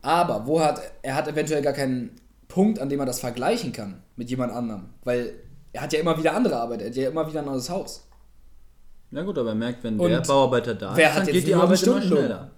Aber 0.02 0.45
wo 0.47 0.60
hat, 0.60 0.82
er 1.02 1.15
hat 1.15 1.28
eventuell 1.30 1.62
gar 1.62 1.73
keinen 1.73 2.12
Punkt, 2.49 2.80
an 2.80 2.90
dem 2.90 3.00
er 3.00 3.06
das 3.06 3.21
vergleichen 3.21 3.71
kann 3.71 4.04
mit 4.17 4.29
jemand 4.29 4.52
anderem, 4.52 4.90
weil 5.04 5.33
er 5.71 5.81
hat 5.81 5.94
ja 5.94 6.00
immer 6.00 6.17
wieder 6.17 6.35
andere 6.35 6.58
Arbeit, 6.58 6.81
er 6.81 6.90
hat 6.90 6.96
ja 6.96 7.10
immer 7.10 7.27
wieder 7.27 7.40
ein 7.40 7.46
neues 7.46 7.69
Haus. 7.69 8.06
Na 9.12 9.21
gut, 9.21 9.38
aber 9.38 9.50
er 9.50 9.56
merkt, 9.56 9.83
wenn 9.83 10.00
Und 10.00 10.10
der 10.10 10.21
Bauarbeiter 10.21 10.75
da 10.75 10.96
wer 10.96 11.10
ist, 11.10 11.15
hat 11.15 11.27
dann 11.27 11.33
geht 11.33 11.48
die 11.48 11.54
Arbeit 11.54 11.83
immer 11.83 12.02
schneller. 12.02 12.52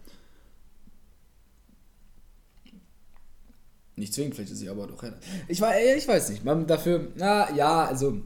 Nicht 3.95 4.13
zwingend, 4.13 4.35
vielleicht 4.35 4.51
ist 4.51 4.59
sie 4.59 4.69
aber 4.69 4.87
doch. 4.87 5.03
Ich, 5.47 5.61
wei- 5.61 5.95
ich 5.95 6.07
weiß 6.07 6.29
nicht. 6.29 6.43
Man 6.43 6.67
dafür, 6.67 7.07
na 7.15 7.51
ja, 7.55 7.85
also 7.85 8.21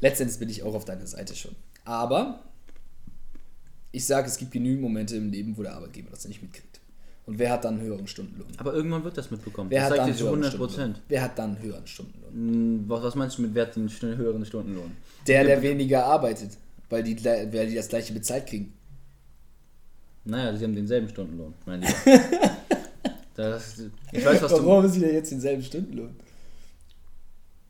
letztendlich 0.00 0.38
bin 0.38 0.48
ich 0.48 0.62
auch 0.62 0.74
auf 0.74 0.84
deiner 0.84 1.06
Seite 1.06 1.34
schon. 1.36 1.54
Aber 1.84 2.42
ich 3.92 4.06
sage, 4.06 4.28
es 4.28 4.36
gibt 4.38 4.52
genügend 4.52 4.82
Momente 4.82 5.16
im 5.16 5.30
Leben, 5.30 5.56
wo 5.56 5.62
der 5.62 5.74
Arbeitgeber 5.74 6.10
das 6.10 6.26
nicht 6.26 6.42
mitkriegt. 6.42 6.80
Und 7.26 7.38
wer 7.38 7.50
hat 7.52 7.64
dann 7.66 7.74
einen 7.74 7.82
höheren 7.86 8.06
Stundenlohn? 8.06 8.48
Aber 8.56 8.72
irgendwann 8.72 9.04
wird 9.04 9.18
das 9.18 9.30
mitbekommen. 9.30 9.68
Wer 9.70 9.82
das 9.82 9.90
hat 9.90 9.98
dann 9.98 10.06
höheren 10.14 10.26
100 10.26 10.52
Stundenlohn? 10.52 10.68
Prozent. 10.76 11.02
Wer 11.08 11.22
hat 11.22 11.38
dann 11.38 11.50
einen 11.56 11.62
höheren 11.62 11.86
Stundenlohn? 11.86 12.32
Hm, 12.32 12.84
Was, 12.88 13.14
meinst 13.14 13.36
du 13.36 13.42
mit 13.42 13.54
Wert 13.54 13.76
den 13.76 13.88
schnell 13.90 14.16
höheren 14.16 14.44
Stundenlohn? 14.46 14.92
Der, 15.26 15.44
der 15.44 15.60
weniger 15.60 16.06
arbeitet, 16.06 16.52
weil 16.88 17.02
die, 17.02 17.22
weil 17.22 17.66
die 17.68 17.74
das 17.74 17.88
gleiche 17.88 18.14
bezahlt 18.14 18.46
kriegen. 18.46 18.72
Naja, 20.24 20.56
sie 20.56 20.64
haben 20.64 20.74
denselben 20.74 21.08
Stundenlohn, 21.10 21.52
mein 21.66 21.82
Lieber. 21.82 21.94
das, 23.38 23.80
ich 24.12 24.24
weiß, 24.26 24.42
was 24.42 24.52
du. 24.52 24.58
Warum 24.66 24.82
haben 24.82 24.88
sie 24.88 25.00
denn 25.00 25.14
jetzt 25.14 25.30
denselben 25.30 25.62
Stundenlohn? 25.62 26.16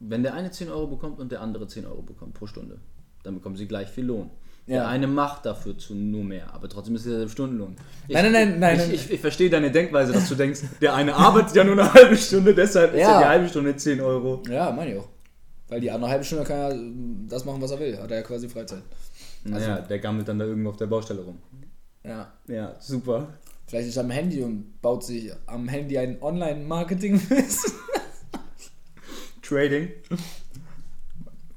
wenn 0.00 0.22
der 0.22 0.34
eine 0.34 0.50
10 0.50 0.70
Euro 0.70 0.86
bekommt 0.86 1.18
und 1.18 1.32
der 1.32 1.40
andere 1.40 1.66
10 1.66 1.84
Euro 1.86 2.02
bekommt 2.02 2.34
pro 2.34 2.46
Stunde, 2.46 2.78
dann 3.24 3.34
bekommen 3.34 3.56
sie 3.56 3.66
gleich 3.66 3.88
viel 3.88 4.04
Lohn. 4.06 4.30
Ja. 4.66 4.74
Der 4.76 4.88
eine 4.88 5.06
macht 5.06 5.44
dafür 5.46 5.76
zu 5.78 5.94
nur 5.94 6.22
mehr, 6.22 6.52
aber 6.54 6.68
trotzdem 6.68 6.94
ist 6.94 7.00
es 7.00 7.06
derselbe 7.08 7.32
Stundenlohn. 7.32 7.74
Ich, 8.06 8.14
Nein, 8.14 8.30
nein, 8.30 8.50
nein, 8.50 8.60
nein, 8.60 8.76
Ich, 8.76 8.86
nein. 8.86 8.94
ich, 8.94 9.10
ich 9.10 9.20
verstehe 9.20 9.50
deine 9.50 9.70
Denkweise, 9.72 10.12
dass 10.12 10.28
du 10.28 10.34
denkst, 10.34 10.60
der 10.80 10.94
eine 10.94 11.14
arbeitet 11.16 11.56
ja 11.56 11.64
nur 11.64 11.72
eine 11.72 11.92
halbe 11.92 12.16
Stunde, 12.16 12.54
deshalb 12.54 12.92
ist 12.94 13.00
Ja. 13.00 13.12
ja 13.12 13.18
die 13.20 13.24
halbe 13.24 13.48
Stunde 13.48 13.74
10 13.74 14.00
Euro. 14.00 14.42
Ja, 14.48 14.70
meine 14.70 14.92
ich 14.92 14.98
auch. 15.00 15.08
Weil 15.68 15.80
die 15.80 15.90
andere 15.90 16.10
halbe 16.10 16.24
Stunde 16.24 16.44
kann 16.44 16.70
ähm, 16.72 17.26
das 17.28 17.44
machen, 17.44 17.60
was 17.60 17.70
er 17.72 17.80
will. 17.80 17.98
Hat 17.98 18.10
er 18.10 18.18
ja 18.18 18.22
quasi 18.22 18.48
Freizeit. 18.48 18.82
Naja, 19.44 19.80
der 19.80 19.98
gammelt 19.98 20.28
dann 20.28 20.38
da 20.38 20.44
irgendwo 20.44 20.70
auf 20.70 20.76
der 20.76 20.86
Baustelle 20.86 21.22
rum. 21.22 21.38
Ja. 22.04 22.32
Ja, 22.46 22.76
super. 22.78 23.28
Vielleicht 23.68 23.88
ist 23.90 23.96
er 23.98 24.04
am 24.04 24.10
Handy 24.10 24.42
und 24.42 24.80
baut 24.80 25.04
sich 25.04 25.30
am 25.44 25.68
Handy 25.68 25.98
ein 25.98 26.22
Online-Marketing-Business. 26.22 27.74
Trading. 29.42 29.90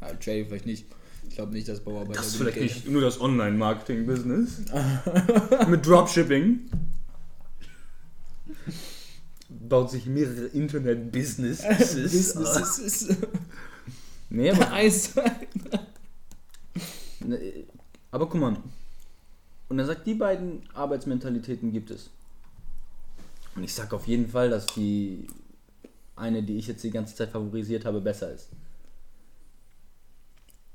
ja, 0.01 0.07
Trading 0.16 0.47
vielleicht 0.47 0.66
nicht. 0.66 0.86
Ich 1.30 1.36
glaube 1.36 1.53
nicht, 1.53 1.70
dass 1.70 1.80
Bauarbeiter. 1.80 2.20
Das 2.20 2.36
vielleicht 2.36 2.57
Geld 2.57 2.70
nicht 2.70 2.89
nur 2.89 3.01
das 3.01 3.22
Online-Marketing-Business. 3.22 4.64
Mit 5.70 5.86
Dropshipping. 5.88 6.70
Baut 9.47 9.89
sich 9.91 10.05
mehrere. 10.05 10.47
Internet-Businesses. 10.47 11.93
Business 11.95 12.78
ist. 12.80 13.16
nee, 14.30 14.51
aber, 14.51 14.74
Eis. 14.74 15.12
aber 18.12 18.28
guck 18.28 18.41
mal. 18.41 18.57
Und 19.72 19.80
er 19.80 19.86
sagt, 19.86 20.06
die 20.06 20.16
beiden 20.16 20.64
Arbeitsmentalitäten 20.74 21.72
gibt 21.72 21.92
es. 21.92 22.10
Und 23.56 23.64
ich 23.64 23.74
sag 23.74 23.94
auf 23.94 24.06
jeden 24.06 24.28
Fall, 24.28 24.50
dass 24.50 24.66
die 24.66 25.28
eine, 26.18 26.44
die 26.44 26.58
ich 26.58 26.68
jetzt 26.68 26.84
die 26.84 26.92
ganze 26.92 27.16
Zeit 27.16 27.30
favorisiert 27.30 27.86
habe, 27.86 28.02
besser 28.02 28.34
ist. 28.34 28.50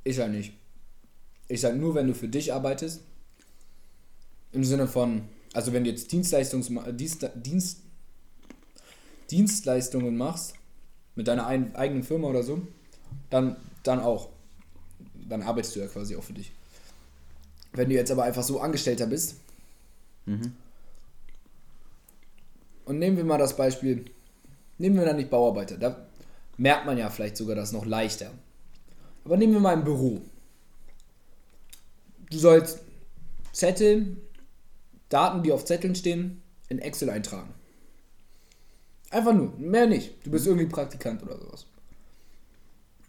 Ich 0.02 0.16
sag 0.16 0.30
nicht. 0.30 0.54
Ich 1.46 1.60
sag 1.60 1.76
nur, 1.76 1.94
wenn 1.94 2.06
du 2.06 2.14
für 2.14 2.26
dich 2.26 2.54
arbeitest. 2.54 3.02
Im 4.52 4.64
Sinne 4.64 4.88
von, 4.88 5.28
also 5.52 5.74
wenn 5.74 5.84
du 5.84 5.90
jetzt 5.90 6.10
Dienstleistungs 6.10 6.70
Dienst, 6.92 7.28
Dienst, 7.34 7.80
Dienstleistungen 9.30 10.16
machst, 10.16 10.54
mit 11.16 11.28
deiner 11.28 11.46
ein, 11.46 11.76
eigenen 11.76 12.02
Firma 12.02 12.28
oder 12.28 12.42
so, 12.42 12.62
dann, 13.28 13.56
dann 13.82 14.00
auch. 14.00 14.30
Dann 15.28 15.42
arbeitest 15.42 15.76
du 15.76 15.80
ja 15.80 15.86
quasi 15.86 16.16
auch 16.16 16.24
für 16.24 16.32
dich. 16.32 16.55
Wenn 17.76 17.88
du 17.88 17.94
jetzt 17.94 18.10
aber 18.10 18.24
einfach 18.24 18.42
so 18.42 18.60
Angestellter 18.60 19.06
bist, 19.06 19.36
Mhm. 20.24 20.54
und 22.84 22.98
nehmen 22.98 23.16
wir 23.16 23.24
mal 23.24 23.38
das 23.38 23.56
Beispiel, 23.56 24.06
nehmen 24.78 24.96
wir 24.96 25.04
dann 25.04 25.16
nicht 25.16 25.30
Bauarbeiter, 25.30 25.76
da 25.78 26.04
merkt 26.56 26.84
man 26.86 26.98
ja 26.98 27.10
vielleicht 27.10 27.36
sogar 27.36 27.54
das 27.54 27.70
noch 27.70 27.86
leichter. 27.86 28.32
Aber 29.24 29.36
nehmen 29.36 29.52
wir 29.52 29.60
mal 29.60 29.76
ein 29.76 29.84
Büro. 29.84 30.20
Du 32.30 32.38
sollst 32.38 32.80
Zettel, 33.52 34.16
Daten, 35.08 35.44
die 35.44 35.52
auf 35.52 35.64
Zetteln 35.64 35.94
stehen, 35.94 36.42
in 36.68 36.80
Excel 36.80 37.10
eintragen. 37.10 37.54
Einfach 39.10 39.32
nur, 39.32 39.52
mehr 39.58 39.86
nicht. 39.86 40.26
Du 40.26 40.30
bist 40.32 40.46
irgendwie 40.46 40.66
Praktikant 40.66 41.22
oder 41.22 41.38
sowas. 41.38 41.66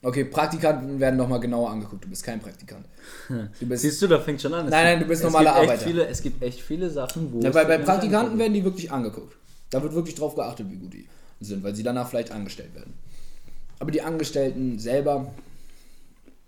Okay, 0.02 0.26
Praktikanten 0.26 1.00
werden 1.00 1.18
nochmal 1.18 1.40
genauer 1.40 1.72
angeguckt. 1.72 2.06
Du 2.06 2.10
bist 2.10 2.24
kein 2.24 2.40
Praktikant. 2.40 2.86
Du 3.30 3.66
bist, 3.68 3.82
Siehst 3.82 4.02
du, 4.02 4.08
da 4.08 4.20
fängt 4.20 4.42
schon 4.42 4.54
an. 4.54 4.66
Es 4.66 4.72
Nein, 4.72 4.86
nein, 4.86 5.00
du 5.00 5.06
bist 5.06 5.24
normaler 5.24 5.56
Arbeiter. 5.56 5.84
Viele, 5.84 6.08
es 6.08 6.22
gibt 6.22 6.42
echt 6.44 6.62
viele 6.62 6.90
Sachen, 6.90 7.34
wo. 7.34 7.42
ja, 7.42 7.50
es 7.50 7.54
bei, 7.54 7.78
Praktikanten 7.80 8.38
werden 8.38 8.54
die 8.54 8.64
wirklich 8.64 8.92
angeguckt. 8.92 9.36
Da 9.70 9.82
wird 9.82 9.94
wirklich 9.94 10.16
drauf 10.16 10.36
geachtet, 10.36 10.70
wie 10.70 10.78
gut 10.78 10.94
die 10.94 11.08
sind, 11.42 11.64
weil 11.64 11.76
sie 11.76 11.84
danach 11.84 12.10
vielleicht 12.10 12.32
angestellt 12.32 12.76
werden. 12.76 12.94
Aber 13.80 13.92
die 13.92 14.02
Angestellten 14.02 14.80
selber 14.80 15.34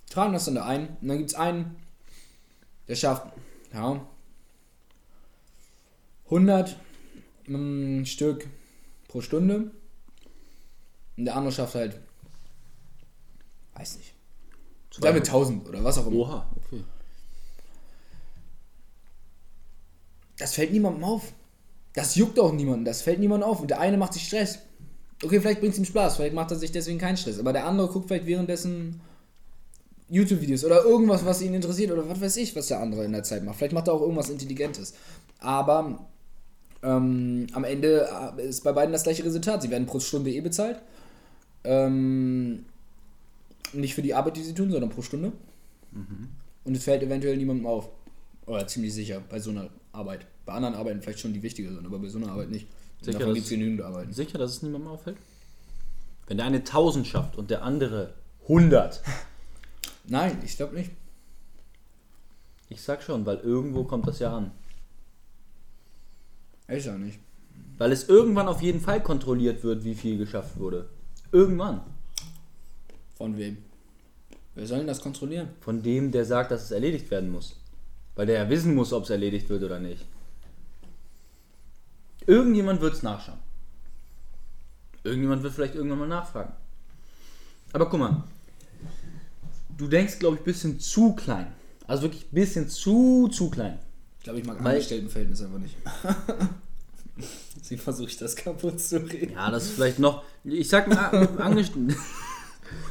tragen 0.10 0.34
das 0.34 0.46
dann 0.46 0.56
da 0.56 0.66
ein. 0.66 0.88
Und 1.02 1.08
dann 1.08 1.18
gibt 1.18 1.32
es 1.32 1.36
einen, 1.36 1.76
der 2.88 2.96
schafft, 2.96 3.28
ja, 3.74 4.02
100 6.26 6.76
mm, 7.48 8.04
Stück 8.06 8.48
pro 9.08 9.22
Stunde. 9.22 9.72
Und 11.18 11.26
der 11.26 11.36
andere 11.36 11.52
schafft 11.52 11.76
halt, 11.76 12.00
weiß 13.80 13.98
nicht, 13.98 14.14
sagen 14.92 15.16
wir 15.16 15.22
1000 15.22 15.68
oder 15.68 15.84
was 15.84 15.98
auch 15.98 16.08
immer. 16.08 16.18
Oha, 16.18 16.48
okay. 16.56 16.84
Das 20.38 20.54
fällt 20.54 20.72
niemandem 20.72 21.04
auf. 21.04 21.34
Das 21.94 22.16
juckt 22.16 22.40
auch 22.40 22.54
niemanden, 22.54 22.86
das 22.86 23.02
fällt 23.02 23.20
niemandem 23.20 23.50
auf. 23.50 23.62
Und 23.62 23.70
der 23.70 23.80
eine 23.80 23.98
macht 23.98 24.14
sich 24.14 24.28
Stress. 24.28 24.60
Okay, 25.24 25.42
vielleicht 25.42 25.60
bringt 25.60 25.74
es 25.74 25.80
ihm 25.80 25.86
Spaß, 25.86 26.16
vielleicht 26.16 26.36
macht 26.36 26.52
er 26.52 26.58
sich 26.58 26.72
deswegen 26.72 26.98
keinen 26.98 27.18
Stress. 27.18 27.40
Aber 27.40 27.52
der 27.52 27.66
andere 27.66 27.88
guckt 27.88 28.08
vielleicht 28.08 28.26
währenddessen 28.26 29.02
YouTube-Videos 30.10 30.64
oder 30.64 30.84
irgendwas, 30.84 31.26
was 31.26 31.42
ihn 31.42 31.54
interessiert 31.54 31.92
oder 31.92 32.08
was 32.08 32.22
weiß 32.22 32.38
ich, 32.38 32.56
was 32.56 32.68
der 32.68 32.80
andere 32.80 33.04
in 33.06 33.12
der 33.12 33.24
Zeit 33.24 33.44
macht. 33.44 33.58
Vielleicht 33.58 33.74
macht 33.74 33.88
er 33.88 33.94
auch 33.94 34.02
irgendwas 34.02 34.30
Intelligentes. 34.30 34.94
Aber 35.40 36.08
ähm, 36.82 37.48
am 37.54 37.64
Ende 37.64 38.10
äh, 38.38 38.48
ist 38.48 38.64
bei 38.64 38.72
beiden 38.72 38.94
das 38.94 39.04
gleiche 39.04 39.26
Resultat. 39.26 39.62
Sie 39.62 39.70
werden 39.70 39.86
pro 39.86 40.00
Stunde 40.00 40.32
eh 40.32 40.42
bezahlt. 40.42 40.82
Ähm, 41.64 42.66
nicht 43.74 43.96
für 43.96 44.02
die 44.02 44.14
Arbeit, 44.14 44.38
die 44.38 44.44
sie 44.44 44.54
tun, 44.54 44.72
sondern 44.72 44.90
pro 44.90 45.02
Stunde. 45.02 45.32
Und 46.64 46.76
es 46.76 46.84
fällt 46.84 47.04
eventuell 47.04 47.38
niemandem 47.38 47.66
auf. 47.66 47.90
Oder 48.46 48.68
ziemlich 48.68 48.94
sicher 48.94 49.22
bei 49.30 49.40
so 49.40 49.52
einer 49.52 49.70
Arbeit. 49.92 50.26
Bei 50.46 50.54
anderen 50.54 50.76
Arbeiten 50.76 51.02
vielleicht 51.02 51.20
schon 51.20 51.34
die 51.34 51.44
wichtiger 51.44 51.72
sind, 51.72 51.86
aber 51.86 52.00
bei 52.00 52.08
so 52.08 52.18
einer 52.18 52.32
Arbeit 52.32 52.50
nicht. 52.50 52.68
Und 53.00 53.06
Sicher, 53.06 53.20
Davon 53.20 53.34
gibt 53.34 53.46
es 53.46 53.52
genügend 53.52 53.82
Arbeiten. 53.82 54.12
Sicher, 54.12 54.38
dass 54.38 54.52
es 54.52 54.62
niemandem 54.64 54.92
auffällt? 54.92 55.18
Wenn 56.28 56.38
der 56.38 56.46
eine 56.46 56.58
1000 56.58 57.08
schafft 57.08 57.38
und 57.38 57.50
der 57.50 57.64
andere 57.64 58.14
100. 58.44 59.02
Nein, 60.08 60.40
ich 60.44 60.58
glaube 60.58 60.76
nicht. 60.76 60.92
Ich 62.70 62.82
sag 62.82 63.02
schon, 63.02 63.26
weil 63.26 63.38
irgendwo 63.38 63.84
kommt 63.84 64.08
das 64.08 64.20
ja 64.20 64.36
an. 64.36 64.52
Ich 66.68 66.90
auch 66.90 66.98
nicht. 66.98 67.20
Weil 67.78 67.92
es 67.92 68.08
irgendwann 68.10 68.48
auf 68.48 68.62
jeden 68.62 68.80
Fall 68.80 69.02
kontrolliert 69.02 69.64
wird, 69.64 69.84
wie 69.84 69.96
viel 69.96 70.18
geschafft 70.18 70.60
wurde. 70.60 70.90
Irgendwann. 71.32 71.82
Von 73.20 73.38
wem? 73.38 73.58
Wer 74.56 74.66
soll 74.66 74.78
denn 74.80 74.88
das 74.88 75.02
kontrollieren? 75.02 75.50
Von 75.60 75.84
dem, 75.84 76.10
der 76.12 76.24
sagt, 76.24 76.52
dass 76.52 76.64
es 76.64 76.72
erledigt 76.72 77.12
werden 77.12 77.30
muss. 77.32 77.58
Weil 78.16 78.26
der 78.28 78.44
ja 78.44 78.50
wissen 78.50 78.74
muss, 78.74 78.94
ob 78.94 79.04
es 79.04 79.10
erledigt 79.10 79.50
wird 79.50 79.62
oder 79.62 79.78
nicht. 79.78 80.06
Irgendjemand 82.26 82.80
wird 82.80 82.94
es 82.94 83.04
nachschauen. 83.04 83.40
Irgendjemand 85.04 85.44
wird 85.44 85.54
vielleicht 85.54 85.76
irgendwann 85.76 86.00
mal 86.00 86.08
nachfragen. 86.08 86.54
Aber 87.74 87.90
guck 87.90 88.00
mal. 88.00 88.24
Du 89.78 89.88
denkst, 89.88 90.20
glaube 90.20 90.36
ich, 90.38 90.42
ein 90.42 90.46
bisschen 90.46 90.80
zu 90.80 91.14
klein. 91.14 91.48
Also 91.88 92.04
wirklich 92.04 92.24
ein 92.24 92.36
bisschen 92.36 92.70
zu, 92.70 93.28
zu 93.28 93.50
klein. 93.50 93.80
Ich 94.20 94.24
glaube, 94.24 94.40
ich 94.40 94.46
mag 94.46 94.64
Weil- 94.64 94.76
Angestelltenverhältnis 94.76 95.42
einfach 95.42 95.60
nicht. 95.60 95.76
Sie 97.62 97.76
versucht 97.76 98.22
das 98.22 98.34
kaputt 98.36 98.80
zu 98.80 98.98
reden. 99.06 99.34
Ja, 99.34 99.52
das 99.52 99.66
ist 99.66 99.72
vielleicht 99.72 100.00
noch. 100.00 100.24
Ich 100.46 100.70
sag 100.70 100.88
mal, 100.88 101.28
Angestellte. 101.38 101.98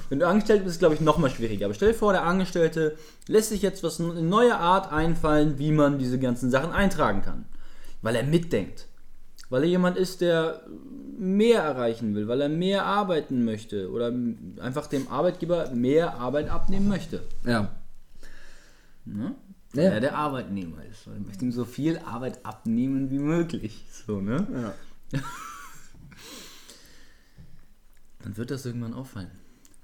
Wenn 0.09 0.19
du 0.19 0.27
angestellt 0.27 0.65
bist, 0.65 0.77
ist 0.77 0.79
glaube 0.79 0.95
ich 0.95 1.01
noch 1.01 1.19
mal 1.19 1.31
schwieriger. 1.31 1.67
Aber 1.67 1.75
stell 1.75 1.93
dir 1.93 1.99
vor, 1.99 2.13
der 2.13 2.25
Angestellte 2.25 2.97
lässt 3.27 3.51
sich 3.51 3.63
jetzt 3.63 3.83
was 3.83 4.01
eine 4.01 4.23
neue 4.23 4.57
Art 4.57 4.93
einfallen, 4.93 5.59
wie 5.59 5.73
man 5.73 5.99
diese 5.99 6.19
ganzen 6.19 6.51
Sachen 6.51 6.73
eintragen 6.73 7.23
kann. 7.23 7.45
Weil 8.01 8.17
er 8.17 8.25
mitdenkt. 8.25 8.87
Weil 9.51 9.63
er 9.63 9.69
jemand 9.69 9.97
ist, 9.97 10.21
der 10.21 10.63
mehr 11.19 11.63
erreichen 11.63 12.15
will, 12.15 12.29
weil 12.29 12.41
er 12.41 12.49
mehr 12.49 12.85
arbeiten 12.85 13.45
möchte 13.45 13.91
oder 13.91 14.13
einfach 14.61 14.87
dem 14.87 15.09
Arbeitgeber 15.09 15.71
mehr 15.71 16.15
Arbeit 16.15 16.49
abnehmen 16.49 16.89
möchte. 16.89 17.23
Ja. 17.45 17.71
Ne? 19.05 19.35
Ja. 19.75 19.83
Weil 19.85 19.93
er 19.93 20.01
der 20.01 20.17
Arbeitnehmer 20.17 20.85
ist. 20.85 21.07
Er 21.07 21.19
möchte 21.21 21.45
ihm 21.45 21.53
so 21.53 21.65
viel 21.65 21.99
Arbeit 21.99 22.45
abnehmen 22.45 23.11
wie 23.11 23.19
möglich. 23.19 23.85
So, 24.07 24.21
ne? 24.21 24.47
ja. 25.13 25.21
dann 28.23 28.37
wird 28.37 28.51
das 28.51 28.65
irgendwann 28.67 28.95
auffallen. 28.95 29.31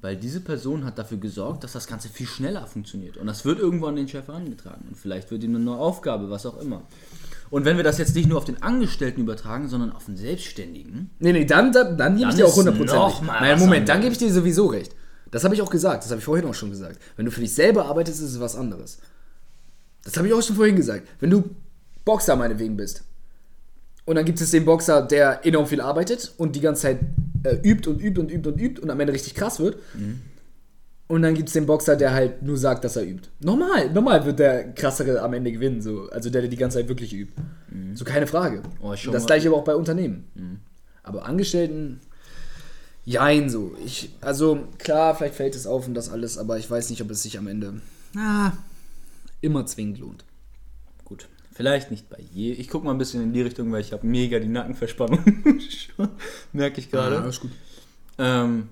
Weil 0.04 0.16
diese 0.16 0.40
Person 0.40 0.84
hat 0.84 0.98
dafür 0.98 1.16
gesorgt, 1.16 1.64
dass 1.64 1.72
das 1.72 1.86
Ganze 1.86 2.10
viel 2.10 2.26
schneller 2.26 2.66
funktioniert. 2.66 3.16
Und 3.16 3.26
das 3.26 3.46
wird 3.46 3.58
irgendwo 3.58 3.86
an 3.86 3.96
den 3.96 4.06
Chef 4.06 4.28
herangetragen. 4.28 4.84
Und 4.86 4.98
vielleicht 4.98 5.30
wird 5.30 5.42
ihm 5.42 5.54
eine 5.54 5.64
neue 5.64 5.78
Aufgabe, 5.78 6.28
was 6.28 6.44
auch 6.44 6.60
immer. 6.60 6.82
Und 7.48 7.64
wenn 7.64 7.78
wir 7.78 7.84
das 7.84 7.96
jetzt 7.96 8.14
nicht 8.14 8.28
nur 8.28 8.36
auf 8.36 8.44
den 8.44 8.62
Angestellten 8.62 9.22
übertragen, 9.22 9.66
sondern 9.66 9.92
auf 9.92 10.04
den 10.04 10.18
Selbstständigen, 10.18 11.08
Nee, 11.20 11.32
nee, 11.32 11.46
dann, 11.46 11.72
dann, 11.72 11.96
dann 11.96 12.18
gebe 12.18 12.28
ich 12.28 12.36
dir 12.36 12.44
auch 12.44 12.50
ist 12.50 12.56
hundertprozentig. 12.56 12.94
noch 13.02 13.22
mal 13.22 13.40
Nein, 13.40 13.58
Moment, 13.58 13.88
dann 13.88 14.02
gebe 14.02 14.12
ich 14.12 14.18
dir 14.18 14.30
sowieso 14.30 14.66
recht. 14.66 14.94
Das 15.30 15.42
habe 15.42 15.54
ich 15.54 15.62
auch 15.62 15.70
gesagt, 15.70 16.04
das 16.04 16.10
habe 16.10 16.18
ich 16.18 16.24
vorhin 16.26 16.46
auch 16.46 16.54
schon 16.54 16.68
gesagt. 16.68 17.00
Wenn 17.16 17.24
du 17.24 17.30
für 17.30 17.40
dich 17.40 17.54
selber 17.54 17.86
arbeitest, 17.86 18.20
ist 18.20 18.32
es 18.32 18.40
was 18.40 18.56
anderes. 18.56 18.98
Das 20.04 20.18
habe 20.18 20.28
ich 20.28 20.34
auch 20.34 20.42
schon 20.42 20.56
vorhin 20.56 20.76
gesagt. 20.76 21.08
Wenn 21.18 21.30
du 21.30 21.44
Boxer 22.04 22.36
meinetwegen 22.36 22.76
bist 22.76 23.04
und 24.04 24.16
dann 24.16 24.26
gibt 24.26 24.38
es 24.38 24.50
den 24.50 24.66
Boxer, 24.66 25.00
der 25.00 25.46
enorm 25.46 25.66
viel 25.66 25.80
arbeitet 25.80 26.34
und 26.36 26.56
die 26.56 26.60
ganze 26.60 26.82
Zeit 26.82 26.98
äh, 27.44 27.56
übt 27.62 27.88
und 27.88 28.02
übt 28.02 28.20
und 28.20 28.30
übt 28.30 28.48
und 28.48 28.60
übt 28.60 28.82
und 28.82 28.90
am 28.90 29.00
Ende 29.00 29.12
richtig 29.12 29.34
krass 29.34 29.60
wird. 29.60 29.76
Und 31.06 31.22
dann 31.22 31.34
gibt 31.34 31.48
es 31.48 31.52
den 31.52 31.66
Boxer, 31.66 31.96
der 31.96 32.12
halt 32.12 32.42
nur 32.42 32.56
sagt, 32.56 32.84
dass 32.84 32.96
er 32.96 33.04
übt. 33.04 33.28
Normal, 33.40 33.90
normal 33.90 34.24
wird 34.24 34.38
der 34.38 34.72
krassere 34.72 35.20
am 35.20 35.34
Ende 35.34 35.52
gewinnen, 35.52 35.82
so. 35.82 36.08
also 36.10 36.30
der, 36.30 36.42
der 36.42 36.50
die 36.50 36.56
ganze 36.56 36.78
Zeit 36.78 36.88
wirklich 36.88 37.14
übt. 37.14 37.32
So 37.94 38.04
keine 38.04 38.26
Frage. 38.26 38.62
Oh, 38.80 38.94
das 39.12 39.26
gleiche 39.26 39.48
aber 39.48 39.58
auch 39.58 39.64
bei 39.64 39.76
Unternehmen. 39.76 40.24
Aber 41.02 41.26
Angestellten, 41.26 42.00
Jein, 43.04 43.50
so. 43.50 43.76
Ich, 43.84 44.10
also, 44.20 44.66
klar, 44.78 45.14
vielleicht 45.14 45.34
fällt 45.34 45.54
es 45.54 45.66
auf 45.66 45.86
und 45.86 45.94
das 45.94 46.08
alles, 46.08 46.38
aber 46.38 46.58
ich 46.58 46.70
weiß 46.70 46.90
nicht, 46.90 47.02
ob 47.02 47.10
es 47.10 47.22
sich 47.22 47.38
am 47.38 47.46
Ende 47.46 47.80
ah, 48.16 48.52
immer 49.40 49.66
zwingend 49.66 49.98
lohnt. 49.98 50.24
Gut. 51.04 51.28
Vielleicht 51.54 51.92
nicht 51.92 52.10
bei 52.10 52.18
je. 52.32 52.52
Ich 52.52 52.68
gucke 52.68 52.84
mal 52.84 52.90
ein 52.90 52.98
bisschen 52.98 53.22
in 53.22 53.32
die 53.32 53.42
Richtung, 53.42 53.70
weil 53.70 53.80
ich 53.80 53.92
habe 53.92 54.04
mega 54.04 54.40
die 54.40 54.48
Nackenverspannung. 54.48 55.20
Merke 56.52 56.80
ich 56.80 56.90
gerade. 56.90 57.14
Ja, 57.14 57.20
alles 57.20 57.38
gut. 57.38 57.52
Ähm, 58.18 58.68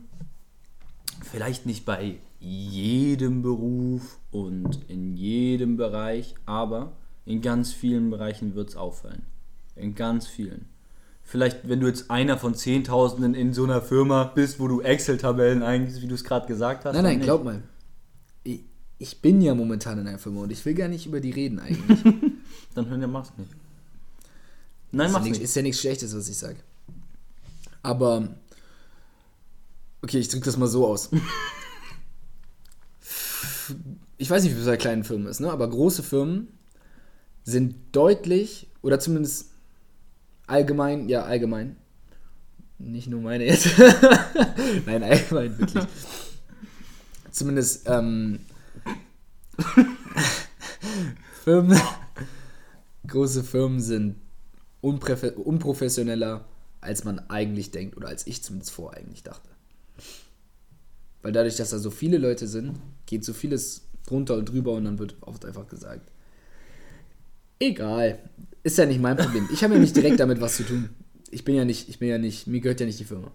vielleicht 1.23 1.65
nicht 1.65 1.85
bei 1.85 2.17
jedem 2.41 3.43
Beruf 3.43 4.19
und 4.33 4.81
in 4.89 5.17
jedem 5.17 5.77
Bereich, 5.77 6.35
aber 6.45 6.93
in 7.25 7.41
ganz 7.41 7.73
vielen 7.73 8.11
Bereichen 8.11 8.57
wird 8.57 8.71
es 8.71 8.77
auffallen. 8.77 9.23
In 9.77 9.95
ganz 9.95 10.27
vielen. 10.27 10.67
Vielleicht, 11.23 11.69
wenn 11.69 11.79
du 11.79 11.87
jetzt 11.87 12.11
einer 12.11 12.37
von 12.37 12.57
Zehntausenden 12.57 13.35
in 13.35 13.53
so 13.55 13.63
einer 13.63 13.81
Firma 13.81 14.25
bist, 14.25 14.59
wo 14.59 14.67
du 14.67 14.81
Excel-Tabellen 14.81 15.63
eigentlich, 15.63 16.03
wie 16.03 16.09
du 16.09 16.17
es 16.17 16.25
gerade 16.25 16.49
gesagt 16.49 16.85
hast. 16.85 16.95
Nein, 16.95 17.05
nein, 17.05 17.21
glaub 17.21 17.45
mal. 17.45 17.63
Ich 18.99 19.21
bin 19.21 19.41
ja 19.41 19.55
momentan 19.55 20.01
in 20.01 20.09
einer 20.09 20.19
Firma 20.19 20.43
und 20.43 20.51
ich 20.51 20.65
will 20.67 20.75
gar 20.75 20.89
nicht 20.89 21.07
über 21.07 21.21
die 21.21 21.31
reden 21.31 21.61
eigentlich. 21.61 21.99
Dann 22.75 22.89
hör, 22.89 23.07
mach's 23.07 23.33
nicht. 23.37 23.51
Nein, 24.91 25.07
ist, 25.07 25.13
ja 25.13 25.19
mach's 25.19 25.25
nix, 25.25 25.39
nicht. 25.39 25.45
ist 25.45 25.57
ja 25.57 25.63
nichts 25.63 25.81
Schlechtes, 25.81 26.17
was 26.17 26.29
ich 26.29 26.37
sage. 26.37 26.59
Aber. 27.83 28.29
Okay, 30.03 30.19
ich 30.19 30.29
drücke 30.29 30.45
das 30.45 30.57
mal 30.57 30.67
so 30.67 30.87
aus. 30.87 31.11
Ich 34.19 34.31
weiß 34.31 34.43
nicht, 34.43 34.55
wie 34.55 34.61
es 34.61 34.67
bei 34.67 34.77
kleinen 34.77 35.05
Firmen 35.05 35.27
ist, 35.27 35.41
ne? 35.41 35.51
aber 35.51 35.69
große 35.69 36.03
Firmen 36.03 36.49
sind 37.45 37.75
deutlich, 37.93 38.69
oder 38.83 39.01
zumindest 39.01 39.51
allgemein, 40.47 41.09
ja, 41.09 41.23
allgemein. 41.25 41.77
Nicht 42.79 43.09
nur 43.09 43.21
meine 43.21 43.45
jetzt. 43.45 43.69
Nein, 44.87 45.03
allgemein, 45.03 45.59
wirklich. 45.59 45.85
Zumindest 47.31 47.89
ähm, 47.89 48.41
Firmen, 51.45 51.81
große 53.07 53.45
Firmen 53.45 53.81
sind 53.81 54.17
unprofessioneller, 54.81 56.45
als 56.81 57.05
man 57.05 57.19
eigentlich 57.31 57.71
denkt 57.71 57.97
oder 57.97 58.09
als 58.09 58.27
ich 58.27 58.43
zumindest 58.43 58.73
vor 58.73 58.95
eigentlich 58.95 59.23
dachte. 59.23 59.49
Weil 61.23 61.33
dadurch, 61.33 61.57
dass 61.57 61.71
da 61.71 61.79
so 61.79 61.91
viele 61.91 62.19
Leute 62.19 62.49
sind, 62.49 62.75
geht 63.07 63.25
so 63.25 63.33
vieles 63.33 63.83
drunter 64.07 64.35
und 64.35 64.47
drüber 64.47 64.73
und 64.73 64.85
dann 64.85 64.99
wird 64.99 65.17
oft 65.21 65.45
einfach 65.45 65.69
gesagt, 65.69 66.11
egal, 67.61 68.19
ist 68.65 68.79
ja 68.79 68.87
nicht 68.87 69.01
mein 69.01 69.17
Problem. 69.17 69.49
Ich 69.53 69.63
habe 69.63 69.75
ja 69.75 69.81
nicht 69.81 69.97
direkt 69.97 70.19
damit 70.19 70.41
was 70.41 70.57
zu 70.57 70.65
tun. 70.65 70.91
Ich 71.31 71.45
bin 71.45 71.55
ja 71.55 71.65
nicht, 71.65 71.89
ich 71.89 71.99
bin 71.99 72.09
ja 72.09 72.19
nicht, 72.19 72.47
mir 72.47 72.61
gehört 72.61 72.81
ja 72.81 72.87
nicht 72.87 72.99
die 72.99 73.05
Firma. 73.05 73.31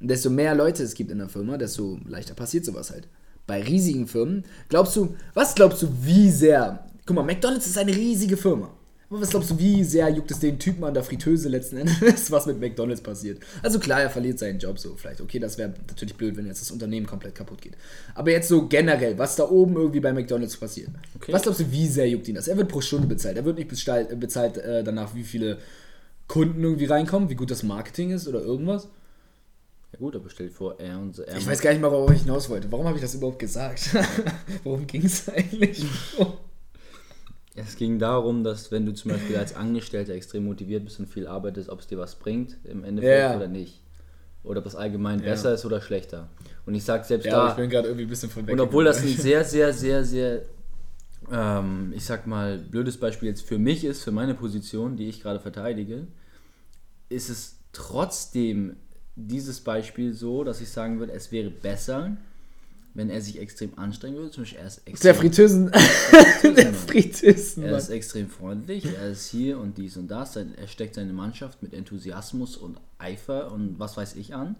Und 0.00 0.08
desto 0.08 0.30
mehr 0.30 0.54
Leute 0.54 0.82
es 0.82 0.94
gibt 0.94 1.10
in 1.10 1.18
der 1.18 1.28
Firma, 1.28 1.58
desto 1.58 2.00
leichter 2.06 2.34
passiert 2.34 2.64
sowas 2.64 2.90
halt. 2.90 3.08
Bei 3.46 3.62
riesigen 3.62 4.08
Firmen, 4.08 4.44
glaubst 4.68 4.96
du, 4.96 5.14
was 5.34 5.54
glaubst 5.54 5.82
du, 5.82 5.88
wie 6.02 6.30
sehr, 6.30 6.84
guck 7.06 7.16
mal, 7.16 7.22
McDonalds 7.22 7.66
ist 7.66 7.78
eine 7.78 7.94
riesige 7.94 8.36
Firma. 8.36 8.70
Aber 9.12 9.20
was 9.20 9.28
glaubst 9.28 9.50
du, 9.50 9.58
wie 9.58 9.84
sehr 9.84 10.08
juckt 10.08 10.30
es 10.30 10.38
den 10.38 10.58
Typen 10.58 10.84
an 10.84 10.94
der 10.94 11.02
Fritteuse 11.02 11.50
letzten 11.50 11.76
Endes, 11.76 12.30
was 12.30 12.46
mit 12.46 12.58
McDonalds 12.58 13.02
passiert? 13.02 13.42
Also 13.62 13.78
klar, 13.78 14.00
er 14.00 14.08
verliert 14.08 14.38
seinen 14.38 14.58
Job 14.58 14.78
so 14.78 14.96
vielleicht. 14.96 15.20
Okay, 15.20 15.38
das 15.38 15.58
wäre 15.58 15.74
natürlich 15.86 16.14
blöd, 16.14 16.34
wenn 16.38 16.46
jetzt 16.46 16.62
das 16.62 16.70
Unternehmen 16.70 17.06
komplett 17.06 17.34
kaputt 17.34 17.60
geht. 17.60 17.74
Aber 18.14 18.30
jetzt 18.30 18.48
so 18.48 18.66
generell, 18.68 19.18
was 19.18 19.36
da 19.36 19.46
oben 19.46 19.76
irgendwie 19.76 20.00
bei 20.00 20.14
McDonalds 20.14 20.56
passiert. 20.56 20.88
Okay. 21.14 21.30
Was 21.30 21.42
glaubst 21.42 21.60
du, 21.60 21.70
wie 21.70 21.86
sehr 21.88 22.08
juckt 22.08 22.26
ihn 22.28 22.36
das? 22.36 22.48
Er 22.48 22.56
wird 22.56 22.70
pro 22.70 22.80
Stunde 22.80 23.06
bezahlt. 23.06 23.36
Er 23.36 23.44
wird 23.44 23.58
nicht 23.58 23.68
bezahlt, 23.68 24.18
bezahlt 24.18 24.56
äh, 24.56 24.82
danach, 24.82 25.14
wie 25.14 25.24
viele 25.24 25.58
Kunden 26.26 26.64
irgendwie 26.64 26.86
reinkommen, 26.86 27.28
wie 27.28 27.34
gut 27.34 27.50
das 27.50 27.62
Marketing 27.62 28.12
ist 28.12 28.26
oder 28.26 28.40
irgendwas. 28.40 28.88
Ja 29.92 29.98
gut, 29.98 30.16
aber 30.16 30.30
stell 30.30 30.48
dir 30.48 30.54
vor, 30.54 30.80
er 30.80 30.98
und 30.98 31.18
er 31.18 31.36
Ich 31.36 31.46
weiß 31.46 31.60
gar 31.60 31.70
nicht 31.72 31.82
mal, 31.82 31.92
worauf 31.92 32.10
ich 32.12 32.22
hinaus 32.22 32.48
wollte. 32.48 32.72
Warum 32.72 32.86
habe 32.86 32.96
ich 32.96 33.02
das 33.02 33.14
überhaupt 33.14 33.38
gesagt? 33.38 33.90
Worum 34.64 34.86
ging 34.86 35.04
es 35.04 35.28
eigentlich? 35.28 35.84
Es 37.54 37.76
ging 37.76 37.98
darum, 37.98 38.44
dass 38.44 38.70
wenn 38.72 38.86
du 38.86 38.94
zum 38.94 39.10
Beispiel 39.10 39.36
als 39.36 39.54
Angestellter 39.54 40.14
extrem 40.14 40.44
motiviert 40.44 40.84
bist 40.84 40.98
und 41.00 41.06
viel 41.06 41.26
arbeitest, 41.26 41.68
ob 41.68 41.80
es 41.80 41.86
dir 41.86 41.98
was 41.98 42.14
bringt 42.14 42.56
im 42.64 42.82
Endeffekt 42.84 43.12
Ja. 43.14 43.36
oder 43.36 43.48
nicht. 43.48 43.80
Oder 44.42 44.60
ob 44.60 44.66
es 44.66 44.74
allgemein 44.74 45.20
Ja. 45.20 45.26
besser 45.26 45.52
ist 45.54 45.64
oder 45.66 45.80
schlechter. 45.80 46.28
Und 46.66 46.74
ich 46.74 46.84
sag 46.84 47.04
selbst 47.04 47.26
ja, 47.26 47.32
da, 47.32 47.50
ich 47.50 47.56
bin 47.56 47.68
gerade 47.70 47.88
irgendwie 47.88 48.06
ein 48.06 48.08
bisschen 48.08 48.30
von 48.30 48.46
weg. 48.46 48.52
und 48.52 48.60
obwohl 48.60 48.84
das 48.84 49.02
ein 49.02 49.08
sehr, 49.08 49.44
sehr, 49.44 49.72
sehr, 49.74 50.04
sehr, 50.04 50.42
ähm, 51.30 51.92
ich 51.94 52.04
sag 52.04 52.26
mal, 52.26 52.58
blödes 52.58 52.96
Beispiel 52.98 53.28
jetzt 53.28 53.42
für 53.42 53.58
mich 53.58 53.84
ist, 53.84 54.02
für 54.02 54.12
meine 54.12 54.34
Position, 54.34 54.96
die 54.96 55.08
ich 55.08 55.20
gerade 55.20 55.38
verteidige, 55.38 56.06
ist 57.10 57.28
es 57.28 57.58
trotzdem 57.72 58.76
dieses 59.14 59.60
Beispiel 59.60 60.14
so, 60.14 60.42
dass 60.42 60.60
ich 60.62 60.70
sagen 60.70 60.98
würde, 60.98 61.12
es 61.12 61.30
wäre 61.30 61.50
besser, 61.50 62.16
wenn 62.94 63.08
er 63.10 63.20
sich 63.20 63.38
extrem 63.40 63.78
anstrengen 63.78 64.16
würde. 64.16 64.30
Zum 64.30 64.42
Beispiel 64.42 64.58
er 64.60 64.66
ist 64.66 64.82
der 64.86 64.92
extrem 64.92 65.14
Fritteusen. 65.16 65.70
der 66.56 66.72
Fritteusen. 66.86 67.62
Er 67.64 67.76
ist 67.78 67.88
extrem 67.90 68.28
freundlich, 68.28 68.84
er 68.84 69.08
ist 69.10 69.28
hier 69.28 69.58
und 69.58 69.78
dies 69.78 69.96
und 69.96 70.08
das. 70.08 70.36
Er 70.36 70.46
steckt 70.68 70.94
seine 70.96 71.12
Mannschaft 71.12 71.62
mit 71.62 71.72
Enthusiasmus 71.74 72.56
und 72.56 72.78
Eifer 72.98 73.50
und 73.52 73.78
was 73.78 73.96
weiß 73.96 74.16
ich 74.16 74.34
an, 74.34 74.56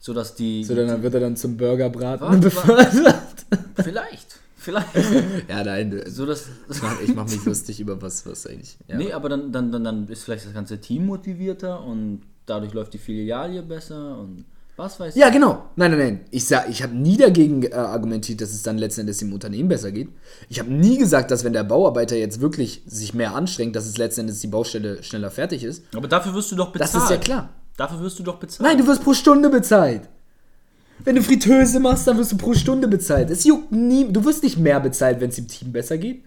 sodass 0.00 0.34
die. 0.34 0.64
So, 0.64 0.74
dann 0.74 1.02
wird 1.02 1.14
er 1.14 1.20
dann 1.20 1.36
zum 1.36 1.56
Burgerbraten 1.56 2.40
befördert. 2.40 3.44
vielleicht, 3.82 4.38
vielleicht. 4.56 4.88
Ja, 5.48 5.62
nein, 5.62 6.02
So 6.06 6.24
dass, 6.26 6.46
ich 6.70 6.82
mach- 6.82 7.00
ich 7.02 7.14
mache 7.14 7.30
mich 7.30 7.44
lustig 7.44 7.80
über 7.80 8.00
was, 8.00 8.24
was 8.26 8.46
eigentlich. 8.46 8.76
Ja. 8.88 8.96
Nee, 8.96 9.12
aber 9.12 9.28
dann, 9.28 9.52
dann, 9.52 9.70
dann, 9.70 9.84
dann 9.84 10.08
ist 10.08 10.24
vielleicht 10.24 10.46
das 10.46 10.54
ganze 10.54 10.80
Team 10.80 11.06
motivierter 11.06 11.84
und 11.84 12.22
dadurch 12.46 12.72
läuft 12.72 12.94
die 12.94 12.98
Filiale 12.98 13.62
besser 13.62 14.18
und 14.18 14.44
was 14.76 14.98
weiß 14.98 15.14
Ja, 15.14 15.28
ich. 15.28 15.32
genau. 15.32 15.64
Nein, 15.76 15.92
nein, 15.92 16.00
nein. 16.00 16.20
Ich, 16.30 16.46
sag- 16.46 16.68
ich 16.68 16.82
habe 16.82 16.94
nie 16.94 17.16
dagegen 17.16 17.62
äh, 17.62 17.72
argumentiert, 17.74 18.40
dass 18.40 18.50
es 18.52 18.62
dann 18.62 18.76
letzten 18.78 19.02
Endes 19.02 19.18
dem 19.18 19.32
Unternehmen 19.32 19.68
besser 19.68 19.92
geht. 19.92 20.08
Ich 20.48 20.58
habe 20.58 20.72
nie 20.72 20.98
gesagt, 20.98 21.30
dass 21.30 21.44
wenn 21.44 21.52
der 21.52 21.64
Bauarbeiter 21.64 22.16
jetzt 22.16 22.40
wirklich 22.40 22.82
sich 22.86 23.14
mehr 23.14 23.34
anstrengt, 23.34 23.76
dass 23.76 23.86
es 23.86 23.98
letzten 23.98 24.22
Endes 24.22 24.40
die 24.40 24.48
Baustelle 24.48 25.02
schneller 25.02 25.30
fertig 25.30 25.62
ist. 25.64 25.84
Aber 25.94 26.08
dafür 26.08 26.34
wirst 26.34 26.50
du 26.50 26.56
doch 26.56 26.70
bezahlt. 26.72 26.94
Das 26.94 27.02
ist 27.04 27.10
ja 27.10 27.16
klar. 27.18 27.50
Dafür 27.76 28.00
wirst 28.00 28.18
du 28.18 28.22
doch 28.22 28.36
bezahlt. 28.36 28.68
Nein, 28.68 28.78
du 28.78 28.86
wirst 28.86 29.02
pro 29.02 29.14
Stunde 29.14 29.48
bezahlt. 29.48 30.08
Wenn 31.04 31.16
du 31.16 31.22
Fritteuse 31.22 31.80
machst, 31.80 32.06
dann 32.06 32.16
wirst 32.18 32.32
du 32.32 32.36
pro 32.36 32.54
Stunde 32.54 32.86
bezahlt. 32.88 33.28
Es 33.30 33.44
juckt 33.44 33.72
nie. 33.72 34.10
Du 34.12 34.24
wirst 34.24 34.42
nicht 34.44 34.58
mehr 34.58 34.78
bezahlt, 34.80 35.20
wenn 35.20 35.30
es 35.30 35.36
dem 35.36 35.48
Team 35.48 35.72
besser 35.72 35.98
geht. 35.98 36.22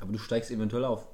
Aber 0.00 0.12
du 0.12 0.18
steigst 0.18 0.50
eventuell 0.50 0.84
auf. 0.84 1.06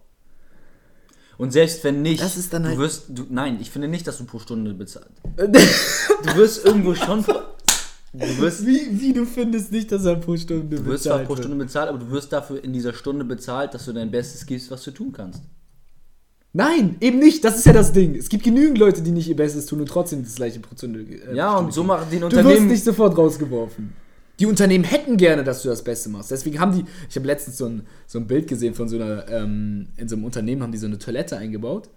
Und 1.38 1.52
selbst 1.52 1.82
wenn 1.84 2.02
nicht, 2.02 2.22
Das 2.22 2.36
ist 2.36 2.52
dann 2.52 2.64
halt- 2.64 2.76
du 2.76 2.80
wirst, 2.80 3.04
du, 3.08 3.24
nein, 3.28 3.58
ich 3.60 3.70
finde 3.70 3.88
nicht, 3.88 4.06
dass 4.06 4.18
du 4.18 4.24
pro 4.24 4.38
Stunde 4.38 4.72
bezahlt. 4.74 5.10
Du 5.36 6.36
wirst 6.36 6.64
irgendwo 6.64 6.94
schon, 6.94 7.24
du 7.24 8.38
wirst, 8.38 8.64
wie, 8.66 9.00
wie 9.00 9.12
du 9.12 9.26
findest 9.26 9.72
nicht, 9.72 9.90
dass 9.92 10.04
er 10.04 10.16
pro 10.16 10.36
Stunde 10.36 10.76
du 10.76 10.84
wirst 10.86 11.04
zwar 11.04 11.18
pro 11.20 11.36
Stunde 11.36 11.56
bezahlt, 11.56 11.88
aber 11.88 11.98
du 11.98 12.10
wirst 12.10 12.32
dafür 12.32 12.62
in 12.62 12.72
dieser 12.72 12.92
Stunde 12.94 13.24
bezahlt, 13.24 13.74
dass 13.74 13.84
du 13.84 13.92
dein 13.92 14.10
Bestes 14.10 14.46
gibst, 14.46 14.70
was 14.70 14.82
du 14.84 14.90
tun 14.92 15.12
kannst. 15.12 15.42
Nein, 16.52 16.96
eben 17.00 17.18
nicht. 17.18 17.42
Das 17.44 17.56
ist 17.58 17.66
ja 17.66 17.72
das 17.72 17.92
Ding. 17.92 18.14
Es 18.14 18.28
gibt 18.28 18.44
genügend 18.44 18.78
Leute, 18.78 19.02
die 19.02 19.10
nicht 19.10 19.28
ihr 19.28 19.34
Bestes 19.34 19.66
tun 19.66 19.80
und 19.80 19.88
trotzdem 19.88 20.22
das 20.22 20.36
gleiche 20.36 20.60
pro 20.60 20.76
Stunde. 20.76 21.00
Äh, 21.00 21.34
Ja, 21.34 21.50
Stunde 21.50 21.64
und 21.66 21.72
so 21.74 21.82
machen 21.82 22.06
die 22.12 22.18
Du 22.20 22.26
wirst 22.26 22.36
Unternehmen. 22.36 22.68
nicht 22.68 22.84
sofort 22.84 23.18
rausgeworfen. 23.18 23.92
Die 24.40 24.46
Unternehmen 24.46 24.84
hätten 24.84 25.16
gerne, 25.16 25.44
dass 25.44 25.62
du 25.62 25.68
das 25.68 25.84
Beste 25.84 26.08
machst. 26.08 26.30
Deswegen 26.30 26.58
haben 26.58 26.72
die, 26.72 26.84
ich 27.08 27.16
habe 27.16 27.26
letztens 27.26 27.58
so 27.58 27.66
ein, 27.66 27.86
so 28.06 28.18
ein 28.18 28.26
Bild 28.26 28.48
gesehen 28.48 28.74
von 28.74 28.88
so 28.88 28.96
einer, 28.96 29.28
ähm, 29.28 29.88
in 29.96 30.08
so 30.08 30.16
einem 30.16 30.24
Unternehmen 30.24 30.62
haben 30.62 30.72
die 30.72 30.78
so 30.78 30.86
eine 30.86 30.98
Toilette 30.98 31.36
eingebaut. 31.36 31.88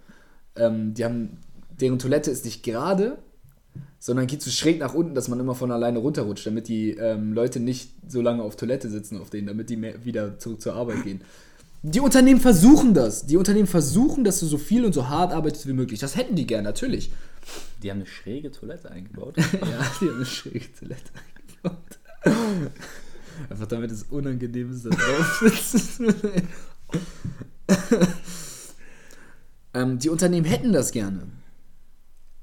Ähm, 0.56 0.94
die 0.94 1.04
haben, 1.04 1.38
deren 1.80 1.98
Toilette 1.98 2.30
ist 2.30 2.44
nicht 2.44 2.62
gerade, 2.62 3.18
sondern 3.98 4.28
geht 4.28 4.42
so 4.42 4.50
schräg 4.50 4.78
nach 4.78 4.94
unten, 4.94 5.14
dass 5.14 5.28
man 5.28 5.40
immer 5.40 5.56
von 5.56 5.72
alleine 5.72 5.98
runterrutscht, 5.98 6.46
damit 6.46 6.68
die 6.68 6.92
ähm, 6.92 7.32
Leute 7.32 7.58
nicht 7.58 7.90
so 8.06 8.20
lange 8.20 8.42
auf 8.42 8.54
Toilette 8.54 8.88
sitzen 8.88 9.18
auf 9.18 9.30
denen, 9.30 9.48
damit 9.48 9.70
die 9.70 9.76
mehr 9.76 10.04
wieder 10.04 10.38
zurück 10.38 10.60
zur 10.60 10.74
Arbeit 10.74 11.02
gehen. 11.02 11.20
Die 11.82 12.00
Unternehmen 12.00 12.40
versuchen 12.40 12.94
das. 12.94 13.26
Die 13.26 13.36
Unternehmen 13.36 13.68
versuchen, 13.68 14.24
dass 14.24 14.40
du 14.40 14.46
so 14.46 14.58
viel 14.58 14.84
und 14.84 14.92
so 14.92 15.08
hart 15.08 15.32
arbeitest 15.32 15.66
wie 15.68 15.72
möglich. 15.72 16.00
Das 16.00 16.16
hätten 16.16 16.34
die 16.34 16.46
gern, 16.46 16.64
natürlich. 16.64 17.10
Die 17.82 17.90
haben 17.90 17.98
eine 17.98 18.06
schräge 18.06 18.50
Toilette 18.50 18.90
eingebaut. 18.90 19.36
ja, 19.36 19.44
die 20.00 20.08
haben 20.08 20.16
eine 20.16 20.26
schräge 20.26 20.72
Toilette 20.78 21.12
eingebaut. 21.62 21.97
Einfach 23.50 23.66
damit 23.66 23.90
es 23.90 24.04
unangenehm 24.04 24.72
ist, 24.72 24.84
da 24.84 24.90
drauf 24.90 25.42
sitzen. 25.42 26.14
ähm, 29.74 29.98
die 29.98 30.08
Unternehmen 30.08 30.46
hätten 30.46 30.72
das 30.72 30.90
gerne. 30.90 31.28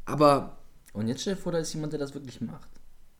Aber 0.05 0.57
Und 0.93 1.07
jetzt 1.07 1.21
stell 1.21 1.35
dir 1.35 1.41
vor, 1.41 1.51
da 1.51 1.57
ist 1.57 1.73
jemand, 1.73 1.93
der 1.93 1.99
das 1.99 2.13
wirklich 2.13 2.39
macht. 2.41 2.69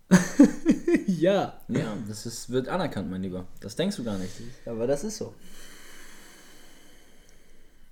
ja. 1.08 1.60
Ja, 1.68 1.98
das 2.08 2.26
ist, 2.26 2.50
wird 2.50 2.70
anerkannt, 2.70 3.10
mein 3.10 3.24
Lieber. 3.24 3.48
Das 3.60 3.76
denkst 3.76 3.98
du 3.98 4.04
gar 4.04 4.18
nicht. 4.18 4.32
Aber 4.66 4.88
das 4.88 5.04
ist 5.04 5.18
so. 5.18 5.34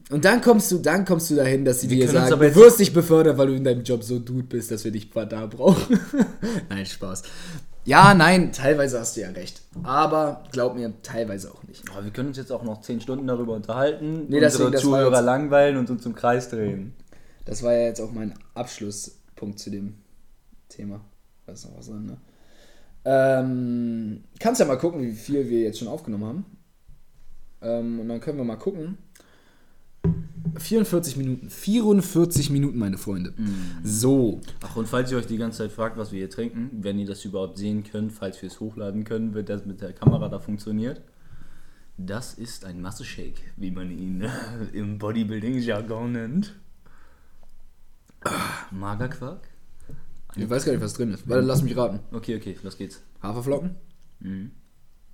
Und 0.09 0.25
dann 0.25 0.41
kommst 0.41 0.71
du, 0.71 0.79
dann 0.79 1.05
kommst 1.05 1.31
du 1.31 1.35
dahin, 1.35 1.65
dass 1.65 1.81
sie 1.81 1.89
Wir 1.89 2.05
dir 2.05 2.11
sagen, 2.11 2.39
du 2.39 2.55
wirst 2.55 2.79
dich 2.79 2.93
befördert, 2.93 3.37
weil 3.37 3.47
du 3.47 3.55
in 3.55 3.63
deinem 3.63 3.83
Job 3.83 4.03
so 4.03 4.19
dude 4.19 4.43
bist, 4.43 4.69
dass 4.69 4.83
wir 4.83 4.91
dich 4.91 5.09
da 5.09 5.45
brauchen. 5.45 5.99
nein, 6.69 6.85
Spaß. 6.85 7.23
Ja, 7.85 8.13
nein, 8.13 8.53
teilweise 8.53 8.99
hast 8.99 9.17
du 9.17 9.21
ja 9.21 9.29
recht. 9.29 9.61
Aber 9.83 10.43
glaub 10.51 10.75
mir, 10.75 10.93
teilweise 11.01 11.51
auch 11.51 11.63
nicht. 11.63 11.83
Aber 11.91 12.03
wir 12.05 12.11
können 12.11 12.29
uns 12.29 12.37
jetzt 12.37 12.51
auch 12.51 12.63
noch 12.63 12.81
10 12.81 13.01
Stunden 13.01 13.27
darüber 13.27 13.53
unterhalten, 13.53 14.27
Nee, 14.29 14.39
deswegen, 14.39 14.65
unsere 14.67 14.71
das 14.71 14.81
Zuhörer 14.83 15.17
jetzt- 15.17 15.25
langweilen 15.25 15.77
und 15.77 15.89
uns 15.89 16.05
im 16.05 16.15
Kreis 16.15 16.49
drehen. 16.49 16.93
Das 17.45 17.61
war 17.61 17.73
ja 17.73 17.87
jetzt 17.87 17.99
auch 17.99 18.11
mein 18.13 18.33
Abschlusspunkt 18.53 19.59
zu 19.59 19.69
dem 19.69 19.95
Thema. 20.69 21.01
Da 21.45 21.51
ist 21.53 21.65
noch 21.65 21.77
was 21.77 21.87
drin, 21.87 22.05
ne? 22.05 22.17
Ähm, 23.05 24.23
kannst 24.39 24.61
ja 24.61 24.65
mal 24.65 24.77
gucken, 24.77 25.01
wie 25.01 25.11
viel 25.11 25.49
wir 25.49 25.59
jetzt 25.59 25.79
schon 25.79 25.89
aufgenommen 25.89 26.23
haben. 26.25 26.45
Ähm, 27.61 27.99
und 27.99 28.07
dann 28.07 28.21
können 28.21 28.37
wir 28.37 28.45
mal 28.45 28.55
gucken. 28.55 28.97
44 30.55 31.17
Minuten. 31.17 31.49
44 31.49 32.49
Minuten, 32.49 32.77
meine 32.77 32.97
Freunde. 32.97 33.33
So. 33.83 34.41
Ach, 34.61 34.75
und 34.75 34.87
falls 34.87 35.11
ihr 35.11 35.17
euch 35.17 35.27
die 35.27 35.37
ganze 35.37 35.59
Zeit 35.59 35.71
fragt, 35.71 35.97
was 35.97 36.11
wir 36.11 36.19
hier 36.19 36.29
trinken, 36.29 36.69
wenn 36.81 36.99
ihr 36.99 37.07
das 37.07 37.25
überhaupt 37.25 37.57
sehen 37.57 37.83
könnt, 37.83 38.11
falls 38.11 38.41
wir 38.41 38.47
es 38.47 38.59
hochladen 38.59 39.03
können, 39.03 39.33
wird 39.33 39.49
das 39.49 39.65
mit 39.65 39.81
der 39.81 39.93
Kamera 39.93 40.29
da 40.29 40.39
funktioniert. 40.39 41.01
Das 41.97 42.33
ist 42.33 42.65
ein 42.65 42.81
Masse-Shake, 42.81 43.41
wie 43.55 43.71
man 43.71 43.91
ihn 43.91 44.27
im 44.73 44.97
Bodybuilding-Jargon 44.97 46.11
nennt. 46.11 46.55
Magerquark? 48.71 49.49
Ich 50.35 50.49
weiß 50.49 50.65
gar 50.65 50.71
nicht, 50.71 50.81
was 50.81 50.93
drin 50.93 51.13
ist. 51.13 51.27
Warte, 51.29 51.45
lass 51.45 51.61
mich 51.61 51.77
raten. 51.77 51.99
Okay, 52.11 52.37
okay, 52.37 52.57
los 52.63 52.77
geht's. 52.77 53.01
Haferflocken? 53.21 53.75
Mhm. 54.19 54.51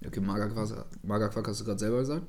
Okay, 0.06 0.22
Magerquark, 0.22 0.86
Magerquark 1.04 1.48
hast 1.48 1.60
du 1.60 1.66
gerade 1.66 1.80
selber 1.80 2.00
gesagt. 2.00 2.26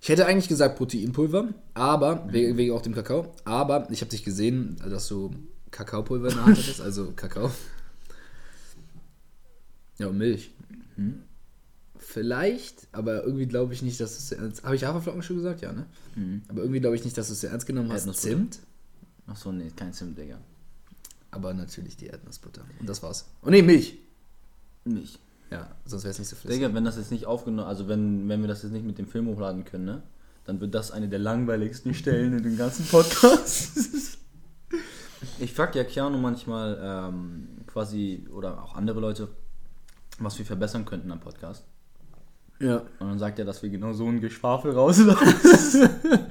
Ich 0.00 0.08
hätte 0.08 0.26
eigentlich 0.26 0.48
gesagt 0.48 0.76
Proteinpulver, 0.76 1.48
aber 1.74 2.28
wegen, 2.32 2.56
wegen 2.56 2.72
auch 2.72 2.82
dem 2.82 2.94
Kakao. 2.94 3.32
Aber 3.44 3.88
ich 3.90 4.00
habe 4.00 4.10
dich 4.10 4.24
gesehen, 4.24 4.76
dass 4.88 5.08
du 5.08 5.30
Kakaopulver 5.70 6.28
in 6.28 6.34
der 6.36 6.44
Hand 6.46 6.56
hattest, 6.58 6.80
also 6.80 7.12
Kakao. 7.16 7.50
Ja, 9.98 10.06
und 10.06 10.18
Milch. 10.18 10.50
Mhm. 10.96 11.22
Vielleicht, 11.98 12.86
aber 12.92 13.24
irgendwie 13.24 13.46
glaube 13.46 13.74
ich 13.74 13.82
nicht, 13.82 14.00
dass 14.00 14.16
es. 14.18 14.32
ernst- 14.32 14.62
Habe 14.64 14.76
ich 14.76 14.84
Haferflocken 14.84 15.22
schon 15.22 15.36
gesagt? 15.36 15.60
Ja, 15.60 15.72
ne? 15.72 15.86
Mhm. 16.14 16.42
Aber 16.48 16.60
irgendwie 16.60 16.80
glaube 16.80 16.96
ich 16.96 17.04
nicht, 17.04 17.18
dass 17.18 17.26
du 17.26 17.32
es 17.32 17.42
ernst 17.44 17.66
genommen 17.66 17.92
hast. 17.92 18.12
Zimt, 18.14 18.60
Achso, 19.26 19.52
nee, 19.52 19.70
kein 19.76 19.92
Zimt, 19.92 20.16
Digga. 20.16 20.38
aber 21.32 21.52
natürlich 21.52 21.96
die 21.96 22.06
Erdnussbutter. 22.06 22.62
Und 22.80 22.88
das 22.88 23.02
war's. 23.02 23.26
Oh 23.42 23.50
ne, 23.50 23.62
Milch. 23.62 23.98
Nicht. 24.84 25.18
Ja, 25.50 25.68
sonst 25.84 26.04
wäre 26.04 26.12
es 26.12 26.18
nicht 26.18 26.28
so 26.28 26.36
flüssig. 26.36 26.60
Digga, 26.60 26.74
wenn 26.74 26.84
das 26.84 26.96
jetzt 26.96 27.10
nicht 27.10 27.26
aufgenommen, 27.26 27.68
also 27.68 27.88
wenn, 27.88 28.28
wenn 28.28 28.40
wir 28.40 28.48
das 28.48 28.62
jetzt 28.62 28.72
nicht 28.72 28.84
mit 28.84 28.98
dem 28.98 29.06
Film 29.06 29.26
hochladen 29.28 29.64
können, 29.64 29.84
ne? 29.84 30.02
Dann 30.44 30.60
wird 30.60 30.74
das 30.74 30.90
eine 30.90 31.08
der 31.08 31.18
langweiligsten 31.18 31.92
Stellen 31.92 32.32
in 32.32 32.42
dem 32.42 32.56
ganzen 32.56 32.86
Podcast. 32.86 34.16
ich 35.38 35.52
frag 35.52 35.74
ja 35.74 35.84
Keanu 35.84 36.16
manchmal 36.16 36.78
ähm, 36.82 37.48
quasi, 37.66 38.26
oder 38.32 38.62
auch 38.62 38.74
andere 38.74 39.00
Leute, 39.00 39.28
was 40.18 40.38
wir 40.38 40.46
verbessern 40.46 40.86
könnten 40.86 41.12
am 41.12 41.20
Podcast. 41.20 41.64
Ja. 42.60 42.78
Und 42.98 43.08
dann 43.08 43.18
sagt 43.18 43.38
er, 43.38 43.44
dass 43.44 43.62
wir 43.62 43.70
genau 43.70 43.92
so 43.92 44.06
ein 44.06 44.20
Geschwafel 44.20 44.72
rauslassen. 44.72 45.90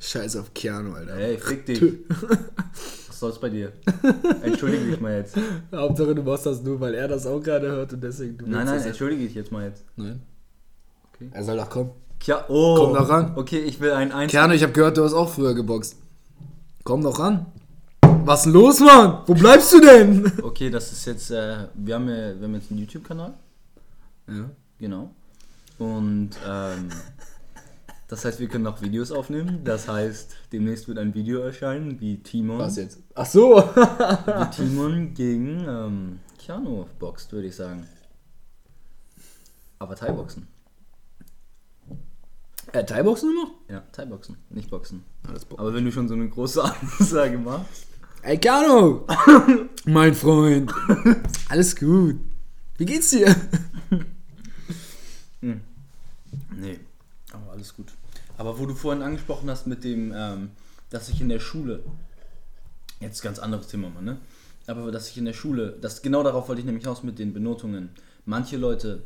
Scheiß 0.00 0.36
auf 0.36 0.52
Keanu, 0.52 0.92
Alter. 0.92 1.14
Ey, 1.14 1.38
fick 1.38 1.66
dich. 1.66 1.80
Soll's 3.24 3.38
bei 3.38 3.48
dir? 3.48 3.72
Entschuldige 4.42 4.84
dich 4.84 5.00
mal 5.00 5.16
jetzt. 5.16 5.34
Hauptsache 5.74 6.14
du 6.14 6.22
machst 6.22 6.44
das 6.44 6.62
nur, 6.62 6.78
weil 6.78 6.92
er 6.92 7.08
das 7.08 7.26
auch 7.26 7.40
gerade 7.40 7.68
hört 7.68 7.90
und 7.94 8.04
deswegen 8.04 8.36
du 8.36 8.46
Nein, 8.46 8.66
nein, 8.66 8.82
entschuldige 8.82 9.22
dich 9.22 9.34
jetzt 9.34 9.50
mal 9.50 9.64
jetzt. 9.64 9.82
Nein. 9.96 10.20
Okay. 11.14 11.30
Er 11.32 11.42
soll 11.42 11.56
doch 11.56 11.70
kommen. 11.70 11.92
Tja, 12.20 12.44
oh. 12.48 12.74
Komm 12.76 12.92
doch 12.92 13.08
ran. 13.08 13.32
Okay, 13.34 13.60
ich 13.60 13.80
will 13.80 13.92
ein 13.92 14.12
Eins. 14.12 14.30
Keanu, 14.30 14.52
ich 14.52 14.62
habe 14.62 14.74
gehört, 14.74 14.98
du 14.98 15.04
hast 15.04 15.14
auch 15.14 15.30
früher 15.30 15.54
geboxt. 15.54 15.96
Komm 16.82 17.02
doch 17.02 17.18
ran. 17.18 17.46
Was 18.26 18.40
ist 18.40 18.44
denn 18.44 18.52
los, 18.52 18.80
Mann? 18.80 19.20
Wo 19.24 19.32
bleibst 19.32 19.72
du 19.72 19.80
denn? 19.80 20.30
Okay, 20.42 20.68
das 20.68 20.92
ist 20.92 21.06
jetzt, 21.06 21.30
äh, 21.30 21.68
wir, 21.72 21.94
haben 21.94 22.06
ja, 22.10 22.38
wir 22.38 22.42
haben 22.42 22.54
jetzt 22.56 22.70
einen 22.70 22.80
YouTube-Kanal. 22.80 23.32
Ja. 24.28 24.50
Genau. 24.78 25.10
Und 25.78 26.28
ähm, 26.46 26.90
das 28.08 28.24
heißt, 28.24 28.38
wir 28.40 28.48
können 28.48 28.64
noch 28.64 28.82
Videos 28.82 29.10
aufnehmen. 29.12 29.60
Das 29.64 29.88
heißt, 29.88 30.36
demnächst 30.52 30.88
wird 30.88 30.98
ein 30.98 31.14
Video 31.14 31.40
erscheinen, 31.40 32.00
wie 32.00 32.22
Timon, 32.22 32.58
Was 32.58 32.76
jetzt? 32.76 32.98
Ach 33.14 33.26
so. 33.26 33.56
wie 33.74 34.50
Timon 34.50 35.14
gegen 35.14 35.64
ähm, 35.66 36.20
Keanu 36.38 36.86
boxt, 36.98 37.32
würde 37.32 37.48
ich 37.48 37.56
sagen. 37.56 37.86
Aber 39.78 39.96
Thai-Boxen. 39.96 40.46
äh, 42.72 42.84
Thai-Boxen 42.84 43.34
noch? 43.34 43.50
Ja, 43.68 43.80
Thai-Boxen, 43.92 44.36
nicht 44.50 44.70
Boxen. 44.70 45.04
Alles 45.26 45.44
Bock. 45.44 45.58
Aber 45.58 45.74
wenn 45.74 45.84
du 45.84 45.92
schon 45.92 46.08
so 46.08 46.14
eine 46.14 46.28
große 46.28 46.62
Ansage 46.98 47.38
machst. 47.38 47.86
Ey, 48.22 48.38
Keanu! 48.38 49.06
mein 49.84 50.14
Freund. 50.14 50.72
Alles 51.48 51.76
gut. 51.76 52.16
Wie 52.78 52.86
geht's 52.86 53.10
dir? 53.10 53.34
Nee, 55.40 56.80
aber 57.32 57.52
alles 57.52 57.74
gut. 57.74 57.92
Aber 58.44 58.58
wo 58.58 58.66
du 58.66 58.74
vorhin 58.74 59.02
angesprochen 59.02 59.48
hast 59.48 59.66
mit 59.66 59.84
dem, 59.84 60.12
ähm, 60.14 60.50
dass 60.90 61.08
ich 61.08 61.18
in 61.22 61.30
der 61.30 61.40
Schule, 61.40 61.82
jetzt 63.00 63.22
ganz 63.22 63.38
anderes 63.38 63.68
Thema 63.68 63.88
mal, 63.88 64.02
ne? 64.02 64.18
Aber 64.66 64.92
dass 64.92 65.08
ich 65.08 65.16
in 65.16 65.24
der 65.24 65.32
Schule, 65.32 65.78
das 65.80 66.02
genau 66.02 66.22
darauf 66.22 66.48
wollte 66.48 66.60
ich 66.60 66.66
nämlich 66.66 66.86
aus 66.86 67.02
mit 67.02 67.18
den 67.18 67.32
Benotungen, 67.32 67.88
manche 68.26 68.58
Leute 68.58 69.02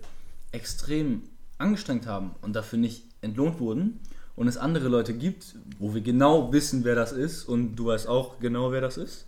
extrem 0.50 1.22
angestrengt 1.56 2.08
haben 2.08 2.34
und 2.42 2.56
dafür 2.56 2.80
nicht 2.80 3.04
entlohnt 3.20 3.60
wurden 3.60 4.00
und 4.34 4.48
es 4.48 4.56
andere 4.56 4.88
Leute 4.88 5.14
gibt, 5.14 5.54
wo 5.78 5.94
wir 5.94 6.00
genau 6.00 6.52
wissen, 6.52 6.82
wer 6.82 6.96
das 6.96 7.12
ist 7.12 7.44
und 7.44 7.76
du 7.76 7.86
weißt 7.86 8.08
auch 8.08 8.40
genau, 8.40 8.72
wer 8.72 8.80
das 8.80 8.96
ist. 8.96 9.24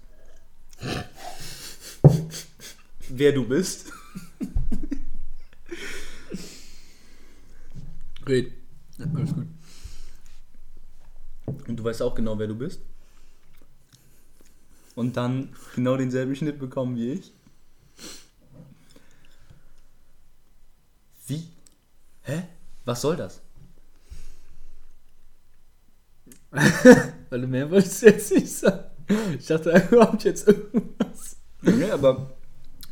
wer 3.09 3.31
du 3.31 3.47
bist. 3.47 3.93
Red. 8.27 8.51
Ja, 8.99 9.07
alles 9.15 9.35
gut. 9.35 9.47
Du 11.81 11.85
weißt 11.85 12.03
auch 12.03 12.15
genau, 12.15 12.39
wer 12.39 12.47
du 12.47 12.55
bist. 12.55 12.83
Und 14.97 15.17
dann 15.17 15.49
genau 15.75 15.97
denselben 15.97 16.37
Schnitt 16.37 16.59
bekommen 16.59 16.95
wie 16.95 17.13
ich. 17.13 17.33
Wie? 21.27 21.49
Hä? 22.21 22.43
Was 22.85 23.01
soll 23.01 23.17
das? 23.17 23.41
Weil 27.31 27.41
du 27.41 27.47
mehr 27.47 27.71
wolltest 27.71 28.03
jetzt 28.03 28.31
nicht 28.35 28.53
sagen. 28.53 28.85
Ich 29.39 29.47
dachte 29.47 29.71
überhaupt 29.91 30.25
jetzt 30.25 30.49
irgendwas. 30.49 31.37
Nee, 31.63 31.91
aber 31.91 32.31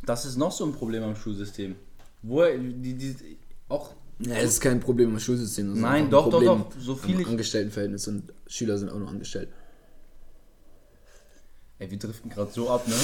das 0.03 0.25
ist 0.25 0.37
noch 0.37 0.51
so 0.51 0.65
ein 0.65 0.73
Problem 0.73 1.03
am 1.03 1.15
Schulsystem. 1.15 1.75
Wo 2.23 2.43
die, 2.43 2.95
die 2.95 3.37
auch. 3.67 3.93
Ja, 4.19 4.35
es 4.35 4.51
ist 4.51 4.61
kein 4.61 4.81
Problem 4.81 5.11
im 5.11 5.19
Schulsystem. 5.19 5.69
das 5.69 5.79
Nein, 5.79 6.09
doch, 6.09 6.25
doch, 6.25 6.31
Problem 6.31 6.47
doch. 6.47 6.71
So 6.79 6.93
im 6.93 6.99
viel 6.99 7.21
ich. 7.21 7.27
Angestelltenverhältnis 7.27 8.07
und 8.09 8.33
Schüler 8.47 8.77
sind 8.77 8.89
auch 8.89 8.99
noch 8.99 9.09
angestellt. 9.09 9.49
Ey, 11.77 11.89
wir 11.89 11.97
driften 11.97 12.29
gerade 12.29 12.51
so 12.51 12.69
ab, 12.69 12.85
ne? 12.85 12.95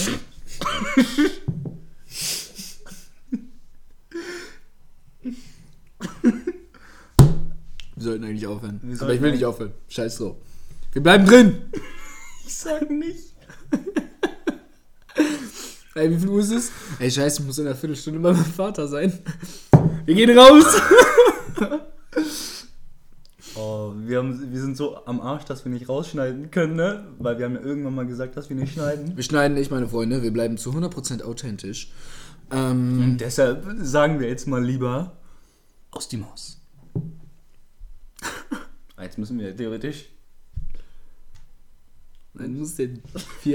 Wir 7.95 8.03
sollten 8.03 8.25
eigentlich 8.25 8.45
aufhören. 8.45 8.81
Wir 8.83 9.01
Aber 9.01 9.13
ich 9.13 9.21
will 9.21 9.31
nicht 9.31 9.45
aufhören. 9.45 9.71
Scheiß 9.87 10.17
drauf. 10.17 10.35
Wir 10.91 11.01
bleiben 11.01 11.25
drin! 11.25 11.61
Ich 12.45 12.55
sag 12.55 12.89
nicht. 12.89 13.33
Ey, 15.97 16.11
wie 16.11 16.19
viel 16.19 16.27
Uhr 16.27 16.41
ist 16.41 16.51
es? 16.51 16.71
Ey, 16.99 17.09
scheiße, 17.09 17.39
ich 17.41 17.47
muss 17.47 17.57
in 17.57 17.67
einer 17.67 17.75
Viertelstunde 17.75 18.19
bei 18.19 18.33
meinem 18.33 18.43
Vater 18.43 18.85
sein. 18.87 19.17
Wir 20.05 20.15
gehen 20.15 20.37
raus! 20.37 20.65
Oh, 23.57 23.93
wir, 23.95 24.17
haben, 24.17 24.51
wir 24.51 24.59
sind 24.59 24.75
so 24.75 25.05
am 25.05 25.21
Arsch, 25.21 25.45
dass 25.45 25.63
wir 25.63 25.71
nicht 25.71 25.87
rausschneiden 25.87 26.51
können, 26.51 26.75
ne? 26.75 27.07
Weil 27.19 27.37
wir 27.37 27.45
haben 27.45 27.55
ja 27.55 27.61
irgendwann 27.61 27.95
mal 27.95 28.05
gesagt, 28.05 28.35
dass 28.35 28.49
wir 28.49 28.57
nicht 28.57 28.73
schneiden. 28.73 29.15
Wir 29.15 29.23
schneiden 29.23 29.53
nicht, 29.55 29.71
meine 29.71 29.87
Freunde. 29.87 30.21
Wir 30.21 30.31
bleiben 30.33 30.57
zu 30.57 30.71
100% 30.71 31.23
authentisch. 31.23 31.89
Ähm, 32.51 33.01
Und 33.01 33.21
deshalb 33.21 33.65
sagen 33.79 34.19
wir 34.19 34.27
jetzt 34.27 34.45
mal 34.47 34.61
lieber 34.61 35.15
aus 35.91 36.09
die 36.09 36.17
Maus. 36.17 36.61
Ah, 38.97 39.03
Jetzt 39.03 39.17
müssen 39.17 39.39
wir 39.39 39.55
theoretisch 39.55 40.09
Dann 42.33 42.59
muss 42.59 42.75
den 42.75 43.01
vier 43.39 43.53